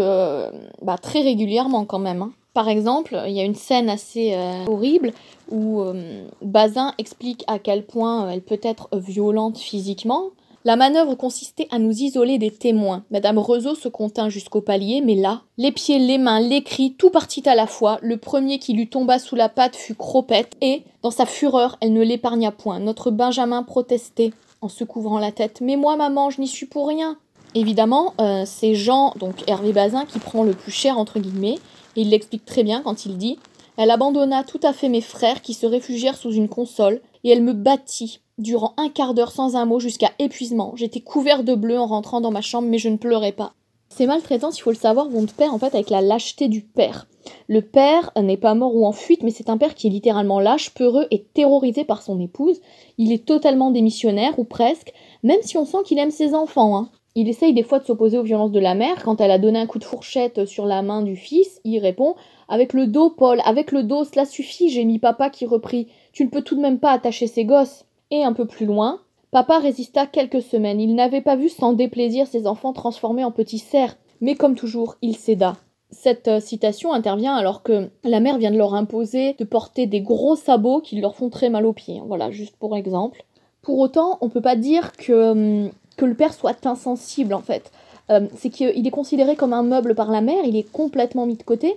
bah, 0.80 0.96
très 0.96 1.20
régulièrement 1.20 1.84
quand 1.84 1.98
même. 1.98 2.22
Hein. 2.22 2.32
Par 2.54 2.68
exemple, 2.68 3.18
il 3.26 3.32
y 3.32 3.40
a 3.40 3.44
une 3.44 3.54
scène 3.54 3.88
assez 3.88 4.34
euh, 4.34 4.64
horrible 4.66 5.12
où 5.50 5.80
euh, 5.80 6.26
Bazin 6.42 6.92
explique 6.98 7.44
à 7.46 7.58
quel 7.58 7.84
point 7.86 8.28
elle 8.30 8.42
peut 8.42 8.60
être 8.62 8.88
violente 8.92 9.58
physiquement. 9.58 10.30
La 10.64 10.76
manœuvre 10.76 11.16
consistait 11.16 11.66
à 11.72 11.80
nous 11.80 11.90
isoler 11.90 12.38
des 12.38 12.52
témoins. 12.52 13.02
Madame 13.10 13.38
Rezeau 13.38 13.74
se 13.74 13.88
contint 13.88 14.28
jusqu'au 14.28 14.60
palier, 14.60 15.00
mais 15.00 15.16
là, 15.16 15.42
les 15.58 15.72
pieds, 15.72 15.98
les 15.98 16.18
mains, 16.18 16.38
les 16.38 16.62
cris, 16.62 16.94
tout 16.96 17.10
partit 17.10 17.48
à 17.48 17.56
la 17.56 17.66
fois. 17.66 17.98
Le 18.00 18.16
premier 18.16 18.60
qui 18.60 18.72
lui 18.72 18.88
tomba 18.88 19.18
sous 19.18 19.34
la 19.34 19.48
patte 19.48 19.74
fut 19.74 19.96
Cropette, 19.96 20.56
et, 20.60 20.84
dans 21.02 21.10
sa 21.10 21.26
fureur, 21.26 21.78
elle 21.80 21.92
ne 21.92 22.02
l'épargna 22.02 22.52
point. 22.52 22.78
Notre 22.78 23.10
Benjamin 23.10 23.64
protestait, 23.64 24.32
en 24.60 24.68
se 24.68 24.84
couvrant 24.84 25.18
la 25.18 25.32
tête. 25.32 25.60
Mais 25.60 25.74
moi, 25.74 25.96
maman, 25.96 26.30
je 26.30 26.40
n'y 26.40 26.46
suis 26.46 26.66
pour 26.66 26.86
rien. 26.86 27.16
Évidemment, 27.56 28.14
euh, 28.20 28.44
c'est 28.46 28.76
Jean, 28.76 29.14
donc 29.18 29.42
Hervé 29.48 29.72
Bazin, 29.72 30.06
qui 30.06 30.20
prend 30.20 30.44
le 30.44 30.52
plus 30.52 30.70
cher, 30.70 30.96
entre 30.96 31.18
guillemets, 31.18 31.58
il 31.96 32.10
l'explique 32.10 32.44
très 32.44 32.64
bien 32.64 32.82
quand 32.82 33.06
il 33.06 33.16
dit 33.16 33.38
Elle 33.76 33.90
abandonna 33.90 34.44
tout 34.44 34.60
à 34.62 34.72
fait 34.72 34.88
mes 34.88 35.00
frères 35.00 35.42
qui 35.42 35.54
se 35.54 35.66
réfugièrent 35.66 36.16
sous 36.16 36.32
une 36.32 36.48
console, 36.48 37.00
et 37.24 37.30
elle 37.30 37.42
me 37.42 37.52
battit 37.52 38.20
durant 38.38 38.74
un 38.76 38.88
quart 38.88 39.14
d'heure 39.14 39.32
sans 39.32 39.56
un 39.56 39.64
mot 39.64 39.78
jusqu'à 39.78 40.10
épuisement. 40.18 40.72
J'étais 40.76 41.00
couvert 41.00 41.44
de 41.44 41.54
bleu 41.54 41.78
en 41.78 41.86
rentrant 41.86 42.20
dans 42.20 42.30
ma 42.30 42.40
chambre, 42.40 42.68
mais 42.68 42.78
je 42.78 42.88
ne 42.88 42.96
pleurais 42.96 43.32
pas. 43.32 43.54
Ces 43.88 44.06
maltraitances, 44.06 44.58
il 44.58 44.62
faut 44.62 44.70
le 44.70 44.76
savoir, 44.76 45.08
vont 45.10 45.24
de 45.24 45.30
pair 45.30 45.52
en 45.52 45.58
fait 45.58 45.74
avec 45.74 45.90
la 45.90 46.00
lâcheté 46.00 46.48
du 46.48 46.62
père. 46.62 47.06
Le 47.46 47.60
père 47.60 48.10
n'est 48.16 48.38
pas 48.38 48.54
mort 48.54 48.74
ou 48.74 48.86
en 48.86 48.92
fuite, 48.92 49.22
mais 49.22 49.30
c'est 49.30 49.50
un 49.50 49.58
père 49.58 49.74
qui 49.74 49.86
est 49.86 49.90
littéralement 49.90 50.40
lâche, 50.40 50.70
peureux 50.70 51.06
et 51.10 51.22
terrorisé 51.22 51.84
par 51.84 52.02
son 52.02 52.18
épouse. 52.18 52.60
Il 52.96 53.12
est 53.12 53.26
totalement 53.26 53.70
démissionnaire, 53.70 54.38
ou 54.38 54.44
presque, 54.44 54.92
même 55.22 55.42
si 55.42 55.58
on 55.58 55.66
sent 55.66 55.78
qu'il 55.84 55.98
aime 55.98 56.10
ses 56.10 56.34
enfants. 56.34 56.76
Hein. 56.76 56.90
Il 57.14 57.28
essaye 57.28 57.52
des 57.52 57.62
fois 57.62 57.78
de 57.78 57.84
s'opposer 57.84 58.16
aux 58.16 58.22
violences 58.22 58.52
de 58.52 58.60
la 58.60 58.74
mère. 58.74 59.02
Quand 59.02 59.20
elle 59.20 59.30
a 59.30 59.38
donné 59.38 59.58
un 59.58 59.66
coup 59.66 59.78
de 59.78 59.84
fourchette 59.84 60.46
sur 60.46 60.64
la 60.64 60.80
main 60.80 61.02
du 61.02 61.14
fils, 61.14 61.60
il 61.64 61.78
répond 61.78 62.14
Avec 62.48 62.72
le 62.72 62.86
dos, 62.86 63.10
Paul, 63.10 63.40
avec 63.44 63.70
le 63.70 63.82
dos, 63.82 64.04
cela 64.04 64.24
suffit, 64.24 64.70
j'ai 64.70 64.84
mis 64.84 64.98
papa 64.98 65.28
qui 65.28 65.44
reprit. 65.44 65.88
Tu 66.12 66.24
ne 66.24 66.30
peux 66.30 66.42
tout 66.42 66.56
de 66.56 66.60
même 66.62 66.78
pas 66.78 66.92
attacher 66.92 67.26
ses 67.26 67.44
gosses. 67.44 67.84
Et 68.10 68.24
un 68.24 68.32
peu 68.32 68.46
plus 68.46 68.66
loin, 68.66 69.00
papa 69.30 69.58
résista 69.58 70.06
quelques 70.06 70.42
semaines. 70.42 70.80
Il 70.80 70.94
n'avait 70.94 71.20
pas 71.20 71.36
vu 71.36 71.48
sans 71.48 71.74
déplaisir 71.74 72.26
ses 72.26 72.46
enfants 72.46 72.72
transformés 72.72 73.24
en 73.24 73.30
petits 73.30 73.58
cerfs. 73.58 73.96
Mais 74.22 74.34
comme 74.34 74.54
toujours, 74.54 74.96
il 75.02 75.16
céda. 75.16 75.56
Cette 75.90 76.28
euh, 76.28 76.40
citation 76.40 76.94
intervient 76.94 77.34
alors 77.34 77.62
que 77.62 77.90
la 78.02 78.20
mère 78.20 78.38
vient 78.38 78.50
de 78.50 78.56
leur 78.56 78.74
imposer 78.74 79.34
de 79.38 79.44
porter 79.44 79.86
des 79.86 80.00
gros 80.00 80.36
sabots 80.36 80.80
qui 80.80 80.98
leur 80.98 81.14
font 81.14 81.28
très 81.28 81.50
mal 81.50 81.66
aux 81.66 81.74
pieds. 81.74 82.00
Voilà, 82.06 82.30
juste 82.30 82.56
pour 82.56 82.74
exemple. 82.74 83.24
Pour 83.60 83.78
autant, 83.78 84.16
on 84.22 84.30
peut 84.30 84.40
pas 84.40 84.56
dire 84.56 84.92
que 84.92 85.32
hum, 85.32 85.70
que 85.96 86.04
le 86.04 86.14
père 86.14 86.34
soit 86.34 86.66
insensible 86.66 87.34
en 87.34 87.42
fait. 87.42 87.70
Euh, 88.10 88.26
c'est 88.36 88.50
qu'il 88.50 88.86
est 88.86 88.90
considéré 88.90 89.36
comme 89.36 89.52
un 89.52 89.62
meuble 89.62 89.94
par 89.94 90.10
la 90.10 90.20
mère, 90.20 90.44
il 90.44 90.56
est 90.56 90.70
complètement 90.70 91.24
mis 91.24 91.36
de 91.36 91.42
côté, 91.42 91.76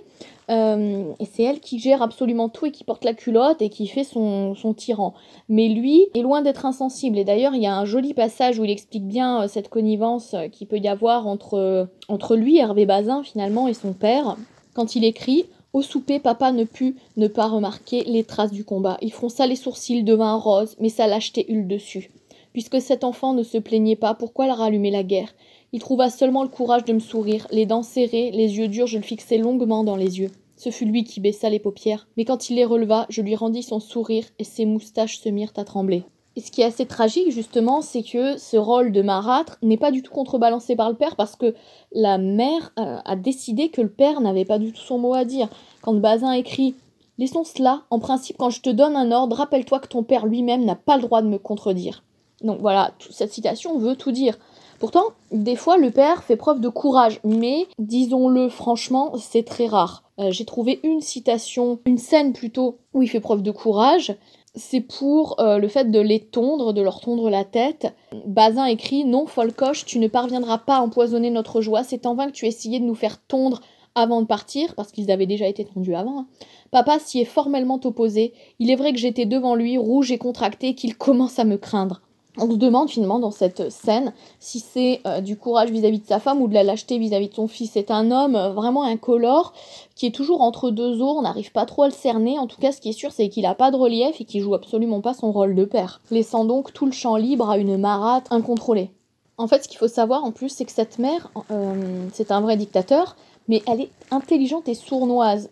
euh, 0.50 1.04
et 1.20 1.24
c'est 1.24 1.44
elle 1.44 1.60
qui 1.60 1.78
gère 1.78 2.02
absolument 2.02 2.48
tout 2.48 2.66
et 2.66 2.72
qui 2.72 2.84
porte 2.84 3.04
la 3.04 3.14
culotte 3.14 3.62
et 3.62 3.68
qui 3.68 3.86
fait 3.86 4.04
son, 4.04 4.54
tyran. 4.76 5.14
Mais 5.48 5.68
lui 5.68 6.06
est 6.14 6.22
loin 6.22 6.42
d'être 6.42 6.66
insensible, 6.66 7.18
et 7.18 7.24
d'ailleurs 7.24 7.54
il 7.54 7.62
y 7.62 7.66
a 7.66 7.76
un 7.76 7.84
joli 7.84 8.12
passage 8.12 8.58
où 8.58 8.64
il 8.64 8.70
explique 8.70 9.06
bien 9.06 9.42
euh, 9.42 9.48
cette 9.48 9.68
connivence 9.68 10.34
qu'il 10.52 10.66
peut 10.66 10.78
y 10.78 10.88
avoir 10.88 11.26
entre, 11.26 11.88
lui, 12.34 12.58
Hervé 12.58 12.86
Bazin 12.86 13.22
finalement, 13.22 13.68
et 13.68 13.74
son 13.74 13.92
père, 13.92 14.36
quand 14.74 14.96
il 14.96 15.04
écrit 15.04 15.46
au 15.72 15.82
souper, 15.82 16.18
papa 16.18 16.52
ne 16.52 16.64
put 16.64 16.96
ne 17.16 17.28
pas 17.28 17.46
remarquer 17.46 18.02
les 18.04 18.24
traces 18.24 18.52
du 18.52 18.64
combat. 18.64 18.96
Il 19.02 19.12
fronça 19.12 19.46
les 19.46 19.56
sourcils, 19.56 20.02
devint 20.02 20.34
rose, 20.36 20.74
mais 20.80 20.88
sa 20.88 21.06
lâcheté 21.06 21.44
eut 21.52 21.60
le 21.60 21.68
dessus. 21.68 22.10
Puisque 22.56 22.80
cet 22.80 23.04
enfant 23.04 23.34
ne 23.34 23.42
se 23.42 23.58
plaignait 23.58 23.96
pas, 23.96 24.14
pourquoi 24.14 24.46
leur 24.46 24.62
allumer 24.62 24.90
la 24.90 25.02
guerre? 25.02 25.34
Il 25.74 25.78
trouva 25.78 26.08
seulement 26.08 26.42
le 26.42 26.48
courage 26.48 26.86
de 26.86 26.94
me 26.94 27.00
sourire, 27.00 27.46
les 27.50 27.66
dents 27.66 27.82
serrées, 27.82 28.30
les 28.30 28.56
yeux 28.56 28.68
durs, 28.68 28.86
je 28.86 28.96
le 28.96 29.02
fixai 29.02 29.36
longuement 29.36 29.84
dans 29.84 29.94
les 29.94 30.20
yeux. 30.20 30.30
Ce 30.56 30.70
fut 30.70 30.86
lui 30.86 31.04
qui 31.04 31.20
baissa 31.20 31.50
les 31.50 31.58
paupières, 31.58 32.08
mais 32.16 32.24
quand 32.24 32.48
il 32.48 32.56
les 32.56 32.64
releva, 32.64 33.04
je 33.10 33.20
lui 33.20 33.36
rendis 33.36 33.62
son 33.62 33.78
sourire 33.78 34.24
et 34.38 34.44
ses 34.44 34.64
moustaches 34.64 35.18
se 35.18 35.28
mirent 35.28 35.52
à 35.58 35.64
trembler. 35.64 36.04
Et 36.34 36.40
ce 36.40 36.50
qui 36.50 36.62
est 36.62 36.64
assez 36.64 36.86
tragique, 36.86 37.30
justement, 37.30 37.82
c'est 37.82 38.02
que 38.02 38.38
ce 38.38 38.56
rôle 38.56 38.90
de 38.90 39.02
marâtre 39.02 39.58
n'est 39.60 39.76
pas 39.76 39.90
du 39.90 40.00
tout 40.00 40.14
contrebalancé 40.14 40.76
par 40.76 40.88
le 40.88 40.96
père 40.96 41.16
parce 41.16 41.36
que 41.36 41.54
la 41.92 42.16
mère 42.16 42.72
euh, 42.78 43.00
a 43.04 43.16
décidé 43.16 43.68
que 43.68 43.82
le 43.82 43.90
père 43.90 44.22
n'avait 44.22 44.46
pas 44.46 44.58
du 44.58 44.72
tout 44.72 44.80
son 44.80 44.96
mot 44.96 45.12
à 45.12 45.26
dire. 45.26 45.50
Quand 45.82 45.92
Bazin 45.92 46.32
écrit 46.32 46.74
Laissons 47.18 47.44
cela, 47.44 47.82
en 47.90 47.98
principe, 47.98 48.38
quand 48.38 48.48
je 48.48 48.62
te 48.62 48.70
donne 48.70 48.96
un 48.96 49.12
ordre, 49.12 49.36
rappelle-toi 49.36 49.80
que 49.80 49.88
ton 49.88 50.02
père 50.02 50.24
lui-même 50.24 50.64
n'a 50.64 50.74
pas 50.74 50.96
le 50.96 51.02
droit 51.02 51.20
de 51.20 51.28
me 51.28 51.36
contredire. 51.36 52.02
Donc 52.42 52.60
voilà, 52.60 52.92
cette 53.10 53.32
citation 53.32 53.78
veut 53.78 53.96
tout 53.96 54.12
dire. 54.12 54.38
Pourtant, 54.78 55.04
des 55.32 55.56
fois, 55.56 55.78
le 55.78 55.90
père 55.90 56.22
fait 56.22 56.36
preuve 56.36 56.60
de 56.60 56.68
courage, 56.68 57.20
mais 57.24 57.66
disons-le 57.78 58.48
franchement, 58.48 59.12
c'est 59.18 59.44
très 59.44 59.66
rare. 59.66 60.04
Euh, 60.18 60.30
j'ai 60.30 60.44
trouvé 60.44 60.80
une 60.82 61.00
citation, 61.00 61.78
une 61.86 61.98
scène 61.98 62.32
plutôt, 62.32 62.78
où 62.92 63.02
il 63.02 63.08
fait 63.08 63.20
preuve 63.20 63.42
de 63.42 63.50
courage. 63.50 64.14
C'est 64.54 64.80
pour 64.80 65.38
euh, 65.40 65.58
le 65.58 65.68
fait 65.68 65.90
de 65.90 66.00
les 66.00 66.20
tondre, 66.20 66.72
de 66.72 66.82
leur 66.82 67.00
tondre 67.00 67.28
la 67.30 67.44
tête. 67.44 67.94
Bazin 68.26 68.66
écrit 68.66 69.04
Non, 69.04 69.26
Folcoche, 69.26 69.84
tu 69.84 69.98
ne 69.98 70.08
parviendras 70.08 70.58
pas 70.58 70.76
à 70.76 70.80
empoisonner 70.80 71.30
notre 71.30 71.60
joie. 71.60 71.84
C'est 71.84 72.06
en 72.06 72.14
vain 72.14 72.26
que 72.26 72.32
tu 72.32 72.46
essayais 72.46 72.80
de 72.80 72.84
nous 72.84 72.94
faire 72.94 73.18
tondre 73.18 73.60
avant 73.94 74.20
de 74.20 74.26
partir, 74.26 74.74
parce 74.74 74.92
qu'ils 74.92 75.10
avaient 75.10 75.26
déjà 75.26 75.46
été 75.46 75.64
tondus 75.64 75.94
avant. 75.94 76.20
Hein. 76.20 76.26
Papa 76.70 76.98
s'y 76.98 77.20
est 77.20 77.24
formellement 77.24 77.80
opposé. 77.84 78.34
Il 78.58 78.70
est 78.70 78.76
vrai 78.76 78.92
que 78.92 78.98
j'étais 78.98 79.24
devant 79.24 79.54
lui, 79.54 79.78
rouge 79.78 80.12
et 80.12 80.18
contracté, 80.18 80.74
qu'il 80.74 80.96
commence 80.96 81.38
à 81.38 81.44
me 81.44 81.56
craindre. 81.56 82.02
On 82.38 82.50
se 82.50 82.56
demande 82.56 82.90
finalement 82.90 83.18
dans 83.18 83.30
cette 83.30 83.70
scène 83.70 84.12
si 84.40 84.60
c'est 84.60 85.00
euh, 85.06 85.20
du 85.20 85.36
courage 85.36 85.70
vis-à-vis 85.70 86.00
de 86.00 86.06
sa 86.06 86.20
femme 86.20 86.42
ou 86.42 86.48
de 86.48 86.54
la 86.54 86.64
lâcheté 86.64 86.98
vis-à-vis 86.98 87.28
de 87.28 87.34
son 87.34 87.48
fils. 87.48 87.70
C'est 87.72 87.90
un 87.90 88.10
homme 88.10 88.36
euh, 88.36 88.50
vraiment 88.50 88.82
incolore 88.82 89.54
qui 89.94 90.06
est 90.06 90.14
toujours 90.14 90.42
entre 90.42 90.70
deux 90.70 91.00
eaux, 91.00 91.16
on 91.16 91.22
n'arrive 91.22 91.52
pas 91.52 91.64
trop 91.64 91.84
à 91.84 91.86
le 91.86 91.94
cerner. 91.94 92.38
En 92.38 92.46
tout 92.46 92.60
cas, 92.60 92.72
ce 92.72 92.80
qui 92.80 92.90
est 92.90 92.92
sûr, 92.92 93.10
c'est 93.12 93.30
qu'il 93.30 93.44
n'a 93.44 93.54
pas 93.54 93.70
de 93.70 93.76
relief 93.76 94.20
et 94.20 94.24
qu'il 94.24 94.42
joue 94.42 94.54
absolument 94.54 95.00
pas 95.00 95.14
son 95.14 95.32
rôle 95.32 95.54
de 95.54 95.64
père, 95.64 96.02
laissant 96.10 96.44
donc 96.44 96.74
tout 96.74 96.84
le 96.84 96.92
champ 96.92 97.16
libre 97.16 97.48
à 97.48 97.56
une 97.56 97.78
marate 97.78 98.26
incontrôlée. 98.30 98.90
En 99.38 99.48
fait, 99.48 99.64
ce 99.64 99.68
qu'il 99.68 99.78
faut 99.78 99.88
savoir 99.88 100.24
en 100.24 100.32
plus, 100.32 100.50
c'est 100.50 100.66
que 100.66 100.72
cette 100.72 100.98
mère, 100.98 101.30
euh, 101.50 102.06
c'est 102.12 102.30
un 102.30 102.42
vrai 102.42 102.58
dictateur, 102.58 103.16
mais 103.48 103.62
elle 103.66 103.80
est 103.80 103.90
intelligente 104.10 104.68
et 104.68 104.74
sournoise. 104.74 105.50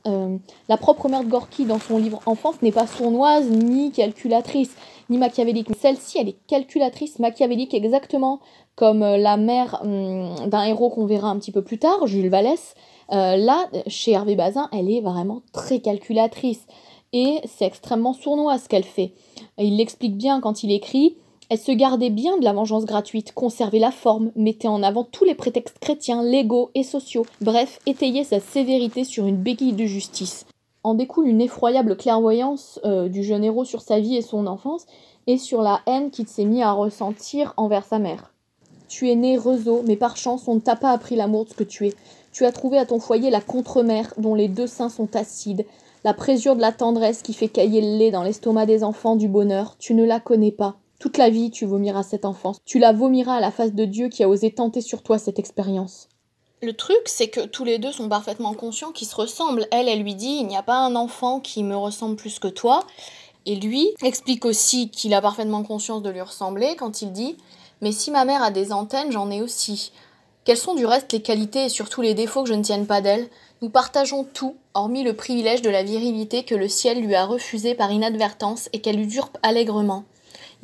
La 0.68 0.76
propre 0.76 1.08
mère 1.08 1.22
de 1.22 1.28
Gorky 1.28 1.64
dans 1.64 1.78
son 1.78 1.96
livre 1.96 2.20
Enfance 2.26 2.60
n'est 2.60 2.72
pas 2.72 2.88
sournoise 2.88 3.48
ni 3.48 3.92
calculatrice 3.92 4.74
ni 5.10 5.18
machiavélique. 5.18 5.68
Celle-ci, 5.78 6.18
elle 6.18 6.28
est 6.28 6.46
calculatrice, 6.46 7.18
machiavélique 7.18 7.74
exactement 7.74 8.40
comme 8.76 9.02
euh, 9.02 9.16
la 9.16 9.36
mère 9.36 9.80
hum, 9.82 10.48
d'un 10.48 10.64
héros 10.64 10.90
qu'on 10.90 11.06
verra 11.06 11.28
un 11.28 11.38
petit 11.38 11.52
peu 11.52 11.62
plus 11.62 11.78
tard, 11.78 12.06
Jules 12.06 12.30
Vallès. 12.30 12.74
Euh, 13.12 13.36
là, 13.36 13.68
chez 13.86 14.12
Hervé 14.12 14.34
Bazin, 14.34 14.68
elle 14.72 14.90
est 14.90 15.00
vraiment 15.00 15.42
très 15.52 15.80
calculatrice 15.80 16.66
et 17.12 17.40
c'est 17.44 17.66
extrêmement 17.66 18.12
sournois 18.12 18.58
ce 18.58 18.68
qu'elle 18.68 18.84
fait. 18.84 19.12
Il 19.58 19.76
l'explique 19.76 20.16
bien 20.16 20.40
quand 20.40 20.64
il 20.64 20.72
écrit 20.72 21.16
elle 21.50 21.58
se 21.58 21.72
gardait 21.72 22.10
bien 22.10 22.38
de 22.38 22.44
la 22.44 22.52
vengeance 22.52 22.84
gratuite, 22.84 23.32
conservait 23.32 23.78
la 23.78 23.90
forme, 23.90 24.32
mettait 24.34 24.68
en 24.68 24.82
avant 24.82 25.04
tous 25.04 25.24
les 25.24 25.34
prétextes 25.34 25.78
chrétiens, 25.78 26.22
légaux 26.22 26.70
et 26.74 26.82
sociaux, 26.82 27.26
bref, 27.40 27.80
étayait 27.86 28.24
sa 28.24 28.40
sévérité 28.40 29.04
sur 29.04 29.26
une 29.26 29.36
béquille 29.36 29.74
de 29.74 29.84
justice. 29.84 30.46
En 30.84 30.94
découle 30.94 31.26
une 31.26 31.40
effroyable 31.40 31.96
clairvoyance 31.96 32.78
euh, 32.84 33.08
du 33.08 33.24
jeune 33.24 33.42
héros 33.42 33.64
sur 33.64 33.82
sa 33.82 33.98
vie 33.98 34.16
et 34.16 34.22
son 34.22 34.46
enfance, 34.46 34.86
et 35.26 35.38
sur 35.38 35.62
la 35.62 35.80
haine 35.86 36.10
qu'il 36.10 36.28
s'est 36.28 36.44
mis 36.44 36.62
à 36.62 36.72
ressentir 36.72 37.54
envers 37.56 37.84
sa 37.84 37.98
mère. 37.98 38.32
Tu 38.88 39.10
es 39.10 39.16
né 39.16 39.36
Rezo, 39.36 39.82
mais 39.86 39.96
par 39.96 40.16
chance 40.16 40.46
on 40.46 40.54
ne 40.54 40.60
t'a 40.60 40.76
pas 40.76 40.90
appris 40.90 41.16
l'amour 41.16 41.46
de 41.46 41.50
ce 41.50 41.54
que 41.54 41.64
tu 41.64 41.88
es. 41.88 41.94
Tu 42.32 42.44
as 42.44 42.52
trouvé 42.52 42.78
à 42.78 42.86
ton 42.86 43.00
foyer 43.00 43.30
la 43.30 43.40
contre-mère 43.40 44.12
dont 44.18 44.34
les 44.34 44.48
deux 44.48 44.66
seins 44.66 44.88
sont 44.88 45.16
acides, 45.16 45.64
la 46.04 46.12
présure 46.12 46.54
de 46.54 46.60
la 46.60 46.72
tendresse 46.72 47.22
qui 47.22 47.32
fait 47.32 47.48
cailler 47.48 47.80
le 47.80 47.96
lait 47.96 48.10
dans 48.10 48.22
l'estomac 48.22 48.66
des 48.66 48.84
enfants 48.84 49.16
du 49.16 49.26
bonheur. 49.26 49.76
Tu 49.78 49.94
ne 49.94 50.04
la 50.04 50.20
connais 50.20 50.52
pas. 50.52 50.76
Toute 50.98 51.16
la 51.16 51.30
vie, 51.30 51.50
tu 51.50 51.64
vomiras 51.64 52.02
cette 52.02 52.26
enfance. 52.26 52.58
Tu 52.64 52.78
la 52.78 52.92
vomiras 52.92 53.36
à 53.36 53.40
la 53.40 53.50
face 53.50 53.72
de 53.72 53.84
Dieu 53.86 54.08
qui 54.08 54.22
a 54.22 54.28
osé 54.28 54.50
tenter 54.50 54.82
sur 54.82 55.02
toi 55.02 55.18
cette 55.18 55.38
expérience. 55.38 56.08
Le 56.64 56.72
truc, 56.72 57.02
c'est 57.04 57.28
que 57.28 57.44
tous 57.44 57.64
les 57.64 57.78
deux 57.78 57.92
sont 57.92 58.08
parfaitement 58.08 58.54
conscients 58.54 58.90
qu'ils 58.90 59.06
se 59.06 59.14
ressemblent. 59.14 59.68
Elle, 59.70 59.86
elle 59.86 60.02
lui 60.02 60.14
dit 60.14 60.38
Il 60.40 60.46
n'y 60.46 60.56
a 60.56 60.62
pas 60.62 60.78
un 60.78 60.96
enfant 60.96 61.38
qui 61.38 61.62
me 61.62 61.76
ressemble 61.76 62.16
plus 62.16 62.38
que 62.38 62.48
toi. 62.48 62.86
Et 63.44 63.56
lui 63.56 63.90
explique 64.02 64.46
aussi 64.46 64.88
qu'il 64.88 65.12
a 65.12 65.20
parfaitement 65.20 65.62
conscience 65.62 66.00
de 66.00 66.08
lui 66.08 66.22
ressembler 66.22 66.74
quand 66.76 67.02
il 67.02 67.12
dit 67.12 67.36
Mais 67.82 67.92
si 67.92 68.10
ma 68.10 68.24
mère 68.24 68.42
a 68.42 68.50
des 68.50 68.72
antennes, 68.72 69.12
j'en 69.12 69.30
ai 69.30 69.42
aussi. 69.42 69.92
Quelles 70.44 70.56
sont 70.56 70.74
du 70.74 70.86
reste 70.86 71.12
les 71.12 71.20
qualités 71.20 71.66
et 71.66 71.68
surtout 71.68 72.00
les 72.00 72.14
défauts 72.14 72.44
que 72.44 72.48
je 72.48 72.54
ne 72.54 72.64
tienne 72.64 72.86
pas 72.86 73.02
d'elle? 73.02 73.28
Nous 73.60 73.68
partageons 73.68 74.24
tout, 74.24 74.56
hormis 74.72 75.02
le 75.02 75.14
privilège 75.14 75.60
de 75.60 75.68
la 75.68 75.82
virilité 75.82 76.44
que 76.44 76.54
le 76.54 76.68
ciel 76.68 77.02
lui 77.02 77.14
a 77.14 77.26
refusé 77.26 77.74
par 77.74 77.92
inadvertance 77.92 78.70
et 78.72 78.80
qu'elle 78.80 79.00
usurpe 79.00 79.36
allègrement. 79.42 80.04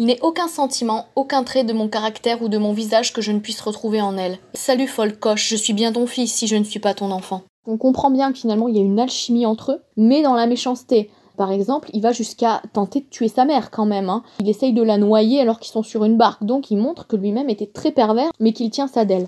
Il 0.01 0.07
n'est 0.07 0.23
aucun 0.23 0.49
sentiment, 0.49 1.05
aucun 1.15 1.45
trait 1.45 1.63
de 1.63 1.75
mon 1.75 1.87
caractère 1.87 2.41
ou 2.41 2.49
de 2.49 2.57
mon 2.57 2.73
visage 2.73 3.13
que 3.13 3.21
je 3.21 3.33
ne 3.33 3.39
puisse 3.39 3.61
retrouver 3.61 4.01
en 4.01 4.17
elle. 4.17 4.39
Salut 4.55 4.87
folle 4.87 5.19
coche, 5.19 5.51
je 5.51 5.57
suis 5.57 5.75
bien 5.75 5.93
ton 5.93 6.07
fils 6.07 6.33
si 6.33 6.47
je 6.47 6.57
ne 6.57 6.65
suis 6.65 6.81
pas 6.81 6.95
ton 6.95 7.11
enfant. 7.11 7.43
On 7.67 7.77
comprend 7.77 8.11
bien 8.11 8.33
que 8.33 8.39
finalement 8.39 8.69
il 8.69 8.77
y 8.77 8.79
a 8.79 8.83
une 8.83 8.99
alchimie 8.99 9.45
entre 9.45 9.73
eux, 9.73 9.83
mais 9.99 10.23
dans 10.23 10.33
la 10.33 10.47
méchanceté. 10.47 11.11
Par 11.37 11.53
exemple, 11.53 11.91
il 11.93 12.01
va 12.01 12.13
jusqu'à 12.13 12.63
tenter 12.73 13.01
de 13.01 13.11
tuer 13.11 13.29
sa 13.29 13.45
mère 13.45 13.71
quand 13.71 13.85
même. 13.85 14.09
Hein. 14.09 14.23
Il 14.41 14.49
essaye 14.49 14.73
de 14.73 14.83
la 14.83 14.97
noyer 14.97 15.39
alors 15.39 15.61
qu'ils 15.61 15.73
sont 15.73 15.83
sur 15.83 16.07
une 16.07 16.17
barque, 16.17 16.45
donc 16.45 16.71
il 16.71 16.79
montre 16.79 17.07
que 17.07 17.17
lui-même 17.17 17.51
était 17.51 17.67
très 17.67 17.93
pervers, 17.93 18.31
mais 18.41 18.55
qu'il 18.55 18.71
tient 18.71 18.89
sa 18.89 19.05
d'elle. 19.05 19.27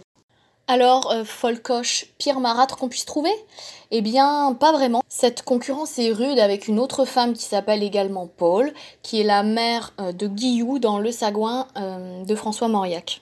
Alors, 0.73 1.11
euh, 1.11 1.23
Folcoche, 1.23 2.07
pire 2.17 2.41
marâtre 2.41 2.79
qu'on 2.79 2.89
puisse 2.89 3.05
trouver? 3.05 3.29
Eh 3.91 4.01
bien, 4.01 4.57
pas 4.59 4.73
vraiment. 4.73 5.03
Cette 5.07 5.43
concurrence 5.43 5.99
est 5.99 6.13
rude 6.13 6.39
avec 6.39 6.67
une 6.67 6.79
autre 6.79 7.05
femme 7.05 7.35
qui 7.35 7.45
s'appelle 7.45 7.83
également 7.83 8.27
Paul, 8.27 8.73
qui 9.03 9.21
est 9.21 9.25
la 9.25 9.43
mère 9.43 9.93
euh, 10.01 10.13
de 10.13 10.27
Guillou 10.27 10.79
dans 10.79 10.99
Le 10.99 11.13
Sagouin 11.13 11.67
euh, 11.77 12.25
de 12.25 12.35
François 12.35 12.69
Mauriac. 12.69 13.21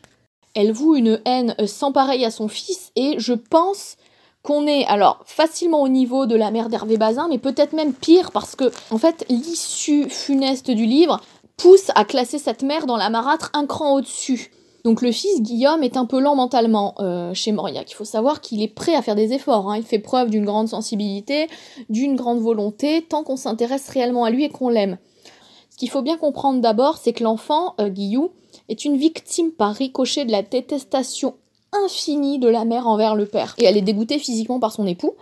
Elle 0.55 0.71
voue 0.71 0.95
une 0.95 1.21
haine 1.25 1.57
sans 1.67 1.91
pareil 1.91 2.25
à 2.25 2.31
son 2.31 2.47
fils, 2.47 2.93
et 2.95 3.17
je 3.19 3.33
pense 3.33 3.97
qu'on 4.45 4.69
est 4.69 4.87
alors 4.87 5.19
facilement 5.25 5.83
au 5.83 5.89
niveau 5.89 6.27
de 6.27 6.37
la 6.37 6.53
mère 6.53 6.69
d'Hervé 6.69 6.99
Bazin, 6.99 7.27
mais 7.29 7.39
peut-être 7.39 7.73
même 7.73 7.95
pire 7.95 8.31
parce 8.31 8.55
que, 8.55 8.71
en 8.93 8.99
fait, 8.99 9.27
l'issue 9.29 10.09
funeste 10.09 10.71
du 10.71 10.87
livre 10.87 11.21
pousse 11.57 11.91
à 11.97 12.05
classer 12.05 12.39
cette 12.39 12.63
mère 12.63 12.87
dans 12.87 12.97
la 12.97 13.11
marâtre 13.11 13.51
un 13.55 13.67
cran 13.67 13.95
au-dessus. 13.95 14.53
Donc 14.85 15.03
le 15.03 15.13
fils 15.13 15.43
Guillaume 15.43 15.83
est 15.83 15.97
un 15.97 16.07
peu 16.07 16.21
lent 16.21 16.35
mentalement 16.35 16.95
euh, 17.01 17.35
chez 17.35 17.53
Mauriac. 17.53 17.91
Il 17.91 17.95
faut 17.95 18.05
savoir 18.05 18.41
qu'il 18.41 18.63
est 18.63 18.69
prêt 18.69 18.95
à 18.95 19.03
faire 19.03 19.15
des 19.15 19.33
efforts. 19.33 19.71
Hein. 19.71 19.77
Il 19.77 19.83
fait 19.83 19.99
preuve 19.99 20.31
d'une 20.31 20.45
grande 20.45 20.69
sensibilité, 20.69 21.49
d'une 21.89 22.17
grande 22.17 22.41
volonté, 22.41 23.03
tant 23.03 23.23
qu'on 23.23 23.37
s'intéresse 23.37 23.89
réellement 23.89 24.25
à 24.25 24.31
lui 24.31 24.45
et 24.45 24.49
qu'on 24.49 24.69
l'aime. 24.69 24.99
Ce 25.71 25.77
qu'il 25.77 25.91
faut 25.91 26.03
bien 26.03 26.17
comprendre 26.17 26.61
d'abord, 26.61 26.99
c'est 26.99 27.13
que 27.13 27.25
l'enfant, 27.25 27.75
euh, 27.81 27.89
Guillou, 27.89 28.31
est 28.69 28.85
une 28.85 28.97
victime 28.97 29.51
par 29.51 29.75
ricochet 29.75 30.25
de 30.25 30.33
la 30.33 30.43
détestation 30.43 31.35
infinie 31.73 32.39
de 32.39 32.49
la 32.49 32.65
mère 32.65 32.87
envers 32.87 33.15
le 33.15 33.27
père. 33.27 33.55
Et 33.59 33.65
elle 33.65 33.77
est 33.77 33.83
dégoûtée 33.83 34.19
physiquement 34.19 34.61
par 34.61 34.73
son 34.73 34.87
époux, 34.87 35.15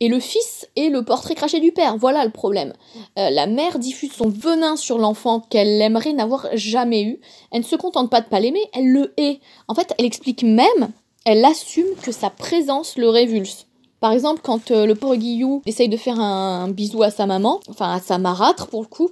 et 0.00 0.08
le 0.08 0.20
fils 0.20 0.68
est 0.76 0.88
le 0.88 1.04
portrait 1.04 1.34
craché 1.34 1.60
du 1.60 1.72
père. 1.72 1.96
Voilà 1.96 2.24
le 2.24 2.30
problème. 2.30 2.72
Euh, 3.18 3.30
la 3.30 3.46
mère 3.46 3.78
diffuse 3.78 4.12
son 4.12 4.28
venin 4.28 4.76
sur 4.76 4.98
l'enfant 4.98 5.40
qu'elle 5.40 5.80
aimerait 5.80 6.12
n'avoir 6.12 6.48
jamais 6.54 7.02
eu. 7.02 7.20
Elle 7.52 7.60
ne 7.60 7.66
se 7.66 7.76
contente 7.76 8.10
pas 8.10 8.20
de 8.20 8.28
pas 8.28 8.40
l'aimer, 8.40 8.64
elle 8.72 8.90
le 8.90 9.14
hait. 9.16 9.40
En 9.68 9.74
fait, 9.74 9.94
elle 9.98 10.04
explique 10.04 10.42
même, 10.42 10.90
elle 11.24 11.44
assume 11.44 11.94
que 12.02 12.12
sa 12.12 12.30
présence 12.30 12.96
le 12.96 13.08
révulse. 13.08 13.66
Par 14.00 14.12
exemple, 14.12 14.42
quand 14.44 14.70
euh, 14.70 14.84
le 14.84 14.94
pauvre 14.94 15.16
Guillaume 15.16 15.62
essaye 15.64 15.88
de 15.88 15.96
faire 15.96 16.20
un, 16.20 16.68
bisou 16.68 17.02
à 17.02 17.10
sa 17.10 17.24
maman, 17.24 17.60
enfin 17.68 17.90
à 17.90 18.00
sa 18.00 18.18
marâtre 18.18 18.66
pour 18.66 18.82
le 18.82 18.86
coup, 18.88 19.10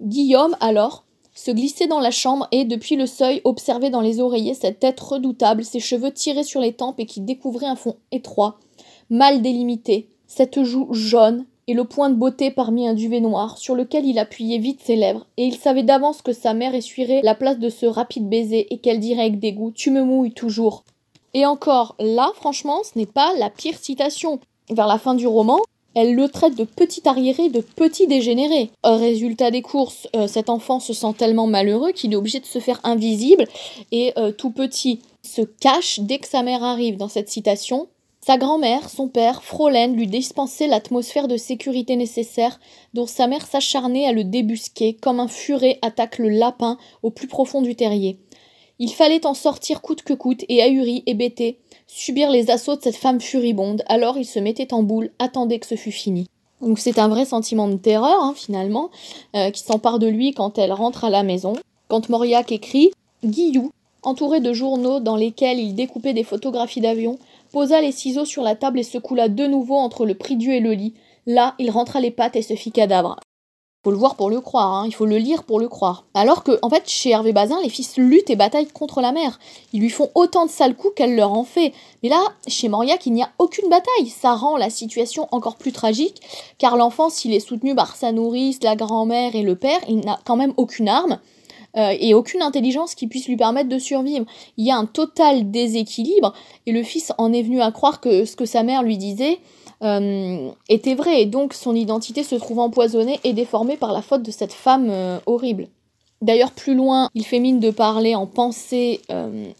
Guillaume 0.00 0.56
alors 0.58 1.04
se 1.34 1.50
glissait 1.50 1.86
dans 1.86 2.00
la 2.00 2.10
chambre 2.10 2.48
et, 2.50 2.64
depuis 2.64 2.96
le 2.96 3.06
seuil, 3.06 3.40
observait 3.44 3.90
dans 3.90 4.00
les 4.00 4.20
oreillers 4.20 4.54
cette 4.54 4.80
tête 4.80 4.98
redoutable, 4.98 5.64
ses 5.64 5.80
cheveux 5.80 6.12
tirés 6.12 6.44
sur 6.44 6.60
les 6.60 6.72
tempes 6.72 6.98
et 6.98 7.06
qui 7.06 7.20
découvrait 7.20 7.66
un 7.66 7.76
fond 7.76 7.96
étroit, 8.10 8.58
mal 9.10 9.42
délimité, 9.42 10.08
cette 10.34 10.64
joue 10.64 10.88
jaune 10.92 11.44
et 11.68 11.74
le 11.74 11.84
point 11.84 12.10
de 12.10 12.16
beauté 12.16 12.50
parmi 12.50 12.88
un 12.88 12.94
duvet 12.94 13.20
noir 13.20 13.56
sur 13.56 13.74
lequel 13.74 14.04
il 14.04 14.18
appuyait 14.18 14.58
vite 14.58 14.80
ses 14.82 14.96
lèvres, 14.96 15.26
et 15.36 15.44
il 15.44 15.56
savait 15.56 15.82
d'avance 15.82 16.22
que 16.22 16.32
sa 16.32 16.54
mère 16.54 16.74
essuierait 16.74 17.20
la 17.22 17.34
place 17.34 17.58
de 17.58 17.68
ce 17.68 17.86
rapide 17.86 18.28
baiser 18.28 18.66
et 18.70 18.78
qu'elle 18.78 19.00
dirait 19.00 19.22
avec 19.22 19.38
dégoût 19.38 19.72
Tu 19.74 19.90
me 19.90 20.02
mouilles 20.02 20.32
toujours. 20.32 20.82
Et 21.32 21.46
encore, 21.46 21.94
là, 21.98 22.30
franchement, 22.34 22.80
ce 22.82 22.98
n'est 22.98 23.06
pas 23.06 23.32
la 23.38 23.48
pire 23.48 23.78
citation. 23.78 24.40
Vers 24.70 24.86
la 24.86 24.98
fin 24.98 25.14
du 25.14 25.26
roman, 25.26 25.60
elle 25.94 26.14
le 26.14 26.28
traite 26.28 26.56
de 26.56 26.64
petit 26.64 27.08
arriéré, 27.08 27.48
de 27.48 27.60
petit 27.60 28.06
dégénéré. 28.06 28.70
Résultat 28.82 29.50
des 29.50 29.62
courses, 29.62 30.08
euh, 30.16 30.26
cet 30.26 30.50
enfant 30.50 30.80
se 30.80 30.92
sent 30.92 31.14
tellement 31.16 31.46
malheureux 31.46 31.92
qu'il 31.92 32.12
est 32.12 32.16
obligé 32.16 32.40
de 32.40 32.46
se 32.46 32.58
faire 32.58 32.80
invisible 32.82 33.46
et 33.92 34.12
euh, 34.18 34.32
tout 34.32 34.50
petit 34.50 35.00
se 35.22 35.42
cache 35.42 36.00
dès 36.00 36.18
que 36.18 36.28
sa 36.28 36.42
mère 36.42 36.64
arrive. 36.64 36.96
Dans 36.96 37.08
cette 37.08 37.30
citation, 37.30 37.88
sa 38.24 38.38
grand-mère, 38.38 38.88
son 38.88 39.08
père, 39.08 39.42
Frolaine, 39.42 39.96
lui 39.96 40.06
dispensaient 40.06 40.66
l'atmosphère 40.66 41.28
de 41.28 41.36
sécurité 41.36 41.94
nécessaire 41.94 42.58
dont 42.94 43.06
sa 43.06 43.26
mère 43.26 43.46
s'acharnait 43.46 44.06
à 44.06 44.12
le 44.12 44.24
débusquer 44.24 44.94
comme 44.94 45.20
un 45.20 45.28
furet 45.28 45.78
attaque 45.82 46.16
le 46.16 46.30
lapin 46.30 46.78
au 47.02 47.10
plus 47.10 47.26
profond 47.26 47.60
du 47.60 47.76
terrier. 47.76 48.16
Il 48.78 48.90
fallait 48.90 49.26
en 49.26 49.34
sortir 49.34 49.82
coûte 49.82 50.00
que 50.00 50.14
coûte 50.14 50.46
et 50.48 50.62
ahuri, 50.62 51.02
hébété, 51.04 51.58
subir 51.86 52.30
les 52.30 52.50
assauts 52.50 52.76
de 52.76 52.80
cette 52.80 52.96
femme 52.96 53.20
furibonde, 53.20 53.82
alors 53.88 54.16
il 54.16 54.24
se 54.24 54.38
mettait 54.38 54.72
en 54.72 54.82
boule, 54.82 55.10
attendait 55.18 55.58
que 55.58 55.66
ce 55.66 55.76
fût 55.76 55.92
fini. 55.92 56.26
Donc 56.62 56.78
c'est 56.78 56.98
un 56.98 57.08
vrai 57.08 57.26
sentiment 57.26 57.68
de 57.68 57.76
terreur, 57.76 58.22
hein, 58.22 58.32
finalement, 58.34 58.88
euh, 59.36 59.50
qui 59.50 59.62
s'empare 59.62 59.98
de 59.98 60.06
lui 60.06 60.32
quand 60.32 60.56
elle 60.56 60.72
rentre 60.72 61.04
à 61.04 61.10
la 61.10 61.24
maison. 61.24 61.52
Quand 61.88 62.08
Mauriac 62.08 62.52
écrit, 62.52 62.90
Guillou, 63.22 63.70
entouré 64.02 64.40
de 64.40 64.54
journaux 64.54 65.00
dans 65.00 65.16
lesquels 65.16 65.58
il 65.58 65.74
découpait 65.74 66.14
des 66.14 66.24
photographies 66.24 66.80
d'avions, 66.80 67.18
posa 67.54 67.80
les 67.80 67.92
ciseaux 67.92 68.24
sur 68.24 68.42
la 68.42 68.56
table 68.56 68.80
et 68.80 68.82
se 68.82 68.98
coula 68.98 69.28
de 69.28 69.46
nouveau 69.46 69.76
entre 69.76 70.06
le 70.06 70.16
prie-dieu 70.16 70.54
et 70.54 70.60
le 70.60 70.72
lit. 70.72 70.94
Là, 71.24 71.54
il 71.60 71.70
rentra 71.70 72.00
les 72.00 72.10
pattes 72.10 72.34
et 72.34 72.42
se 72.42 72.54
fit 72.54 72.72
cadavre. 72.72 73.20
Faut 73.84 73.92
le 73.92 73.96
voir 73.96 74.16
pour 74.16 74.28
le 74.28 74.40
croire, 74.40 74.74
hein. 74.74 74.84
il 74.88 74.94
faut 74.94 75.06
le 75.06 75.18
lire 75.18 75.44
pour 75.44 75.60
le 75.60 75.68
croire. 75.68 76.04
Alors 76.14 76.42
que, 76.42 76.58
en 76.62 76.68
fait, 76.68 76.88
chez 76.88 77.10
Hervé 77.10 77.32
Bazin, 77.32 77.60
les 77.62 77.68
fils 77.68 77.96
luttent 77.96 78.30
et 78.30 78.34
bataillent 78.34 78.66
contre 78.66 79.00
la 79.00 79.12
mère. 79.12 79.38
Ils 79.72 79.80
lui 79.80 79.90
font 79.90 80.10
autant 80.16 80.46
de 80.46 80.50
sales 80.50 80.74
coups 80.74 80.94
qu'elle 80.96 81.14
leur 81.14 81.32
en 81.32 81.44
fait. 81.44 81.72
Mais 82.02 82.08
là, 82.08 82.20
chez 82.48 82.68
Mauriac, 82.68 83.06
il 83.06 83.12
n'y 83.12 83.22
a 83.22 83.30
aucune 83.38 83.68
bataille. 83.68 84.08
Ça 84.08 84.34
rend 84.34 84.56
la 84.56 84.68
situation 84.68 85.28
encore 85.30 85.54
plus 85.54 85.70
tragique, 85.70 86.22
car 86.58 86.76
l'enfant, 86.76 87.08
s'il 87.08 87.32
est 87.32 87.46
soutenu 87.46 87.76
par 87.76 87.94
sa 87.94 88.10
nourrice, 88.10 88.58
la 88.64 88.74
grand-mère 88.74 89.36
et 89.36 89.42
le 89.42 89.54
père, 89.54 89.78
il 89.88 90.00
n'a 90.00 90.18
quand 90.24 90.36
même 90.36 90.54
aucune 90.56 90.88
arme. 90.88 91.20
Euh, 91.76 91.94
et 91.98 92.14
aucune 92.14 92.42
intelligence 92.42 92.94
qui 92.94 93.08
puisse 93.08 93.26
lui 93.26 93.36
permettre 93.36 93.68
de 93.68 93.78
survivre. 93.78 94.24
Il 94.56 94.64
y 94.64 94.70
a 94.70 94.76
un 94.76 94.86
total 94.86 95.50
déséquilibre 95.50 96.32
et 96.66 96.72
le 96.72 96.84
fils 96.84 97.12
en 97.18 97.32
est 97.32 97.42
venu 97.42 97.60
à 97.60 97.72
croire 97.72 98.00
que 98.00 98.24
ce 98.24 98.36
que 98.36 98.44
sa 98.44 98.62
mère 98.62 98.84
lui 98.84 98.96
disait 98.96 99.38
euh, 99.82 100.50
était 100.68 100.94
vrai 100.94 101.22
et 101.22 101.26
donc 101.26 101.52
son 101.52 101.74
identité 101.74 102.22
se 102.22 102.36
trouve 102.36 102.60
empoisonnée 102.60 103.18
et 103.24 103.32
déformée 103.32 103.76
par 103.76 103.92
la 103.92 104.02
faute 104.02 104.22
de 104.22 104.30
cette 104.30 104.52
femme 104.52 104.86
euh, 104.88 105.18
horrible. 105.26 105.66
D'ailleurs, 106.22 106.52
plus 106.52 106.76
loin, 106.76 107.10
il 107.14 107.26
fait 107.26 107.40
mine 107.40 107.58
de 107.60 107.70
parler 107.70 108.14
en 108.14 108.26
pensée 108.26 109.02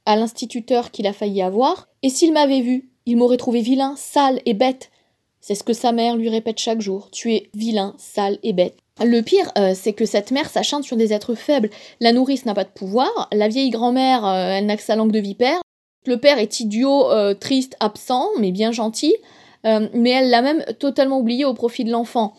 à 0.07 0.17
l'instituteur 0.17 0.93
qu'il 0.93 1.07
a 1.07 1.13
failli 1.13 1.43
avoir. 1.43 1.89
Et 2.03 2.09
s'il 2.09 2.33
m'avait 2.33 2.63
vu, 2.63 2.89
il 3.05 3.19
m'aurait 3.19 3.37
trouvé 3.37 3.61
vilain, 3.61 3.95
sale 3.99 4.41
et 4.47 4.55
bête. 4.55 4.91
C'est 5.43 5.57
ce 5.57 5.65
que 5.65 5.75
sa 5.75 5.93
mère 5.93 6.17
lui 6.17 6.31
répète 6.31 6.59
chaque 6.59 6.81
jour. 6.81 7.11
Tu 7.11 7.35
es 7.35 7.51
vilain, 7.53 7.95
sale 7.99 8.39
et 8.43 8.55
bête. 8.55 8.79
Le 9.03 9.23
pire, 9.23 9.51
euh, 9.59 9.73
c'est 9.75 9.93
que 9.93 10.07
cette 10.07 10.31
mère 10.31 10.49
s'achante 10.49 10.85
sur 10.85 10.97
des 10.97 11.13
êtres 11.13 11.35
faibles. 11.35 11.69
La 11.99 12.13
nourrice 12.13 12.47
n'a 12.47 12.55
pas 12.55 12.63
de 12.63 12.69
pouvoir, 12.69 13.29
la 13.33 13.49
vieille 13.49 13.71
grand-mère, 13.71 14.25
euh, 14.25 14.51
elle 14.53 14.67
n'a 14.67 14.77
que 14.77 14.85
sa 14.85 14.95
langue 14.95 15.11
de 15.11 15.19
vipère. 15.19 15.61
Le 16.07 16.17
père 16.19 16.39
est 16.39 16.61
idiot, 16.61 17.11
euh, 17.11 17.35
triste, 17.35 17.77
absent, 17.81 18.29
mais 18.39 18.53
bien 18.53 18.71
gentil. 18.71 19.15
mais 19.65 20.11
elle 20.11 20.29
l'a 20.29 20.43
même 20.43 20.63
totalement 20.79 21.19
oublié 21.19 21.47
au 21.47 21.55
profit 21.55 21.85
de 21.85 21.91
l'enfant. 21.91 22.35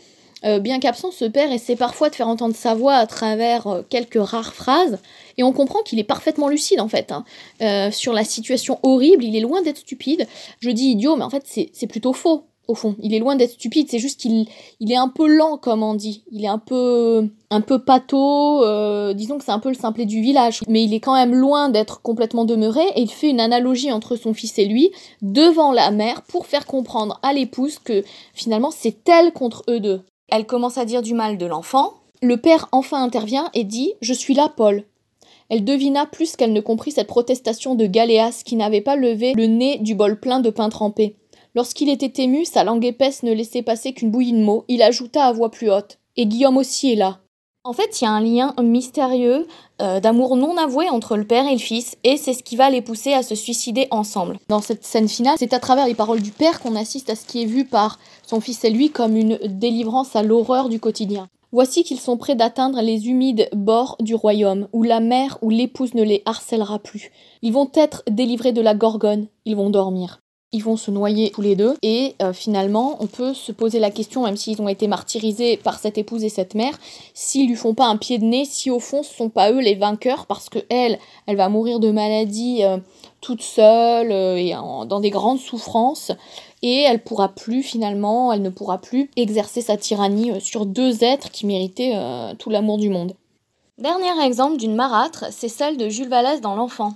Bien 0.61 0.79
qu'absent, 0.79 1.09
ce 1.09 1.25
père 1.25 1.51
essaie 1.51 1.75
parfois 1.75 2.11
de 2.11 2.15
faire 2.15 2.27
entendre 2.27 2.53
sa 2.53 2.75
voix 2.75 2.93
à 2.93 3.07
travers 3.07 3.81
quelques 3.89 4.19
rares 4.21 4.53
phrases, 4.53 4.99
et 5.39 5.41
on 5.41 5.51
comprend 5.51 5.79
qu'il 5.81 5.97
est 5.97 6.03
parfaitement 6.03 6.49
lucide 6.49 6.79
en 6.79 6.87
fait. 6.87 7.11
Hein. 7.11 7.89
sur 7.89 8.13
la 8.13 8.23
situation 8.23 8.77
horrible, 8.83 9.23
il 9.23 9.35
est 9.35 9.39
loin 9.39 9.63
d'être 9.63 9.79
stupide. 9.79 10.27
Je 10.59 10.69
dis 10.69 10.89
idiot, 10.89 11.15
mais 11.15 11.23
en 11.23 11.31
fait 11.31 11.47
c'est 11.47 11.87
plutôt 11.87 12.13
faux 12.13 12.45
au 12.68 12.76
fond. 12.76 12.95
Il 12.99 13.13
est 13.13 13.20
loin 13.20 13.36
d'être 13.36 13.51
stupide, 13.51 13.88
c'est 13.89 13.99
juste 13.99 14.20
qu'il 14.20 14.47
il 14.80 14.91
est 14.91 14.97
un 14.97 15.07
peu 15.07 15.28
lent, 15.28 15.57
comme 15.57 15.84
on 15.84 15.93
dit. 15.93 16.24
Il 16.32 16.43
est 16.43 16.49
un 16.49 16.57
peu 16.57 17.30
un 17.51 17.61
peu 17.61 17.80
pâteau, 17.80 18.63
euh, 18.63 19.13
disons 19.13 19.38
que 19.38 19.45
c'est 19.45 19.51
un 19.51 19.59
peu 19.59 19.70
le 19.70 19.76
simplet 19.76 20.05
du 20.05 20.22
village. 20.22 20.61
Mais 20.68 20.84
il 20.84 20.93
est 20.93 20.99
quand 20.99 21.13
même 21.13 21.34
loin 21.34 21.70
d'être 21.70 22.01
complètement 22.01 22.45
demeuré, 22.45 22.84
et 22.95 23.01
il 23.01 23.11
fait 23.11 23.30
une 23.30 23.39
analogie 23.39 23.91
entre 23.91 24.16
son 24.16 24.34
fils 24.34 24.57
et 24.59 24.66
lui, 24.66 24.91
devant 25.22 25.72
la 25.72 25.91
mère, 25.91 26.24
pour 26.24 26.47
faire 26.47 26.66
comprendre 26.66 27.20
à 27.24 27.34
l'épouse 27.34 27.80
que 27.80 28.03
finalement 28.34 28.72
c'est 28.72 29.07
elle 29.09 29.32
contre 29.32 29.63
eux 29.70 29.80
deux. 29.80 30.01
Elle 30.30 30.45
commence 30.45 30.78
à 30.78 30.86
dire 30.86 31.01
du 31.01 31.13
mal 31.13 31.38
de 31.38 31.45
l'enfant. 31.45 31.93
Le 32.22 32.38
père 32.38 32.68
enfin 32.72 33.03
intervient 33.03 33.49
et 33.53 33.63
dit 33.63 33.93
Je 34.01 34.13
suis 34.13 34.34
là, 34.34 34.51
Paul. 34.55 34.86
Elle 35.49 35.63
devina 35.63 36.07
plus 36.07 36.36
qu'elle 36.36 36.53
ne 36.53 36.61
comprit 36.61 36.91
cette 36.91 37.07
protestation 37.07 37.76
de 37.76 37.86
Galéas 37.86 38.41
qui 38.43 38.55
n'avait 38.55 38.82
pas 38.82 38.95
levé 38.95 39.34
le 39.36 39.45
nez 39.45 39.78
du 39.78 39.93
bol 39.93 40.20
plein 40.20 40.39
de 40.39 40.49
pain 40.49 40.70
trempé. 40.70 41.18
Lorsqu'il 41.55 41.89
était 41.89 42.21
ému, 42.21 42.43
sa 42.43 42.65
langue 42.65 42.83
épaisse 42.83 43.23
ne 43.23 43.31
laissait 43.31 43.61
passer 43.61 43.93
qu'une 43.93 44.11
bouillie 44.11 44.33
de 44.33 44.43
mots. 44.43 44.65
Il 44.67 44.81
ajouta 44.81 45.23
à 45.23 45.31
voix 45.31 45.49
plus 45.49 45.71
haute. 45.71 45.99
Et 46.17 46.25
Guillaume 46.25 46.57
aussi 46.57 46.91
est 46.91 46.97
là. 46.97 47.19
En 47.63 47.71
fait, 47.71 47.99
il 47.99 48.03
y 48.03 48.07
a 48.07 48.11
un 48.11 48.21
lien 48.21 48.53
mystérieux 48.61 49.47
euh, 49.81 50.01
d'amour 50.01 50.35
non 50.35 50.57
avoué 50.57 50.89
entre 50.89 51.15
le 51.15 51.25
père 51.25 51.47
et 51.47 51.53
le 51.53 51.57
fils, 51.57 51.95
et 52.03 52.17
c'est 52.17 52.33
ce 52.33 52.43
qui 52.43 52.57
va 52.57 52.69
les 52.69 52.81
pousser 52.81 53.13
à 53.13 53.23
se 53.23 53.33
suicider 53.35 53.87
ensemble. 53.89 54.37
Dans 54.49 54.61
cette 54.61 54.83
scène 54.83 55.07
finale, 55.07 55.37
c'est 55.39 55.53
à 55.53 55.59
travers 55.59 55.87
les 55.87 55.95
paroles 55.95 56.21
du 56.21 56.29
père 56.31 56.59
qu'on 56.59 56.75
assiste 56.75 57.09
à 57.09 57.15
ce 57.15 57.25
qui 57.25 57.41
est 57.41 57.47
vu 57.47 57.65
par 57.65 57.99
son 58.27 58.39
fils 58.39 58.63
et 58.65 58.69
lui 58.69 58.91
comme 58.91 59.15
une 59.15 59.39
délivrance 59.45 60.15
à 60.15 60.23
l'horreur 60.23 60.69
du 60.69 60.79
quotidien. 60.79 61.27
Voici 61.53 61.83
qu'ils 61.83 62.01
sont 62.01 62.17
prêts 62.17 62.35
d'atteindre 62.35 62.81
les 62.81 63.07
humides 63.07 63.49
bords 63.53 63.95
du 63.99 64.13
royaume, 64.13 64.67
où 64.73 64.83
la 64.83 64.99
mère 64.99 65.39
ou 65.41 65.49
l'épouse 65.49 65.95
ne 65.95 66.03
les 66.03 66.21
harcèlera 66.25 66.79
plus. 66.79 67.11
Ils 67.41 67.53
vont 67.53 67.71
être 67.73 68.03
délivrés 68.09 68.51
de 68.51 68.61
la 68.61 68.75
gorgone, 68.75 69.27
ils 69.45 69.55
vont 69.55 69.69
dormir 69.69 70.19
ils 70.55 70.63
vont 70.63 70.77
se 70.77 70.89
noyer 70.89 71.31
tous 71.31 71.41
les 71.41 71.55
deux. 71.55 71.75
Et 71.81 72.15
euh, 72.21 72.31
finalement, 72.31 72.95
on 73.01 73.07
peut 73.07 73.33
se 73.33 73.51
poser 73.51 73.79
la 73.79 73.91
question, 73.91 74.23
même 74.23 74.37
s'ils 74.37 74.61
ont 74.61 74.69
été 74.69 74.87
martyrisés 74.87 75.57
par 75.57 75.77
cette 75.77 75.97
épouse 75.97 76.23
et 76.23 76.29
cette 76.29 76.55
mère, 76.55 76.79
s'ils 77.13 77.49
lui 77.49 77.55
font 77.55 77.73
pas 77.73 77.87
un 77.87 77.97
pied 77.97 78.17
de 78.17 78.23
nez, 78.23 78.45
si 78.45 78.71
au 78.71 78.79
fond 78.79 79.03
ce 79.03 79.13
sont 79.13 79.29
pas 79.29 79.51
eux 79.51 79.59
les 79.59 79.75
vainqueurs, 79.75 80.25
parce 80.27 80.49
que 80.49 80.59
elle, 80.69 80.97
elle 81.27 81.35
va 81.35 81.49
mourir 81.49 81.81
de 81.81 81.91
maladie 81.91 82.63
euh, 82.63 82.77
toute 83.19 83.41
seule 83.41 84.11
euh, 84.11 84.37
et 84.37 84.51
dans 84.51 84.99
des 85.01 85.09
grandes 85.09 85.39
souffrances. 85.39 86.13
Et 86.61 86.81
elle 86.81 87.03
pourra 87.03 87.29
plus 87.29 87.61
finalement, 87.61 88.31
elle 88.31 88.41
ne 88.41 88.49
pourra 88.49 88.79
plus 88.79 89.11
exercer 89.17 89.61
sa 89.61 89.75
tyrannie 89.75 90.39
sur 90.39 90.65
deux 90.65 91.03
êtres 91.03 91.29
qui 91.29 91.45
méritaient 91.45 91.93
tout 92.39 92.49
l'amour 92.49 92.79
du 92.79 92.89
monde. 92.89 93.13
Dernier 93.77 94.25
exemple 94.25 94.57
d'une 94.57 94.73
marâtre, 94.73 95.25
c'est 95.29 95.49
celle 95.49 95.77
de 95.77 95.89
Jules 95.89 96.09
Vallès 96.09 96.41
dans 96.41 96.55
L'Enfant 96.55 96.93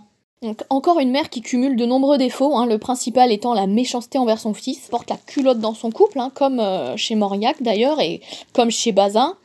encore 0.70 1.00
une 1.00 1.12
mère 1.12 1.30
qui 1.30 1.42
cumule 1.42 1.76
de 1.76 1.86
nombreux 1.86 2.18
défauts, 2.18 2.56
hein, 2.56 2.66
le 2.66 2.78
principal 2.78 3.32
étant 3.32 3.54
la 3.54 3.68
méchanceté 3.68 4.18
envers 4.18 4.40
son 4.40 4.54
fils, 4.54 4.88
porte 4.90 5.10
la 5.10 5.18
culotte 5.18 5.60
dans 5.60 5.74
son 5.74 5.92
couple, 5.92 6.20
hein, 6.20 6.32
comme 6.34 6.60
euh, 6.60 6.96
chez 6.96 7.16
Mauriac 7.16 7.62
d'ailleurs, 7.62 8.00
et 8.00 8.22
comme 8.54 8.72
chez 8.72 8.92
Bazin. 8.92 9.36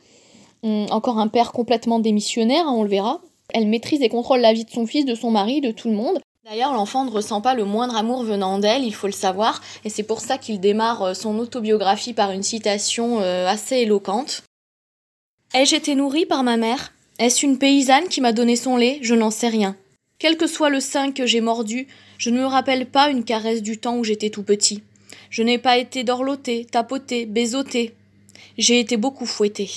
Hum, 0.63 0.85
encore 0.91 1.19
un 1.19 1.27
père 1.27 1.51
complètement 1.51 1.99
démissionnaire, 1.99 2.67
hein, 2.67 2.73
on 2.75 2.83
le 2.83 2.89
verra. 2.89 3.19
Elle 3.49 3.67
maîtrise 3.67 4.01
et 4.01 4.09
contrôle 4.09 4.39
la 4.39 4.53
vie 4.53 4.65
de 4.65 4.71
son 4.71 4.87
fils, 4.87 5.05
de 5.05 5.15
son 5.15 5.31
mari, 5.31 5.61
de 5.61 5.71
tout 5.71 5.89
le 5.89 5.95
monde. 5.95 6.19
D'ailleurs, 6.45 6.73
l'enfant 6.73 7.05
ne 7.05 7.11
ressent 7.11 7.41
pas 7.41 7.55
le 7.55 7.65
moindre 7.65 7.95
amour 7.95 8.23
venant 8.23 8.59
d'elle, 8.59 8.83
il 8.83 8.93
faut 8.93 9.07
le 9.07 9.13
savoir, 9.13 9.61
et 9.83 9.89
c'est 9.89 10.03
pour 10.03 10.21
ça 10.21 10.37
qu'il 10.37 10.59
démarre 10.59 11.01
euh, 11.01 11.13
son 11.13 11.37
autobiographie 11.39 12.13
par 12.13 12.31
une 12.31 12.43
citation 12.43 13.19
euh, 13.19 13.47
assez 13.47 13.77
éloquente. 13.77 14.43
Ai-je 15.53 15.75
été 15.75 15.95
nourrie 15.95 16.25
par 16.25 16.43
ma 16.43 16.55
mère? 16.55 16.93
Est-ce 17.19 17.45
une 17.45 17.57
paysanne 17.57 18.07
qui 18.09 18.21
m'a 18.21 18.33
donné 18.33 18.55
son 18.55 18.77
lait? 18.77 18.99
Je 19.01 19.15
n'en 19.15 19.31
sais 19.31 19.47
rien. 19.47 19.75
Quel 20.17 20.37
que 20.37 20.47
soit 20.47 20.69
le 20.69 20.79
sein 20.79 21.11
que 21.11 21.25
j'ai 21.25 21.41
mordu, 21.41 21.87
je 22.17 22.29
ne 22.29 22.39
me 22.39 22.45
rappelle 22.45 22.85
pas 22.85 23.09
une 23.09 23.25
caresse 23.25 23.61
du 23.61 23.77
temps 23.77 23.97
où 23.97 24.03
j'étais 24.03 24.29
tout 24.29 24.43
petit. 24.43 24.81
Je 25.29 25.43
n'ai 25.43 25.57
pas 25.57 25.77
été 25.77 26.03
dorloté, 26.03 26.65
tapoté, 26.65 27.25
baisoté. 27.25 27.93
J'ai 28.57 28.79
été 28.79 28.95
beaucoup 28.95 29.25
fouetté. 29.25 29.69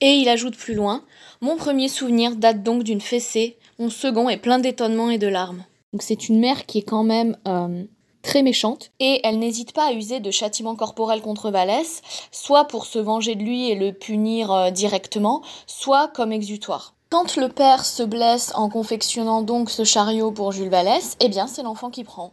Et 0.00 0.14
il 0.14 0.28
ajoute 0.28 0.56
plus 0.56 0.74
loin 0.74 1.04
Mon 1.40 1.56
premier 1.56 1.88
souvenir 1.88 2.34
date 2.34 2.64
donc 2.64 2.82
d'une 2.82 3.00
fessée, 3.00 3.56
mon 3.78 3.88
second 3.88 4.28
est 4.28 4.36
plein 4.36 4.58
d'étonnement 4.58 5.10
et 5.10 5.18
de 5.18 5.28
larmes. 5.28 5.64
Donc 5.92 6.02
c'est 6.02 6.28
une 6.28 6.40
mère 6.40 6.66
qui 6.66 6.78
est 6.78 6.82
quand 6.82 7.04
même 7.04 7.36
euh, 7.46 7.84
très 8.22 8.42
méchante. 8.42 8.90
Et 8.98 9.20
elle 9.22 9.38
n'hésite 9.38 9.72
pas 9.72 9.88
à 9.88 9.92
user 9.92 10.18
de 10.18 10.30
châtiments 10.30 10.76
corporels 10.76 11.20
contre 11.20 11.50
Valès, 11.50 12.02
soit 12.32 12.66
pour 12.66 12.86
se 12.86 12.98
venger 12.98 13.36
de 13.36 13.42
lui 13.42 13.70
et 13.70 13.76
le 13.76 13.92
punir 13.92 14.50
euh, 14.50 14.70
directement, 14.70 15.42
soit 15.66 16.08
comme 16.08 16.32
exutoire. 16.32 16.94
Quand 17.12 17.36
le 17.36 17.50
père 17.50 17.84
se 17.84 18.02
blesse 18.02 18.52
en 18.54 18.70
confectionnant 18.70 19.42
donc 19.42 19.68
ce 19.68 19.84
chariot 19.84 20.30
pour 20.30 20.50
Jules 20.50 20.70
Vallès, 20.70 21.18
eh 21.20 21.28
bien 21.28 21.46
c'est 21.46 21.62
l'enfant 21.62 21.90
qui 21.90 22.04
prend. 22.04 22.32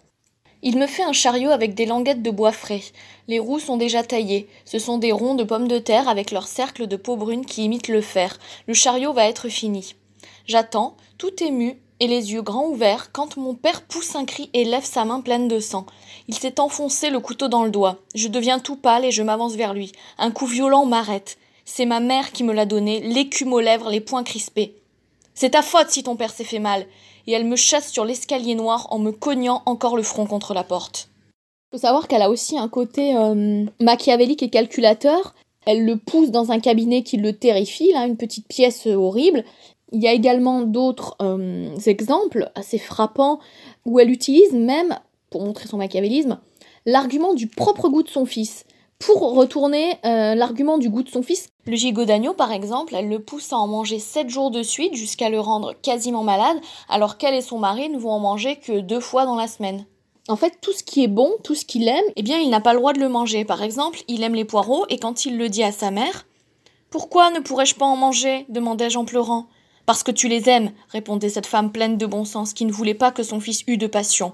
Il 0.62 0.78
me 0.78 0.88
fait 0.88 1.04
un 1.04 1.12
chariot 1.12 1.50
avec 1.50 1.76
des 1.76 1.86
languettes 1.86 2.24
de 2.24 2.32
bois 2.32 2.54
frais. 2.54 2.84
Les 3.28 3.40
roues 3.40 3.60
sont 3.60 3.76
déjà 3.76 4.04
taillées. 4.04 4.48
Ce 4.64 4.80
sont 4.80 4.98
des 4.98 5.12
ronds 5.12 5.36
de 5.36 5.44
pommes 5.44 5.68
de 5.68 5.80
terre 5.80 6.08
avec 6.08 6.32
leur 6.32 6.48
cercle 6.48 6.88
de 6.88 6.96
peau 6.96 7.18
brune 7.18 7.46
qui 7.46 7.66
imite 7.66 7.90
le 7.90 8.00
fer. 8.00 8.40
Le 8.68 8.74
chariot 8.74 9.12
va 9.12 9.28
être 9.28 9.50
fini. 9.50 9.96
J'attends, 10.46 10.96
tout 11.18 11.44
ému 11.44 11.78
et 12.00 12.08
les 12.08 12.32
yeux 12.32 12.42
grands 12.42 12.68
ouverts, 12.68 13.12
quand 13.12 13.36
mon 13.36 13.56
père 13.56 13.82
pousse 13.82 14.16
un 14.16 14.24
cri 14.24 14.50
et 14.54 14.64
lève 14.64 14.86
sa 14.86 15.04
main 15.04 15.20
pleine 15.20 15.50
de 15.50 15.60
sang. 15.60 15.88
Il 16.30 16.36
s'est 16.36 16.62
enfoncé 16.62 17.10
le 17.10 17.20
couteau 17.20 17.50
dans 17.50 17.66
le 17.66 17.72
doigt. 17.72 17.98
Je 18.16 18.30
deviens 18.30 18.60
tout 18.60 18.78
pâle 18.78 19.04
et 19.04 19.12
je 19.12 19.24
m'avance 19.24 19.56
vers 19.56 19.74
lui. 19.74 19.92
Un 20.18 20.32
coup 20.32 20.46
violent 20.46 20.86
m'arrête. 20.86 21.38
C'est 21.72 21.86
ma 21.86 22.00
mère 22.00 22.32
qui 22.32 22.44
me 22.44 22.52
l'a 22.52 22.66
donné, 22.66 23.00
l'écume 23.00 23.54
aux 23.54 23.60
lèvres, 23.60 23.92
les 23.92 24.02
poings 24.02 24.24
crispés. 24.24 24.74
C'est 25.36 25.52
ta 25.52 25.62
faute 25.62 25.92
si 25.92 26.02
ton 26.02 26.16
père 26.16 26.32
s'est 26.32 26.44
fait 26.44 26.58
mal. 26.58 26.88
Et 27.28 27.32
elle 27.32 27.46
me 27.46 27.56
chasse 27.56 27.92
sur 27.92 28.06
l'escalier 28.06 28.56
noir 28.56 28.88
en 28.90 28.98
me 28.98 29.12
cognant 29.12 29.62
encore 29.68 29.96
le 29.96 30.02
front 30.02 30.26
contre 30.26 30.56
la 30.56 30.64
porte. 30.64 31.10
Faut 31.72 31.78
savoir 31.78 32.08
qu'elle 32.08 32.24
a 32.24 32.32
aussi 32.32 32.58
un 32.58 32.68
côté 32.70 33.16
euh, 33.16 33.66
machiavélique 33.80 34.42
et 34.42 34.50
calculateur. 34.50 35.36
Elle 35.68 35.86
le 35.86 35.96
pousse 35.96 36.32
dans 36.32 36.52
un 36.52 36.60
cabinet 36.60 37.04
qui 37.04 37.18
le 37.18 37.34
terrifie, 37.34 37.94
là, 37.94 38.08
une 38.08 38.18
petite 38.18 38.48
pièce 38.48 38.88
horrible. 38.88 39.46
Il 39.92 40.02
y 40.02 40.08
a 40.08 40.14
également 40.14 40.62
d'autres 40.62 41.18
euh, 41.22 41.78
exemples 41.86 42.52
assez 42.56 42.80
frappants 42.80 43.40
où 43.86 44.00
elle 44.00 44.10
utilise 44.10 44.54
même, 44.54 44.98
pour 45.30 45.46
montrer 45.46 45.68
son 45.68 45.78
machiavélisme, 45.78 46.40
l'argument 46.88 47.36
du 47.36 47.46
propre 47.46 47.90
goût 47.90 48.02
de 48.02 48.10
son 48.10 48.26
fils 48.26 48.66
pour 49.00 49.34
retourner 49.34 49.98
euh, 50.06 50.36
l'argument 50.36 50.78
du 50.78 50.90
goût 50.90 51.04
de 51.04 51.10
son 51.10 51.24
fils. 51.24 51.50
Le 51.66 51.76
gigot 51.76 52.06
d'agneau, 52.06 52.34
par 52.34 52.52
exemple, 52.52 52.96
elle 52.96 53.10
le 53.10 53.20
pousse 53.20 53.54
à 53.54 53.58
en 53.58 53.68
manger 53.68 53.98
7 53.98 54.30
jours 54.30 54.52
de 54.52 54.62
suite 54.62 54.94
jusqu'à 54.96 55.30
le 55.30 55.40
rendre 55.40 55.74
quasiment 55.82 56.24
malade, 56.24 56.58
alors 56.90 57.18
qu'elle 57.18 57.34
et 57.34 57.42
son 57.42 57.60
mari 57.60 57.90
ne 57.90 57.98
vont 57.98 58.12
en 58.12 58.20
manger 58.20 58.58
que 58.58 58.80
deux 58.82 59.00
fois 59.00 59.26
dans 59.26 59.36
la 59.36 59.48
semaine. 59.48 59.86
En 60.28 60.36
fait, 60.36 60.60
tout 60.62 60.74
ce 60.74 60.84
qui 60.84 61.04
est 61.04 61.08
bon, 61.08 61.32
tout 61.44 61.56
ce 61.56 61.66
qu'il 61.66 61.88
aime, 61.88 62.04
eh 62.16 62.22
bien, 62.22 62.38
il 62.38 62.50
n'a 62.50 62.60
pas 62.62 62.74
le 62.74 62.80
droit 62.80 62.94
de 62.94 63.00
le 63.00 63.10
manger. 63.10 63.46
Par 63.46 63.64
exemple, 63.64 64.00
il 64.08 64.22
aime 64.22 64.36
les 64.36 64.46
poireaux 64.46 64.86
et 64.90 65.00
quand 65.00 65.26
il 65.26 65.38
le 65.38 65.50
dit 65.50 65.64
à 65.64 65.72
sa 65.72 65.90
mère, 65.92 66.28
Pourquoi 66.92 67.32
ne 67.32 67.40
pourrais-je 67.40 67.76
pas 67.76 67.86
en 67.86 67.96
manger? 67.96 68.46
demandai-je 68.50 68.98
en 68.98 69.06
pleurant. 69.06 69.48
Parce 69.86 70.04
que 70.04 70.12
tu 70.12 70.28
les 70.28 70.50
aimes, 70.50 70.72
répondait 70.90 71.30
cette 71.30 71.48
femme 71.48 71.72
pleine 71.72 71.98
de 71.98 72.06
bon 72.06 72.26
sens 72.26 72.54
qui 72.54 72.66
ne 72.66 72.72
voulait 72.72 72.94
pas 72.94 73.12
que 73.12 73.24
son 73.24 73.40
fils 73.40 73.64
eût 73.66 73.78
de 73.78 73.88
passion. 73.88 74.34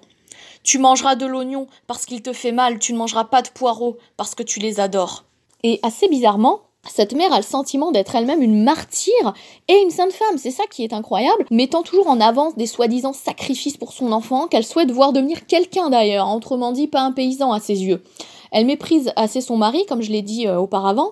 Tu 0.65 0.79
mangeras 0.79 1.15
de 1.15 1.27
l'oignon 1.27 1.67
parce 1.85 2.07
qu'il 2.07 2.23
te 2.23 2.33
fait 2.33 2.51
mal, 2.51 2.79
tu 2.79 2.91
ne 2.91 2.97
mangeras 2.97 3.25
pas 3.25 3.43
de 3.43 3.49
poireaux 3.49 3.97
parce 4.17 4.33
que 4.33 4.41
tu 4.41 4.59
les 4.59 4.79
adores. 4.79 5.23
Et 5.61 5.79
assez 5.83 6.07
bizarrement, 6.07 6.61
cette 6.91 7.13
mère 7.13 7.31
a 7.31 7.37
le 7.37 7.43
sentiment 7.43 7.91
d'être 7.91 8.15
elle-même 8.15 8.41
une 8.41 8.63
martyre 8.63 9.35
et 9.67 9.75
une 9.75 9.91
sainte 9.91 10.11
femme, 10.11 10.39
c'est 10.39 10.49
ça 10.49 10.63
qui 10.69 10.83
est 10.83 10.91
incroyable, 10.91 11.45
mettant 11.51 11.83
toujours 11.83 12.07
en 12.07 12.19
avance 12.19 12.55
des 12.55 12.65
soi-disant 12.65 13.13
sacrifices 13.13 13.77
pour 13.77 13.93
son 13.93 14.11
enfant 14.11 14.47
qu'elle 14.47 14.65
souhaite 14.65 14.89
voir 14.89 15.13
devenir 15.13 15.45
quelqu'un 15.45 15.91
d'ailleurs, 15.91 16.33
autrement 16.33 16.71
dit 16.71 16.87
pas 16.87 17.01
un 17.01 17.11
paysan 17.11 17.51
à 17.51 17.59
ses 17.59 17.83
yeux. 17.83 18.03
Elle 18.51 18.65
méprise 18.65 19.11
assez 19.15 19.41
son 19.41 19.57
mari, 19.57 19.85
comme 19.87 20.01
je 20.01 20.11
l'ai 20.11 20.23
dit 20.23 20.47
euh, 20.47 20.57
auparavant, 20.57 21.11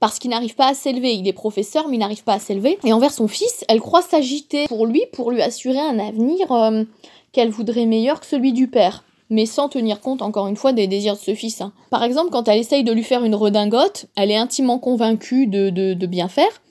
parce 0.00 0.18
qu'il 0.18 0.30
n'arrive 0.30 0.56
pas 0.56 0.68
à 0.68 0.74
s'élever. 0.74 1.14
Il 1.14 1.28
est 1.28 1.32
professeur, 1.32 1.86
mais 1.86 1.96
il 1.96 2.00
n'arrive 2.00 2.24
pas 2.24 2.34
à 2.34 2.38
s'élever. 2.40 2.78
Et 2.84 2.92
envers 2.92 3.12
son 3.12 3.28
fils, 3.28 3.64
elle 3.68 3.80
croit 3.80 4.02
s'agiter 4.02 4.66
pour 4.66 4.86
lui, 4.86 5.02
pour 5.12 5.30
lui 5.30 5.42
assurer 5.42 5.80
un 5.80 5.98
avenir 5.98 6.50
euh, 6.50 6.84
qu'elle 7.32 7.50
voudrait 7.50 7.86
meilleur 7.86 8.20
que 8.20 8.26
celui 8.26 8.52
du 8.52 8.68
père, 8.68 9.04
mais 9.30 9.46
sans 9.46 9.68
tenir 9.68 10.00
compte 10.00 10.22
encore 10.22 10.48
une 10.48 10.56
fois 10.56 10.72
des 10.72 10.86
désirs 10.86 11.14
de 11.14 11.20
ce 11.20 11.34
fils. 11.34 11.60
Hein. 11.60 11.72
Par 11.90 12.02
exemple, 12.02 12.30
quand 12.30 12.48
elle 12.48 12.58
essaye 12.58 12.84
de 12.84 12.92
lui 12.92 13.02
faire 13.02 13.24
une 13.24 13.34
redingote, 13.34 14.06
elle 14.16 14.30
est 14.30 14.36
intimement 14.36 14.78
convaincue 14.78 15.46
de, 15.46 15.70
de, 15.70 16.06
bien 16.06 16.28
faire, 16.28 16.62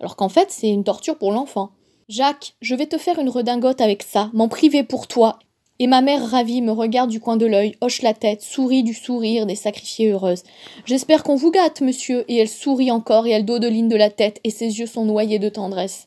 alors 0.00 0.16
qu'en 0.16 0.28
fait 0.28 0.50
c'est 0.50 0.68
une 0.68 0.84
torture 0.84 1.16
pour 1.16 1.32
l'enfant. 1.32 1.70
Jacques, 2.08 2.54
je 2.60 2.74
vais 2.74 2.86
te 2.86 2.98
faire 2.98 3.18
une 3.18 3.30
redingote 3.30 3.80
avec 3.80 4.02
ça, 4.02 4.30
m'en 4.32 4.48
priver 4.48 4.82
pour 4.82 5.06
toi. 5.06 5.38
Et 5.78 5.86
ma 5.86 6.00
mère 6.00 6.24
ravie 6.30 6.62
me 6.62 6.70
regarde 6.70 7.10
du 7.10 7.18
coin 7.18 7.36
de 7.36 7.46
l'œil, 7.46 7.74
hoche 7.80 8.02
la 8.02 8.14
tête, 8.14 8.42
sourit 8.42 8.84
du 8.84 8.94
sourire 8.94 9.46
des 9.46 9.56
sacrifiées 9.56 10.12
heureuses. 10.12 10.44
J'espère 10.84 11.24
qu'on 11.24 11.34
vous 11.34 11.50
gâte, 11.50 11.80
monsieur. 11.80 12.24
Et 12.28 12.36
elle 12.36 12.48
sourit 12.48 12.92
encore 12.92 13.26
et 13.26 13.30
elle 13.30 13.44
dodeline 13.44 13.88
de 13.88 13.96
la 13.96 14.10
tête 14.10 14.38
et 14.44 14.50
ses 14.50 14.78
yeux 14.78 14.86
sont 14.86 15.04
noyés 15.04 15.40
de 15.40 15.48
tendresse. 15.48 16.06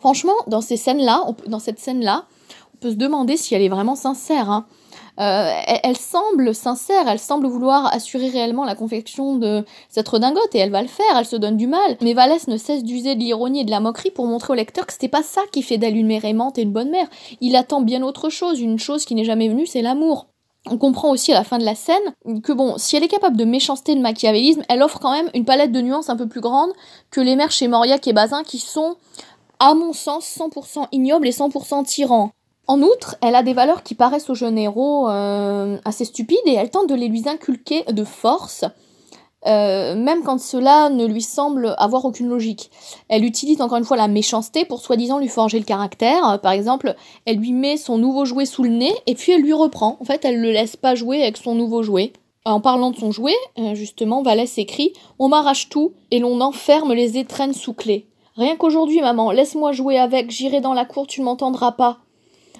Franchement, 0.00 0.32
dans 0.46 0.62
ces 0.62 0.78
scènes-là, 0.78 1.26
dans 1.46 1.58
cette 1.58 1.80
scène-là, 1.80 2.24
se 2.90 2.96
demander 2.96 3.36
si 3.36 3.54
elle 3.54 3.62
est 3.62 3.68
vraiment 3.68 3.94
sincère. 3.94 4.50
Hein. 4.50 4.66
Euh, 5.20 5.52
elle, 5.84 5.96
semble 5.96 6.54
sincère, 6.54 7.06
elle 7.06 7.20
semble 7.20 7.46
vouloir 7.46 7.86
assurer 7.94 8.30
réellement 8.30 8.64
la 8.64 8.74
confection 8.74 9.36
de 9.36 9.64
cette 9.88 10.08
redingote 10.08 10.54
et 10.54 10.58
elle 10.58 10.72
va 10.72 10.82
le 10.82 10.88
faire, 10.88 11.16
elle 11.16 11.24
se 11.24 11.36
donne 11.36 11.56
du 11.56 11.68
mal. 11.68 11.96
Mais 12.00 12.14
Valès 12.14 12.48
ne 12.48 12.56
cesse 12.56 12.82
d'user 12.82 13.14
de 13.14 13.20
l'ironie 13.20 13.60
et 13.60 13.64
de 13.64 13.70
la 13.70 13.80
moquerie 13.80 14.10
pour 14.10 14.26
montrer 14.26 14.52
au 14.52 14.56
lecteur 14.56 14.86
que 14.86 14.92
c'était 14.92 15.08
pas 15.08 15.22
ça 15.22 15.42
qui 15.52 15.62
fait 15.62 15.78
d'elle 15.78 15.96
une 15.96 16.08
mère 16.08 16.24
aimante 16.24 16.58
et 16.58 16.62
une 16.62 16.72
bonne 16.72 16.90
mère. 16.90 17.06
Il 17.40 17.54
attend 17.54 17.80
bien 17.80 18.02
autre 18.02 18.28
chose, 18.28 18.60
une 18.60 18.78
chose 18.78 19.04
qui 19.04 19.14
n'est 19.14 19.24
jamais 19.24 19.48
venue, 19.48 19.66
c'est 19.66 19.82
l'amour. 19.82 20.26
On 20.68 20.78
comprend 20.78 21.10
aussi 21.10 21.30
à 21.30 21.34
la 21.34 21.44
fin 21.44 21.58
de 21.58 21.64
la 21.64 21.74
scène 21.74 22.14
que 22.42 22.52
bon, 22.52 22.78
si 22.78 22.96
elle 22.96 23.04
est 23.04 23.08
capable 23.08 23.36
de 23.36 23.44
méchanceté, 23.44 23.94
de 23.94 24.00
machiavélisme, 24.00 24.62
elle 24.68 24.82
offre 24.82 24.98
quand 24.98 25.12
même 25.12 25.30
une 25.34 25.44
palette 25.44 25.72
de 25.72 25.80
nuances 25.80 26.08
un 26.08 26.16
peu 26.16 26.26
plus 26.26 26.40
grande 26.40 26.70
que 27.10 27.20
les 27.20 27.36
mères 27.36 27.50
chez 27.50 27.68
Mauriac 27.68 28.08
et 28.08 28.14
Bazin 28.14 28.42
qui 28.42 28.58
sont, 28.58 28.96
à 29.60 29.74
mon 29.74 29.92
sens, 29.92 30.26
100% 30.26 30.88
ignobles 30.90 31.28
et 31.28 31.32
100% 31.32 31.84
tyrans. 31.84 32.32
En 32.66 32.80
outre, 32.80 33.16
elle 33.20 33.34
a 33.34 33.42
des 33.42 33.52
valeurs 33.52 33.82
qui 33.82 33.94
paraissent 33.94 34.30
au 34.30 34.34
jeune 34.34 34.56
héros 34.56 35.08
euh, 35.08 35.76
assez 35.84 36.04
stupides 36.04 36.38
et 36.46 36.54
elle 36.54 36.70
tente 36.70 36.88
de 36.88 36.94
les 36.94 37.08
lui 37.08 37.28
inculquer 37.28 37.84
de 37.92 38.04
force, 38.04 38.64
euh, 39.46 39.94
même 39.94 40.22
quand 40.22 40.40
cela 40.40 40.88
ne 40.88 41.04
lui 41.04 41.20
semble 41.20 41.74
avoir 41.76 42.06
aucune 42.06 42.28
logique. 42.28 42.70
Elle 43.08 43.24
utilise 43.24 43.60
encore 43.60 43.76
une 43.76 43.84
fois 43.84 43.98
la 43.98 44.08
méchanceté 44.08 44.64
pour 44.64 44.80
soi-disant 44.80 45.18
lui 45.18 45.28
forger 45.28 45.58
le 45.58 45.66
caractère. 45.66 46.40
Par 46.40 46.52
exemple, 46.52 46.94
elle 47.26 47.36
lui 47.36 47.52
met 47.52 47.76
son 47.76 47.98
nouveau 47.98 48.24
jouet 48.24 48.46
sous 48.46 48.62
le 48.62 48.70
nez 48.70 48.94
et 49.06 49.14
puis 49.14 49.32
elle 49.32 49.42
lui 49.42 49.52
reprend. 49.52 49.98
En 50.00 50.04
fait, 50.04 50.24
elle 50.24 50.40
le 50.40 50.50
laisse 50.50 50.76
pas 50.76 50.94
jouer 50.94 51.22
avec 51.22 51.36
son 51.36 51.54
nouveau 51.54 51.82
jouet. 51.82 52.14
En 52.46 52.60
parlant 52.60 52.90
de 52.90 52.96
son 52.96 53.10
jouet, 53.10 53.36
euh, 53.58 53.74
justement, 53.74 54.22
Valès 54.22 54.58
écrit 54.58 54.92
On 55.18 55.28
m'arrache 55.28 55.68
tout 55.70 55.92
et 56.10 56.18
l'on 56.18 56.40
enferme 56.40 56.92
les 56.92 57.18
étrennes 57.18 57.54
sous 57.54 57.72
clé. 57.72 58.06
Rien 58.36 58.56
qu'aujourd'hui, 58.56 59.00
maman, 59.00 59.30
laisse-moi 59.30 59.72
jouer 59.72 59.98
avec, 59.98 60.30
j'irai 60.30 60.60
dans 60.60 60.74
la 60.74 60.84
cour, 60.84 61.06
tu 61.06 61.20
ne 61.20 61.26
m'entendras 61.26 61.72
pas. 61.72 62.03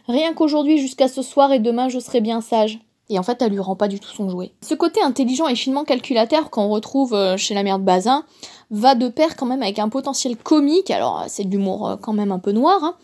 Rien 0.06 0.34
qu'aujourd'hui 0.34 0.78
jusqu'à 0.78 1.08
ce 1.08 1.22
soir 1.22 1.52
et 1.52 1.58
demain 1.58 1.88
je 1.88 1.98
serai 1.98 2.20
bien 2.20 2.40
sage. 2.40 2.80
Et 3.10 3.18
en 3.18 3.22
fait, 3.22 3.42
elle 3.42 3.52
lui 3.52 3.60
rend 3.60 3.76
pas 3.76 3.88
du 3.88 4.00
tout 4.00 4.08
son 4.08 4.30
jouet. 4.30 4.52
Ce 4.62 4.74
côté 4.74 5.02
intelligent 5.02 5.46
et 5.46 5.54
finement 5.54 5.84
calculateur 5.84 6.48
qu'on 6.50 6.68
retrouve 6.68 7.12
euh, 7.12 7.36
chez 7.36 7.54
la 7.54 7.62
mère 7.62 7.78
de 7.78 7.84
Bazin 7.84 8.24
va 8.70 8.94
de 8.94 9.08
pair 9.08 9.36
quand 9.36 9.46
même 9.46 9.62
avec 9.62 9.78
un 9.78 9.90
potentiel 9.90 10.36
comique, 10.36 10.90
alors 10.90 11.24
c'est 11.28 11.44
de 11.44 11.50
l'humour 11.50 11.88
euh, 11.88 11.96
quand 11.96 12.14
même 12.14 12.32
un 12.32 12.38
peu 12.38 12.52
noir, 12.52 12.82
hein, 12.82 12.96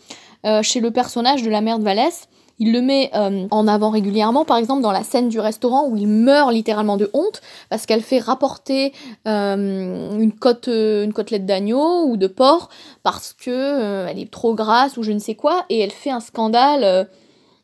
euh, 0.45 0.63
chez 0.63 0.79
le 0.79 0.89
personnage 0.89 1.43
de 1.43 1.51
la 1.51 1.61
mère 1.61 1.77
de 1.77 1.83
Valès, 1.83 2.27
il 2.61 2.73
le 2.73 2.81
met 2.81 3.09
euh, 3.15 3.47
en 3.49 3.67
avant 3.67 3.89
régulièrement, 3.89 4.45
par 4.45 4.57
exemple 4.57 4.83
dans 4.83 4.91
la 4.91 5.03
scène 5.03 5.29
du 5.29 5.39
restaurant 5.39 5.87
où 5.87 5.97
il 5.97 6.07
meurt 6.07 6.53
littéralement 6.53 6.95
de 6.95 7.09
honte 7.13 7.41
parce 7.71 7.87
qu'elle 7.87 8.03
fait 8.03 8.19
rapporter 8.19 8.93
euh, 9.27 10.19
une, 10.19 10.31
côte, 10.31 10.67
euh, 10.67 11.03
une 11.03 11.11
côtelette 11.11 11.47
d'agneau 11.47 12.05
ou 12.05 12.17
de 12.17 12.27
porc 12.27 12.69
parce 13.01 13.33
que 13.33 14.05
elle 14.07 14.19
est 14.19 14.29
trop 14.29 14.53
grasse 14.53 14.95
ou 14.97 15.01
je 15.01 15.11
ne 15.11 15.17
sais 15.17 15.33
quoi 15.33 15.65
et 15.69 15.79
elle 15.79 15.91
fait 15.91 16.11
un 16.11 16.19
scandale 16.19 17.07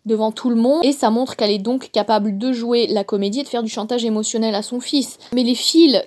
devant 0.08 0.32
tout 0.32 0.50
le 0.50 0.56
monde 0.56 0.84
et 0.84 0.94
ça 0.94 1.12
montre 1.12 1.36
qu'elle 1.36 1.52
est 1.52 1.60
donc 1.60 1.92
capable 1.92 2.40
de 2.40 2.52
jouer 2.52 2.88
la 2.88 3.04
comédie 3.04 3.42
et 3.42 3.44
de 3.44 3.50
faire 3.50 3.62
du 3.62 3.70
chantage 3.70 4.04
émotionnel 4.04 4.56
à 4.56 4.64
son 4.64 4.80
fils. 4.80 5.20
Mais 5.32 5.44
les 5.44 5.54
fils 5.54 6.02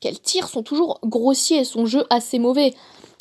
qu'elle 0.00 0.18
tire 0.18 0.48
sont 0.48 0.62
toujours 0.62 0.98
grossiers, 1.04 1.64
son 1.64 1.84
jeu 1.84 2.06
assez 2.08 2.38
mauvais. 2.38 2.72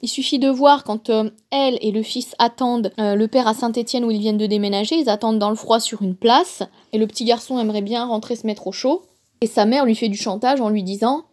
Il 0.02 0.08
suffit 0.08 0.40
de 0.40 0.50
voir 0.50 0.84
quand 0.84 1.10
euh, 1.10 1.30
elle 1.52 1.78
et 1.82 1.92
le 1.92 2.04
fils 2.04 2.34
attendent 2.40 2.92
euh, 3.00 3.16
le 3.16 3.28
père 3.28 3.48
à 3.48 3.54
Saint-Étienne 3.54 4.06
où 4.06 4.12
ils 4.12 4.20
viennent 4.20 4.38
de 4.38 4.46
déménager, 4.46 4.96
ils 4.96 5.10
attendent 5.10 5.40
dans 5.40 5.50
le 5.50 5.56
froid 5.56 5.80
sur 5.80 6.02
une 6.02 6.16
place, 6.16 6.64
et 6.94 6.98
le 6.98 7.08
petit 7.08 7.26
garçon 7.26 7.60
aimerait 7.60 7.82
bien 7.82 8.06
rentrer 8.06 8.36
se 8.36 8.48
mettre 8.48 8.68
au 8.68 8.72
chaud, 8.72 9.04
et 9.42 9.48
sa 9.48 9.66
mère 9.66 9.86
lui 9.86 9.96
fait 9.96 10.10
du 10.10 10.18
chantage 10.18 10.62
en 10.62 10.70
lui 10.70 10.84
disant 10.84 11.26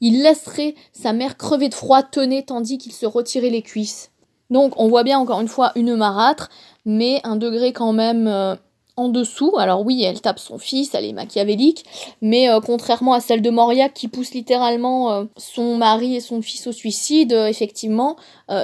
il 0.00 0.22
laisserait 0.22 0.74
sa 0.92 1.12
mère 1.12 1.36
crever 1.36 1.68
de 1.68 1.74
froid, 1.74 2.02
tenait 2.02 2.42
tandis 2.42 2.78
qu'il 2.78 2.92
se 2.92 3.06
retirait 3.06 3.50
les 3.50 3.62
cuisses. 3.62 4.10
Donc 4.50 4.74
on 4.76 4.88
voit 4.88 5.04
bien 5.04 5.18
encore 5.18 5.40
une 5.40 5.48
fois 5.48 5.72
une 5.76 5.94
marâtre, 5.94 6.50
mais 6.84 7.20
un 7.24 7.36
degré 7.36 7.72
quand 7.72 7.92
même 7.92 8.26
euh, 8.26 8.54
en 8.96 9.08
dessous. 9.08 9.54
Alors 9.58 9.84
oui, 9.84 10.02
elle 10.02 10.20
tape 10.20 10.38
son 10.38 10.58
fils, 10.58 10.94
elle 10.94 11.04
est 11.04 11.12
machiavélique, 11.12 11.84
mais 12.20 12.48
euh, 12.48 12.60
contrairement 12.60 13.12
à 13.12 13.20
celle 13.20 13.42
de 13.42 13.50
Moria 13.50 13.88
qui 13.88 14.08
pousse 14.08 14.32
littéralement 14.32 15.12
euh, 15.12 15.24
son 15.36 15.76
mari 15.76 16.16
et 16.16 16.20
son 16.20 16.42
fils 16.42 16.66
au 16.66 16.72
suicide, 16.72 17.32
euh, 17.32 17.46
effectivement, 17.46 18.16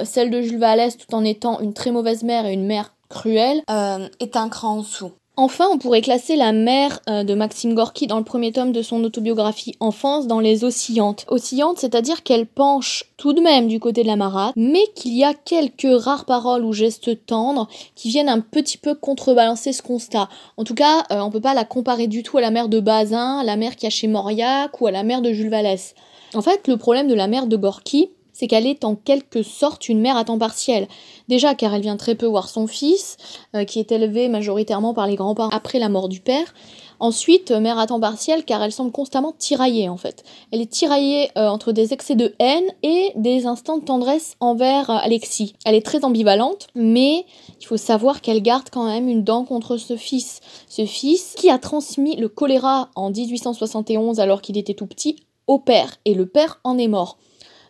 celle 0.03 0.29
de 0.29 0.41
Jules 0.41 0.59
Vallès, 0.59 0.95
tout 0.95 1.13
en 1.15 1.23
étant 1.23 1.59
une 1.59 1.73
très 1.73 1.91
mauvaise 1.91 2.23
mère 2.23 2.45
et 2.45 2.53
une 2.53 2.65
mère 2.65 2.93
cruelle, 3.09 3.63
est 3.67 4.35
un 4.35 4.49
cran 4.49 4.75
en 4.75 4.77
dessous. 4.77 5.11
Enfin, 5.43 5.65
on 5.71 5.79
pourrait 5.79 6.01
classer 6.01 6.35
la 6.35 6.51
mère 6.51 6.99
euh, 7.09 7.23
de 7.23 7.33
Maxime 7.33 7.73
Gorky 7.73 8.05
dans 8.05 8.19
le 8.19 8.23
premier 8.23 8.51
tome 8.51 8.71
de 8.71 8.83
son 8.83 9.03
autobiographie 9.03 9.75
Enfance 9.79 10.27
dans 10.27 10.39
les 10.39 10.63
oscillantes. 10.63 11.25
Oscillantes, 11.29 11.79
c'est-à-dire 11.79 12.21
qu'elle 12.21 12.45
penche 12.45 13.05
tout 13.17 13.33
de 13.33 13.41
même 13.41 13.67
du 13.67 13.79
côté 13.79 14.03
de 14.03 14.07
la 14.07 14.17
marade, 14.17 14.53
mais 14.55 14.83
qu'il 14.93 15.17
y 15.17 15.23
a 15.23 15.33
quelques 15.33 15.99
rares 15.99 16.25
paroles 16.25 16.63
ou 16.63 16.73
gestes 16.73 17.25
tendres 17.25 17.67
qui 17.95 18.09
viennent 18.09 18.29
un 18.29 18.39
petit 18.39 18.77
peu 18.77 18.93
contrebalancer 18.93 19.73
ce 19.73 19.81
constat. 19.81 20.29
En 20.57 20.63
tout 20.63 20.75
cas, 20.75 21.05
euh, 21.11 21.21
on 21.21 21.31
peut 21.31 21.41
pas 21.41 21.55
la 21.55 21.65
comparer 21.65 22.05
du 22.05 22.21
tout 22.21 22.37
à 22.37 22.41
la 22.41 22.51
mère 22.51 22.69
de 22.69 22.79
Bazin, 22.79 23.43
la 23.43 23.55
mère 23.55 23.77
qui 23.77 23.87
a 23.87 23.89
chez 23.89 24.07
Mauriac 24.07 24.79
ou 24.79 24.85
à 24.85 24.91
la 24.91 25.01
mère 25.01 25.23
de 25.23 25.33
Jules 25.33 25.49
Vallès. 25.49 25.95
En 26.35 26.43
fait, 26.43 26.67
le 26.67 26.77
problème 26.77 27.07
de 27.07 27.15
la 27.15 27.25
mère 27.25 27.47
de 27.47 27.57
Gorky, 27.57 28.11
c'est 28.41 28.47
qu'elle 28.47 28.65
est 28.65 28.85
en 28.85 28.95
quelque 28.95 29.43
sorte 29.43 29.87
une 29.87 30.01
mère 30.01 30.17
à 30.17 30.23
temps 30.25 30.39
partiel. 30.39 30.87
Déjà 31.27 31.53
car 31.53 31.75
elle 31.75 31.83
vient 31.83 31.95
très 31.95 32.15
peu 32.15 32.25
voir 32.25 32.49
son 32.49 32.65
fils, 32.65 33.17
euh, 33.55 33.65
qui 33.65 33.77
est 33.77 33.91
élevé 33.91 34.29
majoritairement 34.29 34.95
par 34.95 35.05
les 35.05 35.15
grands-parents 35.15 35.51
après 35.51 35.77
la 35.77 35.89
mort 35.89 36.09
du 36.09 36.21
père. 36.21 36.55
Ensuite, 36.99 37.51
euh, 37.51 37.59
mère 37.59 37.77
à 37.77 37.85
temps 37.85 37.99
partiel 37.99 38.43
car 38.43 38.63
elle 38.63 38.71
semble 38.71 38.91
constamment 38.91 39.35
tiraillée 39.37 39.89
en 39.89 39.97
fait. 39.97 40.23
Elle 40.51 40.59
est 40.59 40.71
tiraillée 40.71 41.29
euh, 41.37 41.49
entre 41.49 41.71
des 41.71 41.93
excès 41.93 42.15
de 42.15 42.33
haine 42.39 42.65
et 42.81 43.11
des 43.15 43.45
instants 43.45 43.77
de 43.77 43.85
tendresse 43.85 44.37
envers 44.39 44.89
Alexis. 44.89 45.53
Elle 45.63 45.75
est 45.75 45.85
très 45.85 46.03
ambivalente, 46.03 46.65
mais 46.73 47.27
il 47.59 47.67
faut 47.67 47.77
savoir 47.77 48.21
qu'elle 48.21 48.41
garde 48.41 48.71
quand 48.71 48.87
même 48.87 49.07
une 49.07 49.23
dent 49.23 49.45
contre 49.45 49.77
ce 49.77 49.97
fils. 49.97 50.39
Ce 50.67 50.87
fils 50.87 51.35
qui 51.37 51.51
a 51.51 51.59
transmis 51.59 52.15
le 52.15 52.27
choléra 52.27 52.89
en 52.95 53.11
1871 53.11 54.19
alors 54.19 54.41
qu'il 54.41 54.57
était 54.57 54.73
tout 54.73 54.87
petit 54.87 55.17
au 55.45 55.59
père, 55.59 55.97
et 56.05 56.15
le 56.15 56.25
père 56.25 56.59
en 56.63 56.79
est 56.79 56.87
mort. 56.87 57.19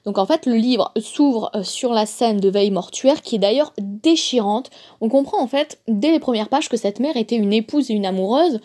Donc 0.06 0.18
en 0.18 0.26
fait, 0.26 0.46
le 0.46 0.56
livre 0.56 0.92
s'ouvre 1.00 1.52
euh, 1.56 1.64
sur 1.64 1.94
la 1.94 2.06
scène 2.06 2.40
de 2.40 2.50
veille 2.50 2.72
mortuaire 2.72 3.22
qui 3.22 3.36
est 3.36 3.40
d'ailleurs 3.40 3.74
déchirante. 3.80 4.70
On 5.00 5.10
comprend 5.10 5.42
en 5.42 5.48
fait 5.48 5.80
dès 5.88 6.12
les 6.12 6.20
premières 6.20 6.50
pages 6.50 6.70
que 6.70 6.78
cette 6.78 7.00
mère 7.00 7.18
était 7.18 7.36
une 7.36 7.54
épouse 7.54 7.92
et 7.92 7.94
une 7.94 8.06
amoureuse 8.06 8.60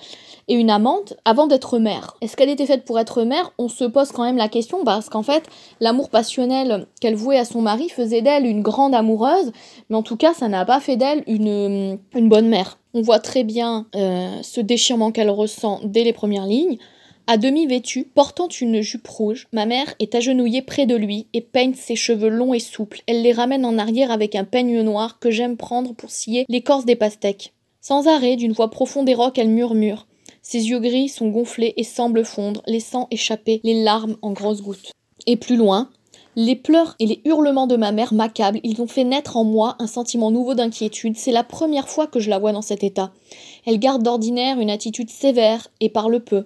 et 0.48 0.54
une 0.54 0.70
amante 0.70 1.14
avant 1.24 1.46
d'être 1.46 1.78
mère. 1.78 2.16
Est-ce 2.20 2.36
qu'elle 2.36 2.48
était 2.48 2.66
faite 2.66 2.84
pour 2.84 2.98
être 2.98 3.22
mère? 3.22 3.52
On 3.58 3.68
se 3.68 3.84
pose 3.84 4.12
quand 4.12 4.24
même 4.24 4.36
la 4.36 4.48
question 4.48 4.84
parce 4.84 5.08
qu'en 5.08 5.22
fait, 5.22 5.44
l'amour 5.80 6.08
passionnel 6.08 6.86
qu'elle 7.00 7.16
vouait 7.16 7.38
à 7.38 7.44
son 7.44 7.60
mari 7.60 7.88
faisait 7.88 8.22
d'elle 8.22 8.46
une 8.46 8.62
grande 8.62 8.94
amoureuse, 8.94 9.52
mais 9.90 9.96
en 9.96 10.02
tout 10.02 10.16
cas, 10.16 10.34
ça 10.34 10.48
n'a 10.48 10.64
pas 10.64 10.80
fait 10.80 10.96
d'elle 10.96 11.24
une, 11.26 11.98
une 12.14 12.28
bonne 12.28 12.48
mère. 12.48 12.78
On 12.94 13.02
voit 13.02 13.18
très 13.18 13.44
bien 13.44 13.86
euh, 13.94 14.30
ce 14.42 14.60
déchirement 14.60 15.10
qu'elle 15.10 15.30
ressent 15.30 15.80
dès 15.84 16.04
les 16.04 16.12
premières 16.12 16.46
lignes. 16.46 16.78
À 17.28 17.38
demi 17.38 17.66
vêtue, 17.66 18.04
portant 18.04 18.46
une 18.46 18.82
jupe 18.82 19.08
rouge, 19.08 19.48
ma 19.52 19.66
mère 19.66 19.92
est 19.98 20.14
agenouillée 20.14 20.62
près 20.62 20.86
de 20.86 20.94
lui 20.94 21.26
et 21.32 21.40
peigne 21.40 21.74
ses 21.74 21.96
cheveux 21.96 22.28
longs 22.28 22.54
et 22.54 22.60
souples. 22.60 23.02
Elle 23.08 23.22
les 23.22 23.32
ramène 23.32 23.64
en 23.64 23.78
arrière 23.78 24.12
avec 24.12 24.36
un 24.36 24.44
peigne 24.44 24.80
noir 24.82 25.18
que 25.18 25.32
j'aime 25.32 25.56
prendre 25.56 25.92
pour 25.92 26.10
scier 26.10 26.46
l'écorce 26.48 26.84
des 26.84 26.94
pastèques. 26.94 27.52
Sans 27.80 28.06
arrêt, 28.06 28.36
d'une 28.36 28.52
voix 28.52 28.70
profonde 28.70 29.08
et 29.08 29.14
roque, 29.14 29.38
elle 29.38 29.48
murmure. 29.48 30.06
Ses 30.40 30.68
yeux 30.68 30.78
gris 30.78 31.08
sont 31.08 31.28
gonflés 31.28 31.74
et 31.76 31.82
semblent 31.82 32.24
fondre, 32.24 32.62
laissant 32.68 33.08
échapper 33.10 33.60
les 33.64 33.82
larmes 33.82 34.16
en 34.22 34.30
grosses 34.30 34.62
gouttes. 34.62 34.92
Et 35.26 35.34
plus 35.36 35.56
loin, 35.56 35.90
les 36.36 36.54
pleurs 36.54 36.94
et 37.00 37.06
les 37.06 37.22
hurlements 37.24 37.66
de 37.66 37.76
ma 37.76 37.90
mère 37.90 38.14
m'accablent, 38.14 38.60
ils 38.62 38.80
ont 38.80 38.86
fait 38.86 39.02
naître 39.02 39.36
en 39.36 39.42
moi 39.42 39.74
un 39.80 39.88
sentiment 39.88 40.30
nouveau 40.30 40.54
d'inquiétude, 40.54 41.16
c'est 41.16 41.32
la 41.32 41.42
première 41.42 41.88
fois 41.88 42.06
que 42.06 42.20
je 42.20 42.30
la 42.30 42.38
vois 42.38 42.52
dans 42.52 42.62
cet 42.62 42.84
état. 42.84 43.12
Elle 43.66 43.80
garde 43.80 44.04
d'ordinaire 44.04 44.60
une 44.60 44.70
attitude 44.70 45.10
sévère 45.10 45.66
et 45.80 45.88
parle 45.88 46.20
peu. 46.20 46.44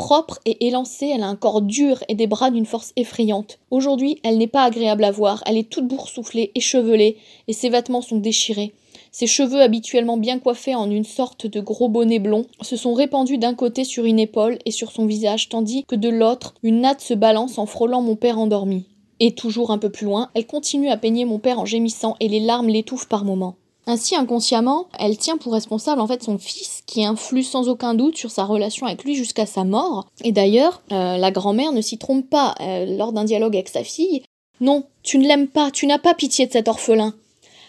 Propre 0.00 0.38
et 0.46 0.66
élancée, 0.66 1.12
elle 1.14 1.22
a 1.22 1.26
un 1.26 1.36
corps 1.36 1.60
dur 1.60 2.02
et 2.08 2.14
des 2.14 2.26
bras 2.26 2.50
d'une 2.50 2.64
force 2.64 2.94
effrayante. 2.96 3.58
Aujourd'hui, 3.70 4.18
elle 4.24 4.38
n'est 4.38 4.46
pas 4.46 4.64
agréable 4.64 5.04
à 5.04 5.10
voir, 5.10 5.42
elle 5.44 5.58
est 5.58 5.68
toute 5.68 5.86
boursouflée, 5.86 6.52
échevelée, 6.54 7.18
et 7.48 7.52
ses 7.52 7.68
vêtements 7.68 8.00
sont 8.00 8.16
déchirés. 8.16 8.72
Ses 9.12 9.26
cheveux 9.26 9.60
habituellement 9.60 10.16
bien 10.16 10.38
coiffés 10.38 10.74
en 10.74 10.90
une 10.90 11.04
sorte 11.04 11.46
de 11.46 11.60
gros 11.60 11.90
bonnet 11.90 12.18
blond 12.18 12.46
se 12.62 12.76
sont 12.76 12.94
répandus 12.94 13.36
d'un 13.36 13.52
côté 13.52 13.84
sur 13.84 14.06
une 14.06 14.18
épaule 14.18 14.56
et 14.64 14.70
sur 14.70 14.90
son 14.90 15.04
visage, 15.04 15.50
tandis 15.50 15.84
que 15.84 15.96
de 15.96 16.08
l'autre, 16.08 16.54
une 16.62 16.80
natte 16.80 17.02
se 17.02 17.12
balance 17.12 17.58
en 17.58 17.66
frôlant 17.66 18.00
mon 18.00 18.16
père 18.16 18.38
endormi. 18.38 18.86
Et 19.20 19.34
toujours 19.34 19.70
un 19.70 19.76
peu 19.76 19.90
plus 19.90 20.06
loin, 20.06 20.30
elle 20.32 20.46
continue 20.46 20.88
à 20.88 20.96
peigner 20.96 21.26
mon 21.26 21.38
père 21.38 21.60
en 21.60 21.66
gémissant 21.66 22.16
et 22.20 22.28
les 22.28 22.40
larmes 22.40 22.68
l'étouffent 22.68 23.08
par 23.08 23.26
moments. 23.26 23.56
Ainsi, 23.90 24.14
inconsciemment, 24.14 24.86
elle 25.00 25.18
tient 25.18 25.36
pour 25.36 25.52
responsable 25.52 26.00
en 26.00 26.06
fait 26.06 26.22
son 26.22 26.38
fils, 26.38 26.84
qui 26.86 27.04
influe 27.04 27.42
sans 27.42 27.68
aucun 27.68 27.94
doute 27.94 28.16
sur 28.16 28.30
sa 28.30 28.44
relation 28.44 28.86
avec 28.86 29.02
lui 29.02 29.16
jusqu'à 29.16 29.46
sa 29.46 29.64
mort. 29.64 30.06
Et 30.22 30.30
d'ailleurs, 30.30 30.80
euh, 30.92 31.16
la 31.16 31.32
grand-mère 31.32 31.72
ne 31.72 31.80
s'y 31.80 31.98
trompe 31.98 32.30
pas 32.30 32.54
euh, 32.60 32.96
lors 32.96 33.12
d'un 33.12 33.24
dialogue 33.24 33.56
avec 33.56 33.68
sa 33.68 33.82
fille. 33.82 34.22
Non, 34.60 34.84
tu 35.02 35.18
ne 35.18 35.26
l'aimes 35.26 35.48
pas, 35.48 35.72
tu 35.72 35.88
n'as 35.88 35.98
pas 35.98 36.14
pitié 36.14 36.46
de 36.46 36.52
cet 36.52 36.68
orphelin. 36.68 37.14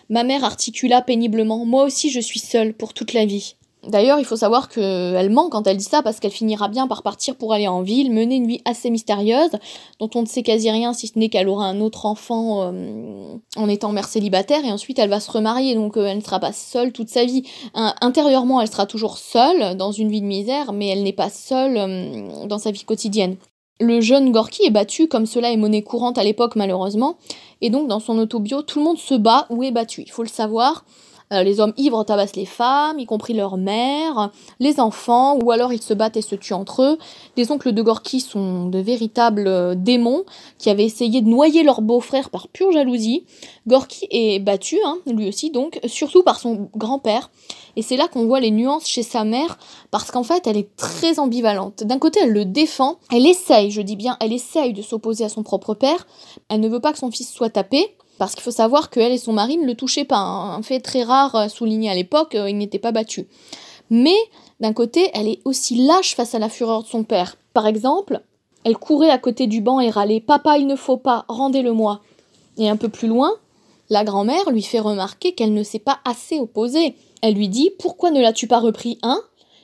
Ma 0.09 0.23
mère 0.23 0.43
articula 0.43 1.01
péniblement. 1.01 1.65
Moi 1.65 1.85
aussi 1.85 2.11
je 2.11 2.19
suis 2.19 2.39
seule 2.39 2.75
pour 2.75 2.93
toute 2.93 3.13
la 3.13 3.25
vie. 3.25 3.55
D'ailleurs, 3.87 4.19
il 4.19 4.25
faut 4.25 4.35
savoir 4.35 4.69
qu'elle 4.69 5.29
ment 5.31 5.49
quand 5.49 5.65
elle 5.65 5.77
dit 5.77 5.83
ça 5.83 6.03
parce 6.03 6.19
qu'elle 6.19 6.31
finira 6.31 6.67
bien 6.67 6.87
par 6.87 7.01
partir 7.01 7.35
pour 7.35 7.51
aller 7.51 7.67
en 7.67 7.81
ville, 7.81 8.11
mener 8.11 8.35
une 8.35 8.45
vie 8.45 8.61
assez 8.63 8.91
mystérieuse, 8.91 9.49
dont 9.99 10.09
on 10.13 10.21
ne 10.21 10.27
sait 10.27 10.43
quasi 10.43 10.69
rien 10.69 10.93
si 10.93 11.07
ce 11.07 11.17
n'est 11.17 11.29
qu'elle 11.29 11.49
aura 11.49 11.65
un 11.65 11.81
autre 11.81 12.05
enfant 12.05 12.61
euh, 12.61 13.35
en 13.55 13.67
étant 13.67 13.91
mère 13.91 14.07
célibataire 14.07 14.63
et 14.63 14.71
ensuite 14.71 14.99
elle 14.99 15.09
va 15.09 15.19
se 15.19 15.31
remarier, 15.31 15.73
donc 15.73 15.97
euh, 15.97 16.05
elle 16.05 16.17
ne 16.17 16.23
sera 16.23 16.39
pas 16.39 16.53
seule 16.53 16.91
toute 16.91 17.09
sa 17.09 17.25
vie. 17.25 17.43
intérieurement, 17.73 18.61
elle 18.61 18.69
sera 18.69 18.85
toujours 18.85 19.17
seule 19.17 19.75
dans 19.75 19.91
une 19.91 20.09
vie 20.09 20.21
de 20.21 20.27
misère, 20.27 20.73
mais 20.73 20.89
elle 20.89 21.01
n'est 21.01 21.11
pas 21.11 21.31
seule 21.31 21.77
euh, 21.77 22.45
dans 22.45 22.59
sa 22.59 22.69
vie 22.69 22.83
quotidienne. 22.83 23.37
Le 23.79 23.99
jeune 23.99 24.31
Gorky 24.31 24.63
est 24.63 24.71
battu, 24.71 25.07
comme 25.07 25.25
cela 25.25 25.51
est 25.51 25.57
monnaie 25.57 25.81
courante 25.81 26.19
à 26.19 26.23
l'époque 26.23 26.55
malheureusement, 26.55 27.17
et 27.61 27.71
donc 27.71 27.87
dans 27.87 27.99
son 27.99 28.19
autobio, 28.19 28.61
tout 28.61 28.77
le 28.77 28.85
monde 28.85 28.99
se 28.99 29.15
bat 29.15 29.47
ou 29.49 29.63
est 29.63 29.71
battu, 29.71 30.03
il 30.03 30.11
faut 30.11 30.21
le 30.21 30.29
savoir. 30.29 30.85
Euh, 31.31 31.43
les 31.43 31.59
hommes 31.59 31.73
ivres 31.77 32.03
tabassent 32.03 32.35
les 32.35 32.45
femmes, 32.45 32.99
y 32.99 33.05
compris 33.05 33.33
leurs 33.33 33.57
mères, 33.57 34.31
les 34.59 34.79
enfants, 34.79 35.37
ou 35.41 35.51
alors 35.51 35.71
ils 35.73 35.81
se 35.81 35.93
battent 35.93 36.17
et 36.17 36.21
se 36.21 36.35
tuent 36.35 36.53
entre 36.53 36.83
eux. 36.83 36.97
Les 37.37 37.51
oncles 37.51 37.71
de 37.71 37.81
Gorky 37.81 38.19
sont 38.19 38.67
de 38.67 38.79
véritables 38.79 39.47
euh, 39.47 39.75
démons 39.75 40.23
qui 40.57 40.69
avaient 40.69 40.85
essayé 40.85 41.21
de 41.21 41.29
noyer 41.29 41.63
leur 41.63 41.81
beau-frère 41.81 42.29
par 42.29 42.47
pure 42.47 42.71
jalousie. 42.71 43.25
Gorky 43.67 44.07
est 44.11 44.39
battu, 44.39 44.77
hein, 44.85 44.97
lui 45.07 45.27
aussi 45.27 45.51
donc, 45.51 45.79
surtout 45.85 46.23
par 46.23 46.39
son 46.39 46.69
grand-père. 46.75 47.29
Et 47.75 47.81
c'est 47.81 47.95
là 47.95 48.07
qu'on 48.07 48.25
voit 48.25 48.39
les 48.39 48.51
nuances 48.51 48.87
chez 48.87 49.03
sa 49.03 49.23
mère, 49.23 49.57
parce 49.91 50.11
qu'en 50.11 50.23
fait, 50.23 50.45
elle 50.47 50.57
est 50.57 50.75
très 50.75 51.19
ambivalente. 51.19 51.83
D'un 51.83 51.99
côté, 51.99 52.19
elle 52.23 52.31
le 52.31 52.45
défend, 52.45 52.97
elle 53.11 53.25
essaye, 53.25 53.71
je 53.71 53.81
dis 53.81 53.95
bien, 53.95 54.17
elle 54.19 54.33
essaye 54.33 54.73
de 54.73 54.81
s'opposer 54.81 55.23
à 55.23 55.29
son 55.29 55.43
propre 55.43 55.73
père, 55.73 56.05
elle 56.49 56.59
ne 56.59 56.67
veut 56.67 56.81
pas 56.81 56.91
que 56.91 56.99
son 56.99 57.11
fils 57.11 57.31
soit 57.31 57.49
tapé, 57.49 57.95
parce 58.21 58.35
qu'il 58.35 58.43
faut 58.43 58.51
savoir 58.51 58.91
qu'elle 58.91 59.13
et 59.13 59.17
son 59.17 59.33
mari 59.33 59.57
ne 59.57 59.65
le 59.65 59.73
touchaient 59.73 60.05
pas. 60.05 60.19
Hein. 60.19 60.57
Un 60.57 60.61
fait 60.61 60.79
très 60.79 61.01
rare 61.01 61.35
euh, 61.35 61.47
souligné 61.47 61.89
à 61.89 61.95
l'époque, 61.95 62.35
euh, 62.35 62.51
il 62.51 62.55
n'était 62.55 62.77
pas 62.77 62.91
battu. 62.91 63.25
Mais 63.89 64.15
d'un 64.59 64.73
côté, 64.73 65.09
elle 65.15 65.27
est 65.27 65.39
aussi 65.43 65.87
lâche 65.87 66.13
face 66.13 66.35
à 66.35 66.37
la 66.37 66.47
fureur 66.47 66.83
de 66.83 66.87
son 66.87 67.03
père. 67.03 67.35
Par 67.55 67.65
exemple, 67.65 68.21
elle 68.63 68.77
courait 68.77 69.09
à 69.09 69.17
côté 69.17 69.47
du 69.47 69.59
banc 69.59 69.79
et 69.79 69.89
râlait 69.89 70.19
Papa, 70.19 70.59
il 70.59 70.67
ne 70.67 70.75
faut 70.75 70.97
pas, 70.97 71.25
rendez-le-moi. 71.29 72.01
Et 72.59 72.69
un 72.69 72.77
peu 72.77 72.89
plus 72.89 73.07
loin, 73.07 73.31
la 73.89 74.03
grand-mère 74.03 74.51
lui 74.51 74.61
fait 74.61 74.77
remarquer 74.77 75.31
qu'elle 75.31 75.55
ne 75.55 75.63
s'est 75.63 75.79
pas 75.79 75.97
assez 76.05 76.37
opposée. 76.37 76.93
Elle 77.23 77.33
lui 77.33 77.49
dit 77.49 77.71
Pourquoi 77.79 78.11
ne 78.11 78.21
l'as-tu 78.21 78.45
pas 78.45 78.59
repris, 78.59 78.99
hein? 79.01 79.19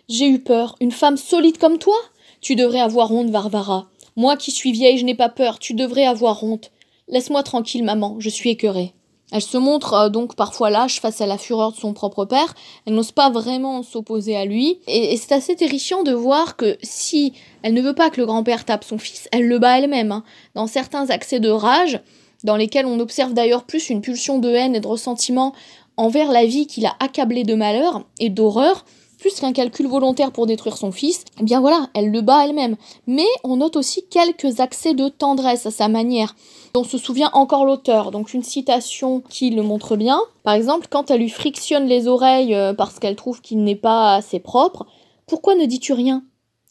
J'ai 0.09 0.27
eu 0.27 0.39
peur. 0.39 0.77
Une 0.81 0.91
femme 0.91 1.17
solide 1.17 1.59
comme 1.59 1.77
toi? 1.77 1.97
Tu 2.41 2.55
devrais 2.55 2.79
avoir 2.79 3.11
honte, 3.11 3.29
Varvara. 3.29 3.85
Moi 4.15 4.35
qui 4.35 4.49
suis 4.49 4.71
vieille, 4.71 4.97
je 4.97 5.05
n'ai 5.05 5.13
pas 5.13 5.29
peur. 5.29 5.59
Tu 5.59 5.75
devrais 5.75 6.05
avoir 6.07 6.43
honte. 6.43 6.71
Laisse-moi 7.09 7.41
tranquille, 7.43 7.85
maman, 7.85 8.17
je 8.19 8.29
suis 8.29 8.49
écœurée. 8.49 8.93
Elle 9.31 9.41
se 9.41 9.57
montre 9.57 9.93
euh, 9.93 10.09
donc 10.09 10.35
parfois 10.35 10.69
lâche 10.69 10.99
face 10.99 11.21
à 11.21 11.25
la 11.25 11.37
fureur 11.37 11.71
de 11.71 11.77
son 11.77 11.93
propre 11.93 12.25
père. 12.25 12.53
Elle 12.85 12.95
n'ose 12.95 13.11
pas 13.11 13.29
vraiment 13.29 13.81
s'opposer 13.81 14.35
à 14.35 14.43
lui. 14.45 14.79
Et, 14.87 15.15
c'est 15.15 15.33
assez 15.33 15.55
terrifiant 15.55 16.03
de 16.03 16.11
voir 16.11 16.57
que 16.57 16.77
si 16.81 17.33
elle 17.61 17.73
ne 17.73 17.81
veut 17.81 17.95
pas 17.95 18.09
que 18.09 18.19
le 18.19 18.25
grand-père 18.25 18.65
tape 18.65 18.83
son 18.83 18.97
fils, 18.97 19.27
elle 19.31 19.47
le 19.47 19.59
bat 19.59 19.79
elle-même. 19.79 20.11
Hein. 20.11 20.23
Dans 20.53 20.67
certains 20.67 21.09
accès 21.09 21.39
de 21.39 21.49
rage, 21.49 22.01
dans 22.43 22.57
lesquels 22.57 22.85
on 22.85 22.99
observe 22.99 23.33
d'ailleurs 23.33 23.63
plus 23.63 23.89
une 23.89 24.01
pulsion 24.01 24.39
de 24.39 24.49
haine 24.49 24.75
et 24.75 24.81
de 24.81 24.87
ressentiment 24.87 25.53
envers 25.95 26.31
la 26.31 26.45
vie 26.45 26.67
qu'il 26.67 26.85
a 26.85 26.95
accablée 26.99 27.43
de 27.43 27.55
malheur 27.55 28.03
et 28.19 28.29
d'horreur, 28.29 28.85
plus 29.17 29.39
qu'un 29.39 29.51
calcul 29.51 29.87
volontaire 29.87 30.31
pour 30.31 30.45
détruire 30.45 30.77
son 30.77 30.91
fils, 30.91 31.23
eh 31.39 31.43
bien 31.43 31.59
voilà, 31.59 31.89
elle 31.95 32.11
le 32.11 32.21
bat 32.21 32.45
elle-même. 32.45 32.75
Mais 33.07 33.25
on 33.43 33.57
note 33.57 33.75
aussi 33.75 34.05
quelques 34.07 34.59
accès 34.59 34.93
de 34.93 35.09
tendresse 35.09 35.65
à 35.65 35.71
sa 35.71 35.87
manière 35.87 36.35
dont 36.77 36.83
se 36.83 36.99
souvient 36.99 37.31
encore 37.33 37.65
l'auteur. 37.65 38.11
Donc 38.11 38.35
une 38.35 38.43
citation 38.43 39.21
qui 39.29 39.49
le 39.49 39.63
montre 39.63 39.95
bien. 39.95 40.19
Par 40.43 40.53
exemple, 40.53 40.87
quand 40.91 41.09
elle 41.09 41.21
lui 41.21 41.29
frictionne 41.29 41.87
les 41.87 42.07
oreilles 42.07 42.53
euh, 42.53 42.73
parce 42.73 42.99
qu'elle 42.99 43.15
trouve 43.15 43.41
qu'il 43.41 43.63
n'est 43.63 43.75
pas 43.75 44.13
assez 44.13 44.39
propre, 44.39 44.85
pourquoi 45.25 45.55
ne 45.55 45.65
dis-tu 45.65 45.93
rien? 45.93 46.23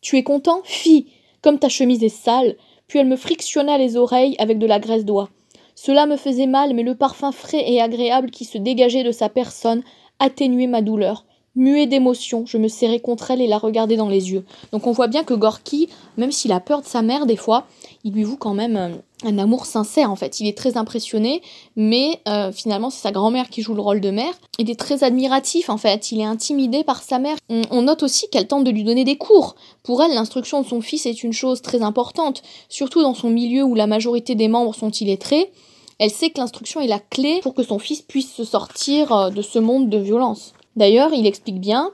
Tu 0.03 0.17
es 0.17 0.23
content? 0.23 0.61
Fi, 0.63 1.09
comme 1.43 1.59
ta 1.59 1.69
chemise 1.69 2.05
est 2.05 2.09
sale. 2.09 2.55
Puis 2.87 3.01
elle 3.01 3.09
me 3.09 3.17
frictionna 3.17 3.79
les 3.79 3.97
oreilles 3.97 4.37
avec 4.39 4.61
de 4.61 4.67
la 4.67 4.79
graisse 4.79 5.05
d'oie. 5.05 5.29
Cela 5.75 6.07
me 6.07 6.17
faisait 6.17 6.47
mal, 6.47 6.73
mais 6.73 6.85
le 6.85 6.95
parfum 6.95 7.33
frais 7.33 7.65
et 7.69 7.83
agréable 7.83 8.31
qui 8.31 8.45
se 8.45 8.59
dégageait 8.59 9.03
de 9.03 9.11
sa 9.11 9.29
personne 9.29 9.83
atténuait 10.21 10.69
ma 10.69 10.83
douleur. 10.83 11.25
Muet 11.57 11.87
d'émotion, 11.87 12.45
je 12.47 12.59
me 12.59 12.69
serrais 12.69 13.01
contre 13.01 13.33
elle 13.33 13.41
et 13.41 13.49
la 13.49 13.59
regardais 13.59 13.97
dans 13.97 14.09
les 14.09 14.31
yeux. 14.31 14.45
Donc 14.71 14.87
on 14.87 14.93
voit 14.93 15.09
bien 15.09 15.25
que 15.25 15.35
Gorky, 15.35 15.89
même 16.17 16.31
s'il 16.31 16.53
a 16.53 16.61
peur 16.61 16.83
de 16.83 16.87
sa 16.87 17.03
mère 17.03 17.27
des 17.27 17.37
fois, 17.37 17.67
il 18.07 18.13
lui 18.13 18.23
voue 18.23 18.37
quand 18.37 18.55
même 18.55 18.77
euh, 18.77 18.95
un 19.25 19.37
amour 19.37 19.67
sincère 19.67 20.13
en 20.13 20.17
fait. 20.17 20.39
Il 20.39 20.47
est 20.47 20.57
très 20.57 20.77
impressionné, 20.77 21.43
mais 21.75 22.21
euh, 22.29 22.53
finalement 22.53 22.89
c'est 22.89 23.03
sa 23.03 23.11
grand-mère 23.11 23.51
qui 23.51 23.63
joue 23.63 23.75
le 23.75 23.81
rôle 23.81 24.01
de 24.01 24.11
mère. 24.11 24.33
Il 24.61 24.71
est 24.71 24.79
très 24.79 25.03
admiratif 25.03 25.71
en 25.71 25.77
fait, 25.77 26.13
il 26.13 26.21
est 26.21 26.25
intimidé 26.25 26.85
par 26.85 27.03
sa 27.03 27.19
mère. 27.19 27.37
On, 27.51 27.83
note 27.83 28.05
aussi 28.05 28.29
qu'elle 28.31 28.47
tente 28.47 28.63
de 28.63 28.71
lui 28.71 28.85
donner 28.85 29.03
des 29.03 29.17
cours. 29.17 29.57
Pour 29.83 30.05
elle, 30.05 30.15
l'instruction 30.15 30.63
de 30.63 30.67
son 30.67 30.81
fils 30.81 31.05
est 31.05 31.25
une 31.25 31.33
chose 31.33 31.63
très 31.63 31.83
importante, 31.83 32.45
surtout 32.69 33.03
dans 33.03 33.15
son 33.15 33.29
milieu 33.29 33.65
où 33.65 33.75
la 33.75 33.89
majorité 33.89 34.37
des 34.37 34.47
membres 34.47 34.75
sont 34.75 34.91
illettrés. 34.91 35.51
Elle 35.99 36.11
sait 36.11 36.31
que 36.31 36.39
l'instruction 36.39 36.81
est 36.81 36.87
la 36.87 37.01
clé 37.01 37.41
pour 37.43 37.55
que 37.55 37.65
son 37.65 37.81
fils 37.81 38.03
puisse 38.03 38.33
se 38.33 38.45
sortir 38.45 39.11
euh, 39.11 39.31
de 39.31 39.43
ce 39.43 39.59
monde 39.59 39.89
de 39.89 39.99
violence. 39.99 40.53
D'ailleurs, 40.77 41.13
il 41.13 41.27
explique 41.27 41.61
bien 41.61 41.91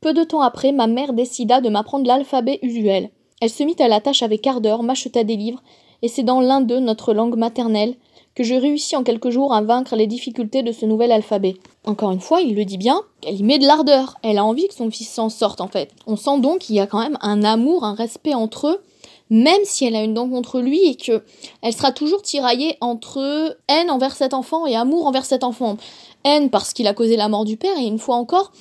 Peu 0.00 0.14
de 0.14 0.24
temps 0.24 0.40
après, 0.40 0.72
ma 0.72 0.86
mère 0.86 1.12
décida 1.12 1.60
de 1.60 1.68
m'apprendre 1.68 2.06
l'alphabet 2.06 2.60
usuel. 2.62 3.10
Elle 3.40 3.50
se 3.50 3.62
mit 3.62 3.76
à 3.78 3.88
la 3.88 4.00
tâche 4.00 4.22
avec 4.22 4.46
ardeur, 4.46 4.82
m'acheta 4.82 5.24
des 5.24 5.36
livres, 5.36 5.62
et 6.02 6.08
c'est 6.08 6.22
dans 6.22 6.40
l'un 6.40 6.60
d'eux, 6.60 6.80
notre 6.80 7.14
langue 7.14 7.36
maternelle, 7.36 7.94
que 8.34 8.44
je 8.44 8.54
réussis 8.54 8.96
en 8.96 9.02
quelques 9.02 9.30
jours 9.30 9.52
à 9.52 9.62
vaincre 9.62 9.96
les 9.96 10.06
difficultés 10.06 10.62
de 10.62 10.72
ce 10.72 10.86
nouvel 10.86 11.12
alphabet. 11.12 11.56
Encore 11.84 12.12
une 12.12 12.20
fois, 12.20 12.40
il 12.40 12.54
le 12.54 12.64
dit 12.64 12.78
bien, 12.78 13.02
elle 13.26 13.40
y 13.40 13.42
met 13.42 13.58
de 13.58 13.66
l'ardeur. 13.66 14.16
Elle 14.22 14.38
a 14.38 14.44
envie 14.44 14.68
que 14.68 14.74
son 14.74 14.90
fils 14.90 15.08
s'en 15.08 15.28
sorte 15.28 15.60
en 15.60 15.68
fait. 15.68 15.90
On 16.06 16.16
sent 16.16 16.38
donc 16.40 16.60
qu'il 16.60 16.76
y 16.76 16.80
a 16.80 16.86
quand 16.86 17.00
même 17.00 17.18
un 17.22 17.42
amour, 17.42 17.84
un 17.84 17.94
respect 17.94 18.34
entre 18.34 18.68
eux, 18.68 18.80
même 19.30 19.60
si 19.64 19.84
elle 19.84 19.96
a 19.96 20.02
une 20.02 20.14
dent 20.14 20.28
contre 20.28 20.60
lui 20.60 20.88
et 20.88 20.96
que 20.96 21.22
elle 21.62 21.72
sera 21.72 21.92
toujours 21.92 22.22
tiraillée 22.22 22.76
entre 22.80 23.56
haine 23.68 23.90
envers 23.90 24.14
cet 24.14 24.34
enfant 24.34 24.66
et 24.66 24.76
amour 24.76 25.06
envers 25.06 25.24
cet 25.24 25.44
enfant 25.44 25.76
haine 26.24 26.50
parce 26.50 26.72
qu'il 26.72 26.86
a 26.86 26.94
causé 26.94 27.16
la 27.16 27.28
mort 27.28 27.44
du 27.44 27.56
père, 27.56 27.76
et 27.78 27.86
une 27.86 27.98
fois 27.98 28.16
encore, 28.16 28.52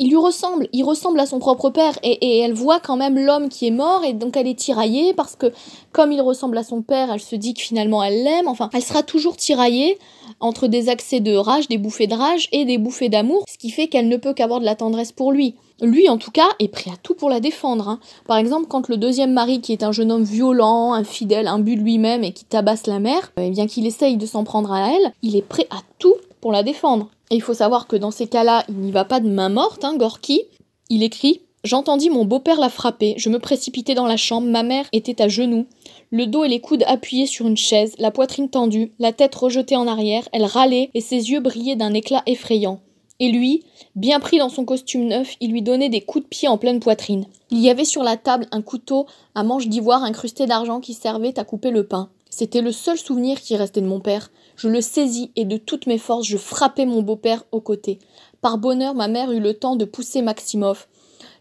il 0.00 0.08
lui 0.08 0.16
ressemble, 0.16 0.66
il 0.72 0.82
ressemble 0.82 1.20
à 1.20 1.26
son 1.26 1.38
propre 1.38 1.68
père, 1.68 1.98
et, 2.02 2.38
elle 2.38 2.54
voit 2.54 2.80
quand 2.80 2.96
même 2.96 3.18
l'homme 3.18 3.50
qui 3.50 3.66
est 3.66 3.70
mort, 3.70 4.02
et 4.02 4.14
donc 4.14 4.34
elle 4.34 4.48
est 4.48 4.58
tiraillée, 4.58 5.12
parce 5.12 5.36
que 5.36 5.52
comme 5.92 6.10
il 6.10 6.22
ressemble 6.22 6.56
à 6.56 6.64
son 6.64 6.80
père, 6.80 7.12
elle 7.12 7.20
se 7.20 7.36
dit 7.36 7.52
que 7.52 7.60
finalement 7.60 8.02
elle 8.02 8.24
l'aime, 8.24 8.48
enfin, 8.48 8.70
elle 8.72 8.82
sera 8.82 9.02
toujours 9.02 9.36
tiraillée 9.36 9.98
entre 10.40 10.68
des 10.68 10.88
accès 10.88 11.20
de 11.20 11.36
rage, 11.36 11.68
des 11.68 11.76
bouffées 11.76 12.06
de 12.06 12.14
rage 12.14 12.48
et 12.50 12.64
des 12.64 12.78
bouffées 12.78 13.10
d'amour, 13.10 13.44
ce 13.46 13.58
qui 13.58 13.68
fait 13.68 13.88
qu'elle 13.88 14.08
ne 14.08 14.16
peut 14.16 14.32
qu'avoir 14.32 14.60
de 14.60 14.64
la 14.64 14.74
tendresse 14.74 15.12
pour 15.12 15.32
lui. 15.32 15.54
Lui, 15.82 16.08
en 16.08 16.18
tout 16.18 16.30
cas, 16.30 16.48
est 16.58 16.68
prêt 16.68 16.90
à 16.90 16.96
tout 17.02 17.14
pour 17.14 17.30
la 17.30 17.40
défendre. 17.40 17.88
Hein. 17.88 18.00
Par 18.26 18.36
exemple, 18.36 18.66
quand 18.68 18.88
le 18.88 18.96
deuxième 18.96 19.32
mari, 19.32 19.60
qui 19.60 19.72
est 19.72 19.82
un 19.82 19.92
jeune 19.92 20.12
homme 20.12 20.24
violent, 20.24 20.92
infidèle, 20.92 21.46
imbu 21.46 21.76
de 21.76 21.80
lui-même 21.80 22.22
et 22.22 22.32
qui 22.32 22.44
tabasse 22.44 22.86
la 22.86 22.98
mère, 22.98 23.32
eh 23.38 23.50
bien 23.50 23.66
qu'il 23.66 23.86
essaye 23.86 24.16
de 24.16 24.26
s'en 24.26 24.44
prendre 24.44 24.72
à 24.72 24.92
elle, 24.92 25.12
il 25.22 25.36
est 25.36 25.42
prêt 25.42 25.66
à 25.70 25.78
tout 25.98 26.14
pour 26.40 26.52
la 26.52 26.62
défendre. 26.62 27.10
Et 27.30 27.36
il 27.36 27.42
faut 27.42 27.54
savoir 27.54 27.86
que 27.86 27.96
dans 27.96 28.10
ces 28.10 28.26
cas-là, 28.26 28.64
il 28.68 28.76
n'y 28.76 28.92
va 28.92 29.04
pas 29.04 29.20
de 29.20 29.28
main 29.28 29.48
morte, 29.48 29.84
hein, 29.84 29.96
Gorky. 29.96 30.42
Il 30.88 31.02
écrit 31.02 31.42
J'entendis 31.62 32.08
mon 32.08 32.24
beau-père 32.24 32.58
la 32.58 32.70
frapper, 32.70 33.14
je 33.18 33.28
me 33.28 33.38
précipitai 33.38 33.94
dans 33.94 34.06
la 34.06 34.16
chambre, 34.16 34.48
ma 34.48 34.62
mère 34.62 34.86
était 34.92 35.20
à 35.20 35.28
genoux, 35.28 35.66
le 36.10 36.26
dos 36.26 36.42
et 36.42 36.48
les 36.48 36.60
coudes 36.60 36.84
appuyés 36.86 37.26
sur 37.26 37.46
une 37.46 37.58
chaise, 37.58 37.94
la 37.98 38.10
poitrine 38.10 38.48
tendue, 38.48 38.92
la 38.98 39.12
tête 39.12 39.34
rejetée 39.34 39.76
en 39.76 39.86
arrière, 39.86 40.26
elle 40.32 40.46
râlait 40.46 40.88
et 40.94 41.02
ses 41.02 41.30
yeux 41.30 41.40
brillaient 41.40 41.76
d'un 41.76 41.92
éclat 41.92 42.22
effrayant. 42.24 42.80
Et 43.18 43.30
lui, 43.30 43.64
bien 43.94 44.18
pris 44.20 44.38
dans 44.38 44.48
son 44.48 44.64
costume 44.64 45.06
neuf, 45.06 45.36
il 45.40 45.52
lui 45.52 45.60
donnait 45.60 45.90
des 45.90 46.00
coups 46.00 46.24
de 46.24 46.28
pied 46.28 46.48
en 46.48 46.56
pleine 46.56 46.80
poitrine. 46.80 47.26
Il 47.50 47.58
y 47.58 47.68
avait 47.68 47.84
sur 47.84 48.02
la 48.02 48.16
table 48.16 48.46
un 48.50 48.62
couteau 48.62 49.06
à 49.34 49.44
manche 49.44 49.68
d'ivoire 49.68 50.02
incrusté 50.02 50.46
d'argent 50.46 50.80
qui 50.80 50.94
servait 50.94 51.38
à 51.38 51.44
couper 51.44 51.70
le 51.70 51.86
pain. 51.86 52.08
C'était 52.30 52.62
le 52.62 52.72
seul 52.72 52.96
souvenir 52.96 53.40
qui 53.40 53.56
restait 53.56 53.80
de 53.80 53.86
mon 53.86 54.00
père. 54.00 54.30
Je 54.56 54.68
le 54.68 54.80
saisis 54.80 55.32
et 55.36 55.44
de 55.44 55.56
toutes 55.56 55.86
mes 55.86 55.98
forces 55.98 56.26
je 56.26 56.36
frappai 56.36 56.86
mon 56.86 57.02
beau-père 57.02 57.44
au 57.50 57.60
côté. 57.60 57.98
Par 58.40 58.56
bonheur, 58.56 58.94
ma 58.94 59.08
mère 59.08 59.32
eut 59.32 59.40
le 59.40 59.54
temps 59.54 59.76
de 59.76 59.84
pousser 59.84 60.22
Maximov. 60.22 60.86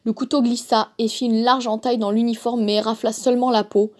Le 0.03 0.13
couteau 0.13 0.41
glissa 0.41 0.89
et 0.97 1.07
fit 1.07 1.25
une 1.25 1.43
large 1.43 1.67
entaille 1.67 1.97
dans 1.97 2.11
l'uniforme 2.11 2.63
mais 2.63 2.79
rafla 2.79 3.13
seulement 3.13 3.51
la 3.51 3.63
peau. 3.63 3.91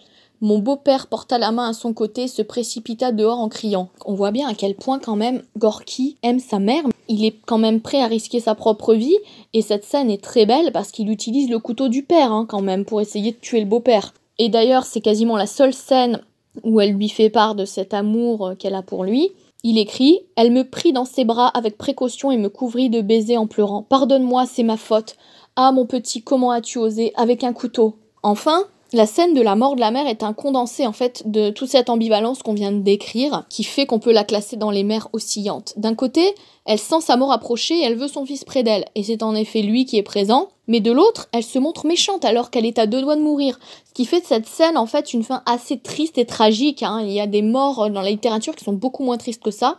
Mon 0.42 0.58
beau-père 0.58 1.06
porta 1.06 1.36
la 1.36 1.52
main 1.52 1.68
à 1.68 1.72
son 1.74 1.92
côté 1.92 2.26
se 2.26 2.40
précipita 2.40 3.12
dehors 3.12 3.38
en 3.38 3.50
criant. 3.50 3.90
On 4.06 4.14
voit 4.14 4.30
bien 4.30 4.48
à 4.48 4.54
quel 4.54 4.74
point 4.74 4.98
quand 4.98 5.16
même 5.16 5.42
Gorky 5.58 6.16
aime 6.22 6.40
sa 6.40 6.58
mère. 6.58 6.84
Il 7.08 7.26
est 7.26 7.36
quand 7.46 7.58
même 7.58 7.82
prêt 7.82 8.00
à 8.00 8.06
risquer 8.06 8.40
sa 8.40 8.54
propre 8.54 8.94
vie 8.94 9.18
et 9.52 9.60
cette 9.60 9.84
scène 9.84 10.10
est 10.10 10.22
très 10.22 10.46
belle 10.46 10.72
parce 10.72 10.92
qu'il 10.92 11.10
utilise 11.10 11.50
le 11.50 11.58
couteau 11.58 11.88
du 11.88 12.02
père 12.02 12.32
hein, 12.32 12.46
quand 12.48 12.62
même 12.62 12.86
pour 12.86 13.02
essayer 13.02 13.32
de 13.32 13.36
tuer 13.36 13.60
le 13.60 13.66
beau-père. 13.66 14.14
Et 14.38 14.48
d'ailleurs 14.48 14.84
c'est 14.84 15.02
quasiment 15.02 15.36
la 15.36 15.46
seule 15.46 15.74
scène 15.74 16.22
où 16.64 16.80
elle 16.80 16.92
lui 16.92 17.08
fait 17.08 17.30
part 17.30 17.54
de 17.54 17.64
cet 17.64 17.94
amour 17.94 18.48
euh, 18.48 18.54
qu'elle 18.54 18.74
a 18.74 18.82
pour 18.82 19.04
lui. 19.04 19.32
Il 19.62 19.78
écrit 19.78 20.20
Elle 20.36 20.52
me 20.52 20.68
prit 20.68 20.92
dans 20.92 21.04
ses 21.04 21.24
bras 21.24 21.48
avec 21.48 21.76
précaution 21.76 22.30
et 22.30 22.38
me 22.38 22.48
couvrit 22.48 22.90
de 22.90 23.02
baisers 23.02 23.36
en 23.36 23.46
pleurant. 23.46 23.82
Pardonne-moi, 23.82 24.46
c'est 24.46 24.62
ma 24.62 24.76
faute. 24.76 25.16
Ah, 25.56 25.72
mon 25.72 25.86
petit, 25.86 26.22
comment 26.22 26.50
as-tu 26.50 26.78
osé 26.78 27.12
Avec 27.16 27.44
un 27.44 27.52
couteau? 27.52 27.96
Enfin, 28.22 28.64
La 28.92 29.06
scène 29.06 29.34
de 29.34 29.40
la 29.40 29.54
mort 29.54 29.76
de 29.76 29.80
la 29.80 29.92
mère 29.92 30.08
est 30.08 30.24
un 30.24 30.32
condensé 30.32 30.84
en 30.84 30.92
fait 30.92 31.22
de 31.30 31.50
toute 31.50 31.68
cette 31.68 31.90
ambivalence 31.90 32.42
qu'on 32.42 32.54
vient 32.54 32.72
de 32.72 32.80
décrire, 32.80 33.44
qui 33.48 33.62
fait 33.62 33.86
qu'on 33.86 34.00
peut 34.00 34.12
la 34.12 34.24
classer 34.24 34.56
dans 34.56 34.72
les 34.72 34.82
mères 34.82 35.08
oscillantes. 35.12 35.74
D'un 35.76 35.94
côté, 35.94 36.34
elle 36.70 36.78
sent 36.78 37.00
sa 37.00 37.16
mort 37.16 37.32
approcher 37.32 37.80
et 37.80 37.82
elle 37.82 37.96
veut 37.96 38.06
son 38.06 38.24
fils 38.24 38.44
près 38.44 38.62
d'elle, 38.62 38.84
et 38.94 39.02
c'est 39.02 39.24
en 39.24 39.34
effet 39.34 39.60
lui 39.60 39.86
qui 39.86 39.98
est 39.98 40.04
présent. 40.04 40.50
Mais 40.68 40.78
de 40.78 40.92
l'autre, 40.92 41.28
elle 41.32 41.42
se 41.42 41.58
montre 41.58 41.84
méchante 41.84 42.24
alors 42.24 42.50
qu'elle 42.50 42.64
est 42.64 42.78
à 42.78 42.86
deux 42.86 43.00
doigts 43.00 43.16
de 43.16 43.22
mourir. 43.22 43.58
Ce 43.88 43.92
qui 43.92 44.04
fait 44.04 44.20
de 44.20 44.24
cette 44.24 44.46
scène 44.46 44.78
en 44.78 44.86
fait 44.86 45.12
une 45.12 45.24
fin 45.24 45.42
assez 45.46 45.80
triste 45.80 46.16
et 46.16 46.26
tragique. 46.26 46.84
Hein. 46.84 47.00
Il 47.02 47.10
y 47.10 47.20
a 47.20 47.26
des 47.26 47.42
morts 47.42 47.90
dans 47.90 48.02
la 48.02 48.10
littérature 48.10 48.54
qui 48.54 48.62
sont 48.62 48.72
beaucoup 48.72 49.02
moins 49.02 49.18
tristes 49.18 49.42
que 49.42 49.50
ça. 49.50 49.78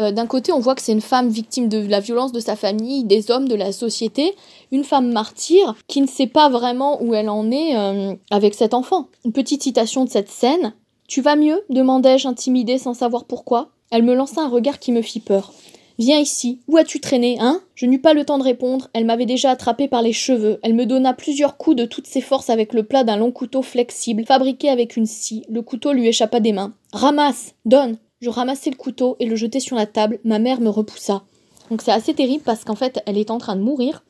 Euh, 0.00 0.12
d'un 0.12 0.26
côté, 0.26 0.52
on 0.52 0.58
voit 0.58 0.74
que 0.74 0.82
c'est 0.82 0.92
une 0.92 1.00
femme 1.00 1.30
victime 1.30 1.70
de 1.70 1.78
la 1.78 2.00
violence 2.00 2.32
de 2.32 2.40
sa 2.40 2.56
famille, 2.56 3.04
des 3.04 3.30
hommes, 3.30 3.48
de 3.48 3.54
la 3.54 3.72
société, 3.72 4.34
une 4.70 4.84
femme 4.84 5.10
martyre 5.10 5.76
qui 5.86 6.02
ne 6.02 6.06
sait 6.06 6.26
pas 6.26 6.50
vraiment 6.50 7.02
où 7.02 7.14
elle 7.14 7.30
en 7.30 7.50
est 7.50 7.74
euh, 7.74 8.12
avec 8.30 8.52
cet 8.52 8.74
enfant. 8.74 9.08
Une 9.24 9.32
petite 9.32 9.62
citation 9.62 10.04
de 10.04 10.10
cette 10.10 10.28
scène. 10.28 10.74
Tu 11.08 11.22
vas 11.22 11.36
mieux? 11.36 11.64
demandai-je 11.70 12.28
intimidée 12.28 12.76
sans 12.76 12.92
savoir 12.92 13.24
pourquoi. 13.24 13.70
Elle 13.90 14.02
me 14.02 14.14
lança 14.14 14.42
un 14.42 14.48
regard 14.50 14.78
qui 14.78 14.92
me 14.92 15.00
fit 15.00 15.20
peur. 15.20 15.54
Viens 15.98 16.18
ici. 16.18 16.60
Où 16.68 16.76
as-tu 16.76 17.00
traîné, 17.00 17.38
hein? 17.40 17.60
Je 17.74 17.86
n'eus 17.86 18.00
pas 18.00 18.14
le 18.14 18.24
temps 18.24 18.38
de 18.38 18.44
répondre. 18.44 18.88
Elle 18.92 19.04
m'avait 19.04 19.26
déjà 19.26 19.50
attrapé 19.50 19.88
par 19.88 20.02
les 20.02 20.12
cheveux. 20.12 20.60
Elle 20.62 20.74
me 20.74 20.86
donna 20.86 21.12
plusieurs 21.12 21.56
coups 21.56 21.76
de 21.76 21.84
toutes 21.84 22.06
ses 22.06 22.20
forces 22.20 22.50
avec 22.50 22.72
le 22.72 22.84
plat 22.84 23.04
d'un 23.04 23.16
long 23.16 23.32
couteau 23.32 23.62
flexible, 23.62 24.24
fabriqué 24.24 24.68
avec 24.68 24.96
une 24.96 25.06
scie. 25.06 25.44
Le 25.48 25.62
couteau 25.62 25.92
lui 25.92 26.06
échappa 26.06 26.40
des 26.40 26.52
mains. 26.52 26.74
Ramasse 26.92 27.54
Donne 27.64 27.98
je 28.20 28.30
ramassai 28.30 28.70
le 28.70 28.76
couteau 28.76 29.16
et 29.20 29.26
le 29.26 29.36
jetai 29.36 29.60
sur 29.60 29.76
la 29.76 29.86
table. 29.86 30.18
Ma 30.24 30.38
mère 30.38 30.60
me 30.60 30.68
repoussa. 30.68 31.22
Donc 31.70 31.82
c'est 31.82 31.92
assez 31.92 32.14
terrible 32.14 32.42
parce 32.44 32.64
qu'en 32.64 32.74
fait, 32.74 33.00
elle 33.06 33.18
est 33.18 33.30
en 33.30 33.38
train 33.38 33.56
de 33.56 33.62
mourir. 33.62 34.02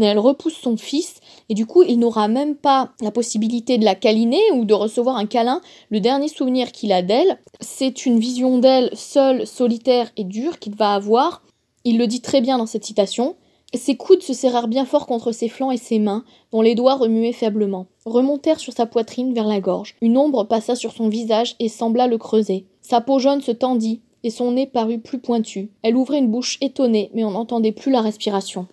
Elle 0.00 0.18
repousse 0.18 0.56
son 0.56 0.76
fils 0.76 1.20
et 1.48 1.54
du 1.54 1.66
coup 1.66 1.82
il 1.82 1.98
n'aura 1.98 2.28
même 2.28 2.56
pas 2.56 2.92
la 3.00 3.10
possibilité 3.10 3.78
de 3.78 3.84
la 3.84 3.94
câliner 3.94 4.40
ou 4.54 4.64
de 4.64 4.74
recevoir 4.74 5.16
un 5.16 5.26
câlin. 5.26 5.60
Le 5.90 6.00
dernier 6.00 6.28
souvenir 6.28 6.72
qu'il 6.72 6.92
a 6.92 7.02
d'elle, 7.02 7.38
c'est 7.60 8.06
une 8.06 8.18
vision 8.18 8.58
d'elle 8.58 8.90
seule, 8.94 9.46
solitaire 9.46 10.10
et 10.16 10.24
dure 10.24 10.58
qu'il 10.58 10.74
va 10.74 10.94
avoir. 10.94 11.42
Il 11.84 11.98
le 11.98 12.06
dit 12.06 12.20
très 12.20 12.40
bien 12.40 12.58
dans 12.58 12.66
cette 12.66 12.84
citation. 12.84 13.36
Ses 13.74 13.96
coudes 13.96 14.22
se 14.22 14.34
serrèrent 14.34 14.68
bien 14.68 14.84
fort 14.84 15.06
contre 15.06 15.32
ses 15.32 15.48
flancs 15.48 15.70
et 15.70 15.78
ses 15.78 15.98
mains, 15.98 16.24
dont 16.52 16.60
les 16.60 16.74
doigts 16.74 16.96
remuaient 16.96 17.32
faiblement, 17.32 17.86
remontèrent 18.04 18.60
sur 18.60 18.74
sa 18.74 18.84
poitrine 18.84 19.32
vers 19.32 19.46
la 19.46 19.60
gorge. 19.60 19.96
Une 20.02 20.18
ombre 20.18 20.44
passa 20.44 20.76
sur 20.76 20.92
son 20.92 21.08
visage 21.08 21.56
et 21.58 21.70
sembla 21.70 22.06
le 22.06 22.18
creuser. 22.18 22.66
Sa 22.82 23.00
peau 23.00 23.18
jaune 23.18 23.40
se 23.40 23.50
tendit, 23.50 24.02
et 24.24 24.30
son 24.30 24.52
nez 24.52 24.66
parut 24.66 24.98
plus 24.98 25.18
pointu. 25.18 25.70
Elle 25.82 25.96
ouvrait 25.96 26.18
une 26.18 26.30
bouche 26.30 26.58
étonnée, 26.60 27.10
mais 27.14 27.24
on 27.24 27.32
n'entendait 27.32 27.72
plus 27.72 27.90
la 27.90 28.02
respiration. 28.02 28.68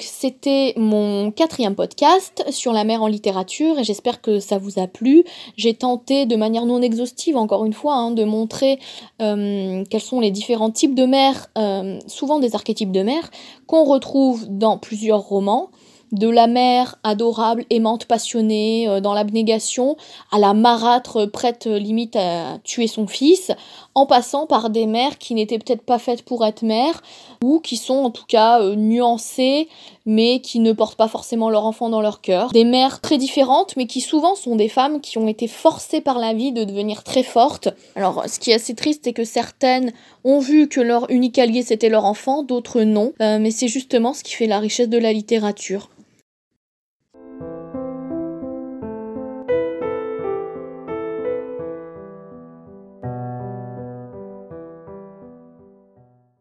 C'était 0.00 0.72
mon 0.78 1.30
quatrième 1.30 1.74
podcast 1.74 2.44
sur 2.50 2.72
la 2.72 2.82
mer 2.82 3.02
en 3.02 3.08
littérature 3.08 3.78
et 3.78 3.84
j'espère 3.84 4.22
que 4.22 4.40
ça 4.40 4.56
vous 4.56 4.78
a 4.78 4.86
plu. 4.86 5.22
J'ai 5.58 5.74
tenté 5.74 6.24
de 6.24 6.34
manière 6.34 6.64
non 6.64 6.80
exhaustive, 6.80 7.36
encore 7.36 7.66
une 7.66 7.74
fois, 7.74 7.96
hein, 7.96 8.10
de 8.10 8.24
montrer 8.24 8.78
euh, 9.20 9.84
quels 9.90 10.00
sont 10.00 10.20
les 10.20 10.30
différents 10.30 10.70
types 10.70 10.94
de 10.94 11.04
mer, 11.04 11.48
euh, 11.58 11.98
souvent 12.06 12.38
des 12.38 12.54
archétypes 12.54 12.90
de 12.90 13.02
mer, 13.02 13.30
qu'on 13.66 13.84
retrouve 13.84 14.46
dans 14.48 14.78
plusieurs 14.78 15.20
romans 15.20 15.68
de 16.12 16.28
la 16.28 16.46
mère 16.46 16.96
adorable, 17.02 17.64
aimante, 17.70 18.04
passionnée, 18.04 18.86
euh, 18.86 19.00
dans 19.00 19.14
l'abnégation, 19.14 19.96
à 20.30 20.38
la 20.38 20.52
marâtre 20.52 21.24
prête 21.24 21.66
euh, 21.66 21.78
limite 21.78 22.16
à 22.16 22.58
tuer 22.64 22.86
son 22.86 23.06
fils, 23.06 23.50
en 23.94 24.04
passant 24.04 24.46
par 24.46 24.68
des 24.68 24.86
mères 24.86 25.16
qui 25.18 25.34
n'étaient 25.34 25.58
peut-être 25.58 25.82
pas 25.82 25.98
faites 25.98 26.22
pour 26.22 26.44
être 26.44 26.62
mères, 26.62 27.02
ou 27.42 27.60
qui 27.60 27.78
sont 27.78 27.94
en 27.94 28.10
tout 28.10 28.26
cas 28.28 28.60
euh, 28.60 28.76
nuancées, 28.76 29.68
mais 30.04 30.40
qui 30.40 30.58
ne 30.60 30.72
portent 30.72 30.98
pas 30.98 31.08
forcément 31.08 31.48
leur 31.48 31.64
enfant 31.64 31.88
dans 31.88 32.02
leur 32.02 32.20
cœur. 32.20 32.50
Des 32.52 32.64
mères 32.64 33.00
très 33.00 33.16
différentes, 33.16 33.74
mais 33.76 33.86
qui 33.86 34.02
souvent 34.02 34.34
sont 34.34 34.56
des 34.56 34.68
femmes 34.68 35.00
qui 35.00 35.16
ont 35.16 35.28
été 35.28 35.46
forcées 35.48 36.02
par 36.02 36.18
la 36.18 36.34
vie 36.34 36.52
de 36.52 36.64
devenir 36.64 37.04
très 37.04 37.22
fortes. 37.22 37.68
Alors, 37.96 38.24
ce 38.26 38.38
qui 38.38 38.50
est 38.50 38.54
assez 38.54 38.74
triste, 38.74 39.02
c'est 39.04 39.12
que 39.12 39.24
certaines 39.24 39.92
ont 40.24 40.40
vu 40.40 40.68
que 40.68 40.80
leur 40.80 41.10
unique 41.10 41.38
allié 41.38 41.62
c'était 41.62 41.88
leur 41.88 42.04
enfant, 42.04 42.42
d'autres 42.42 42.82
non, 42.82 43.12
mais 43.20 43.50
c'est 43.50 43.68
justement 43.68 44.12
ce 44.12 44.22
qui 44.24 44.34
fait 44.34 44.46
la 44.46 44.58
richesse 44.58 44.88
de 44.88 44.98
la 44.98 45.12
littérature. 45.12 45.88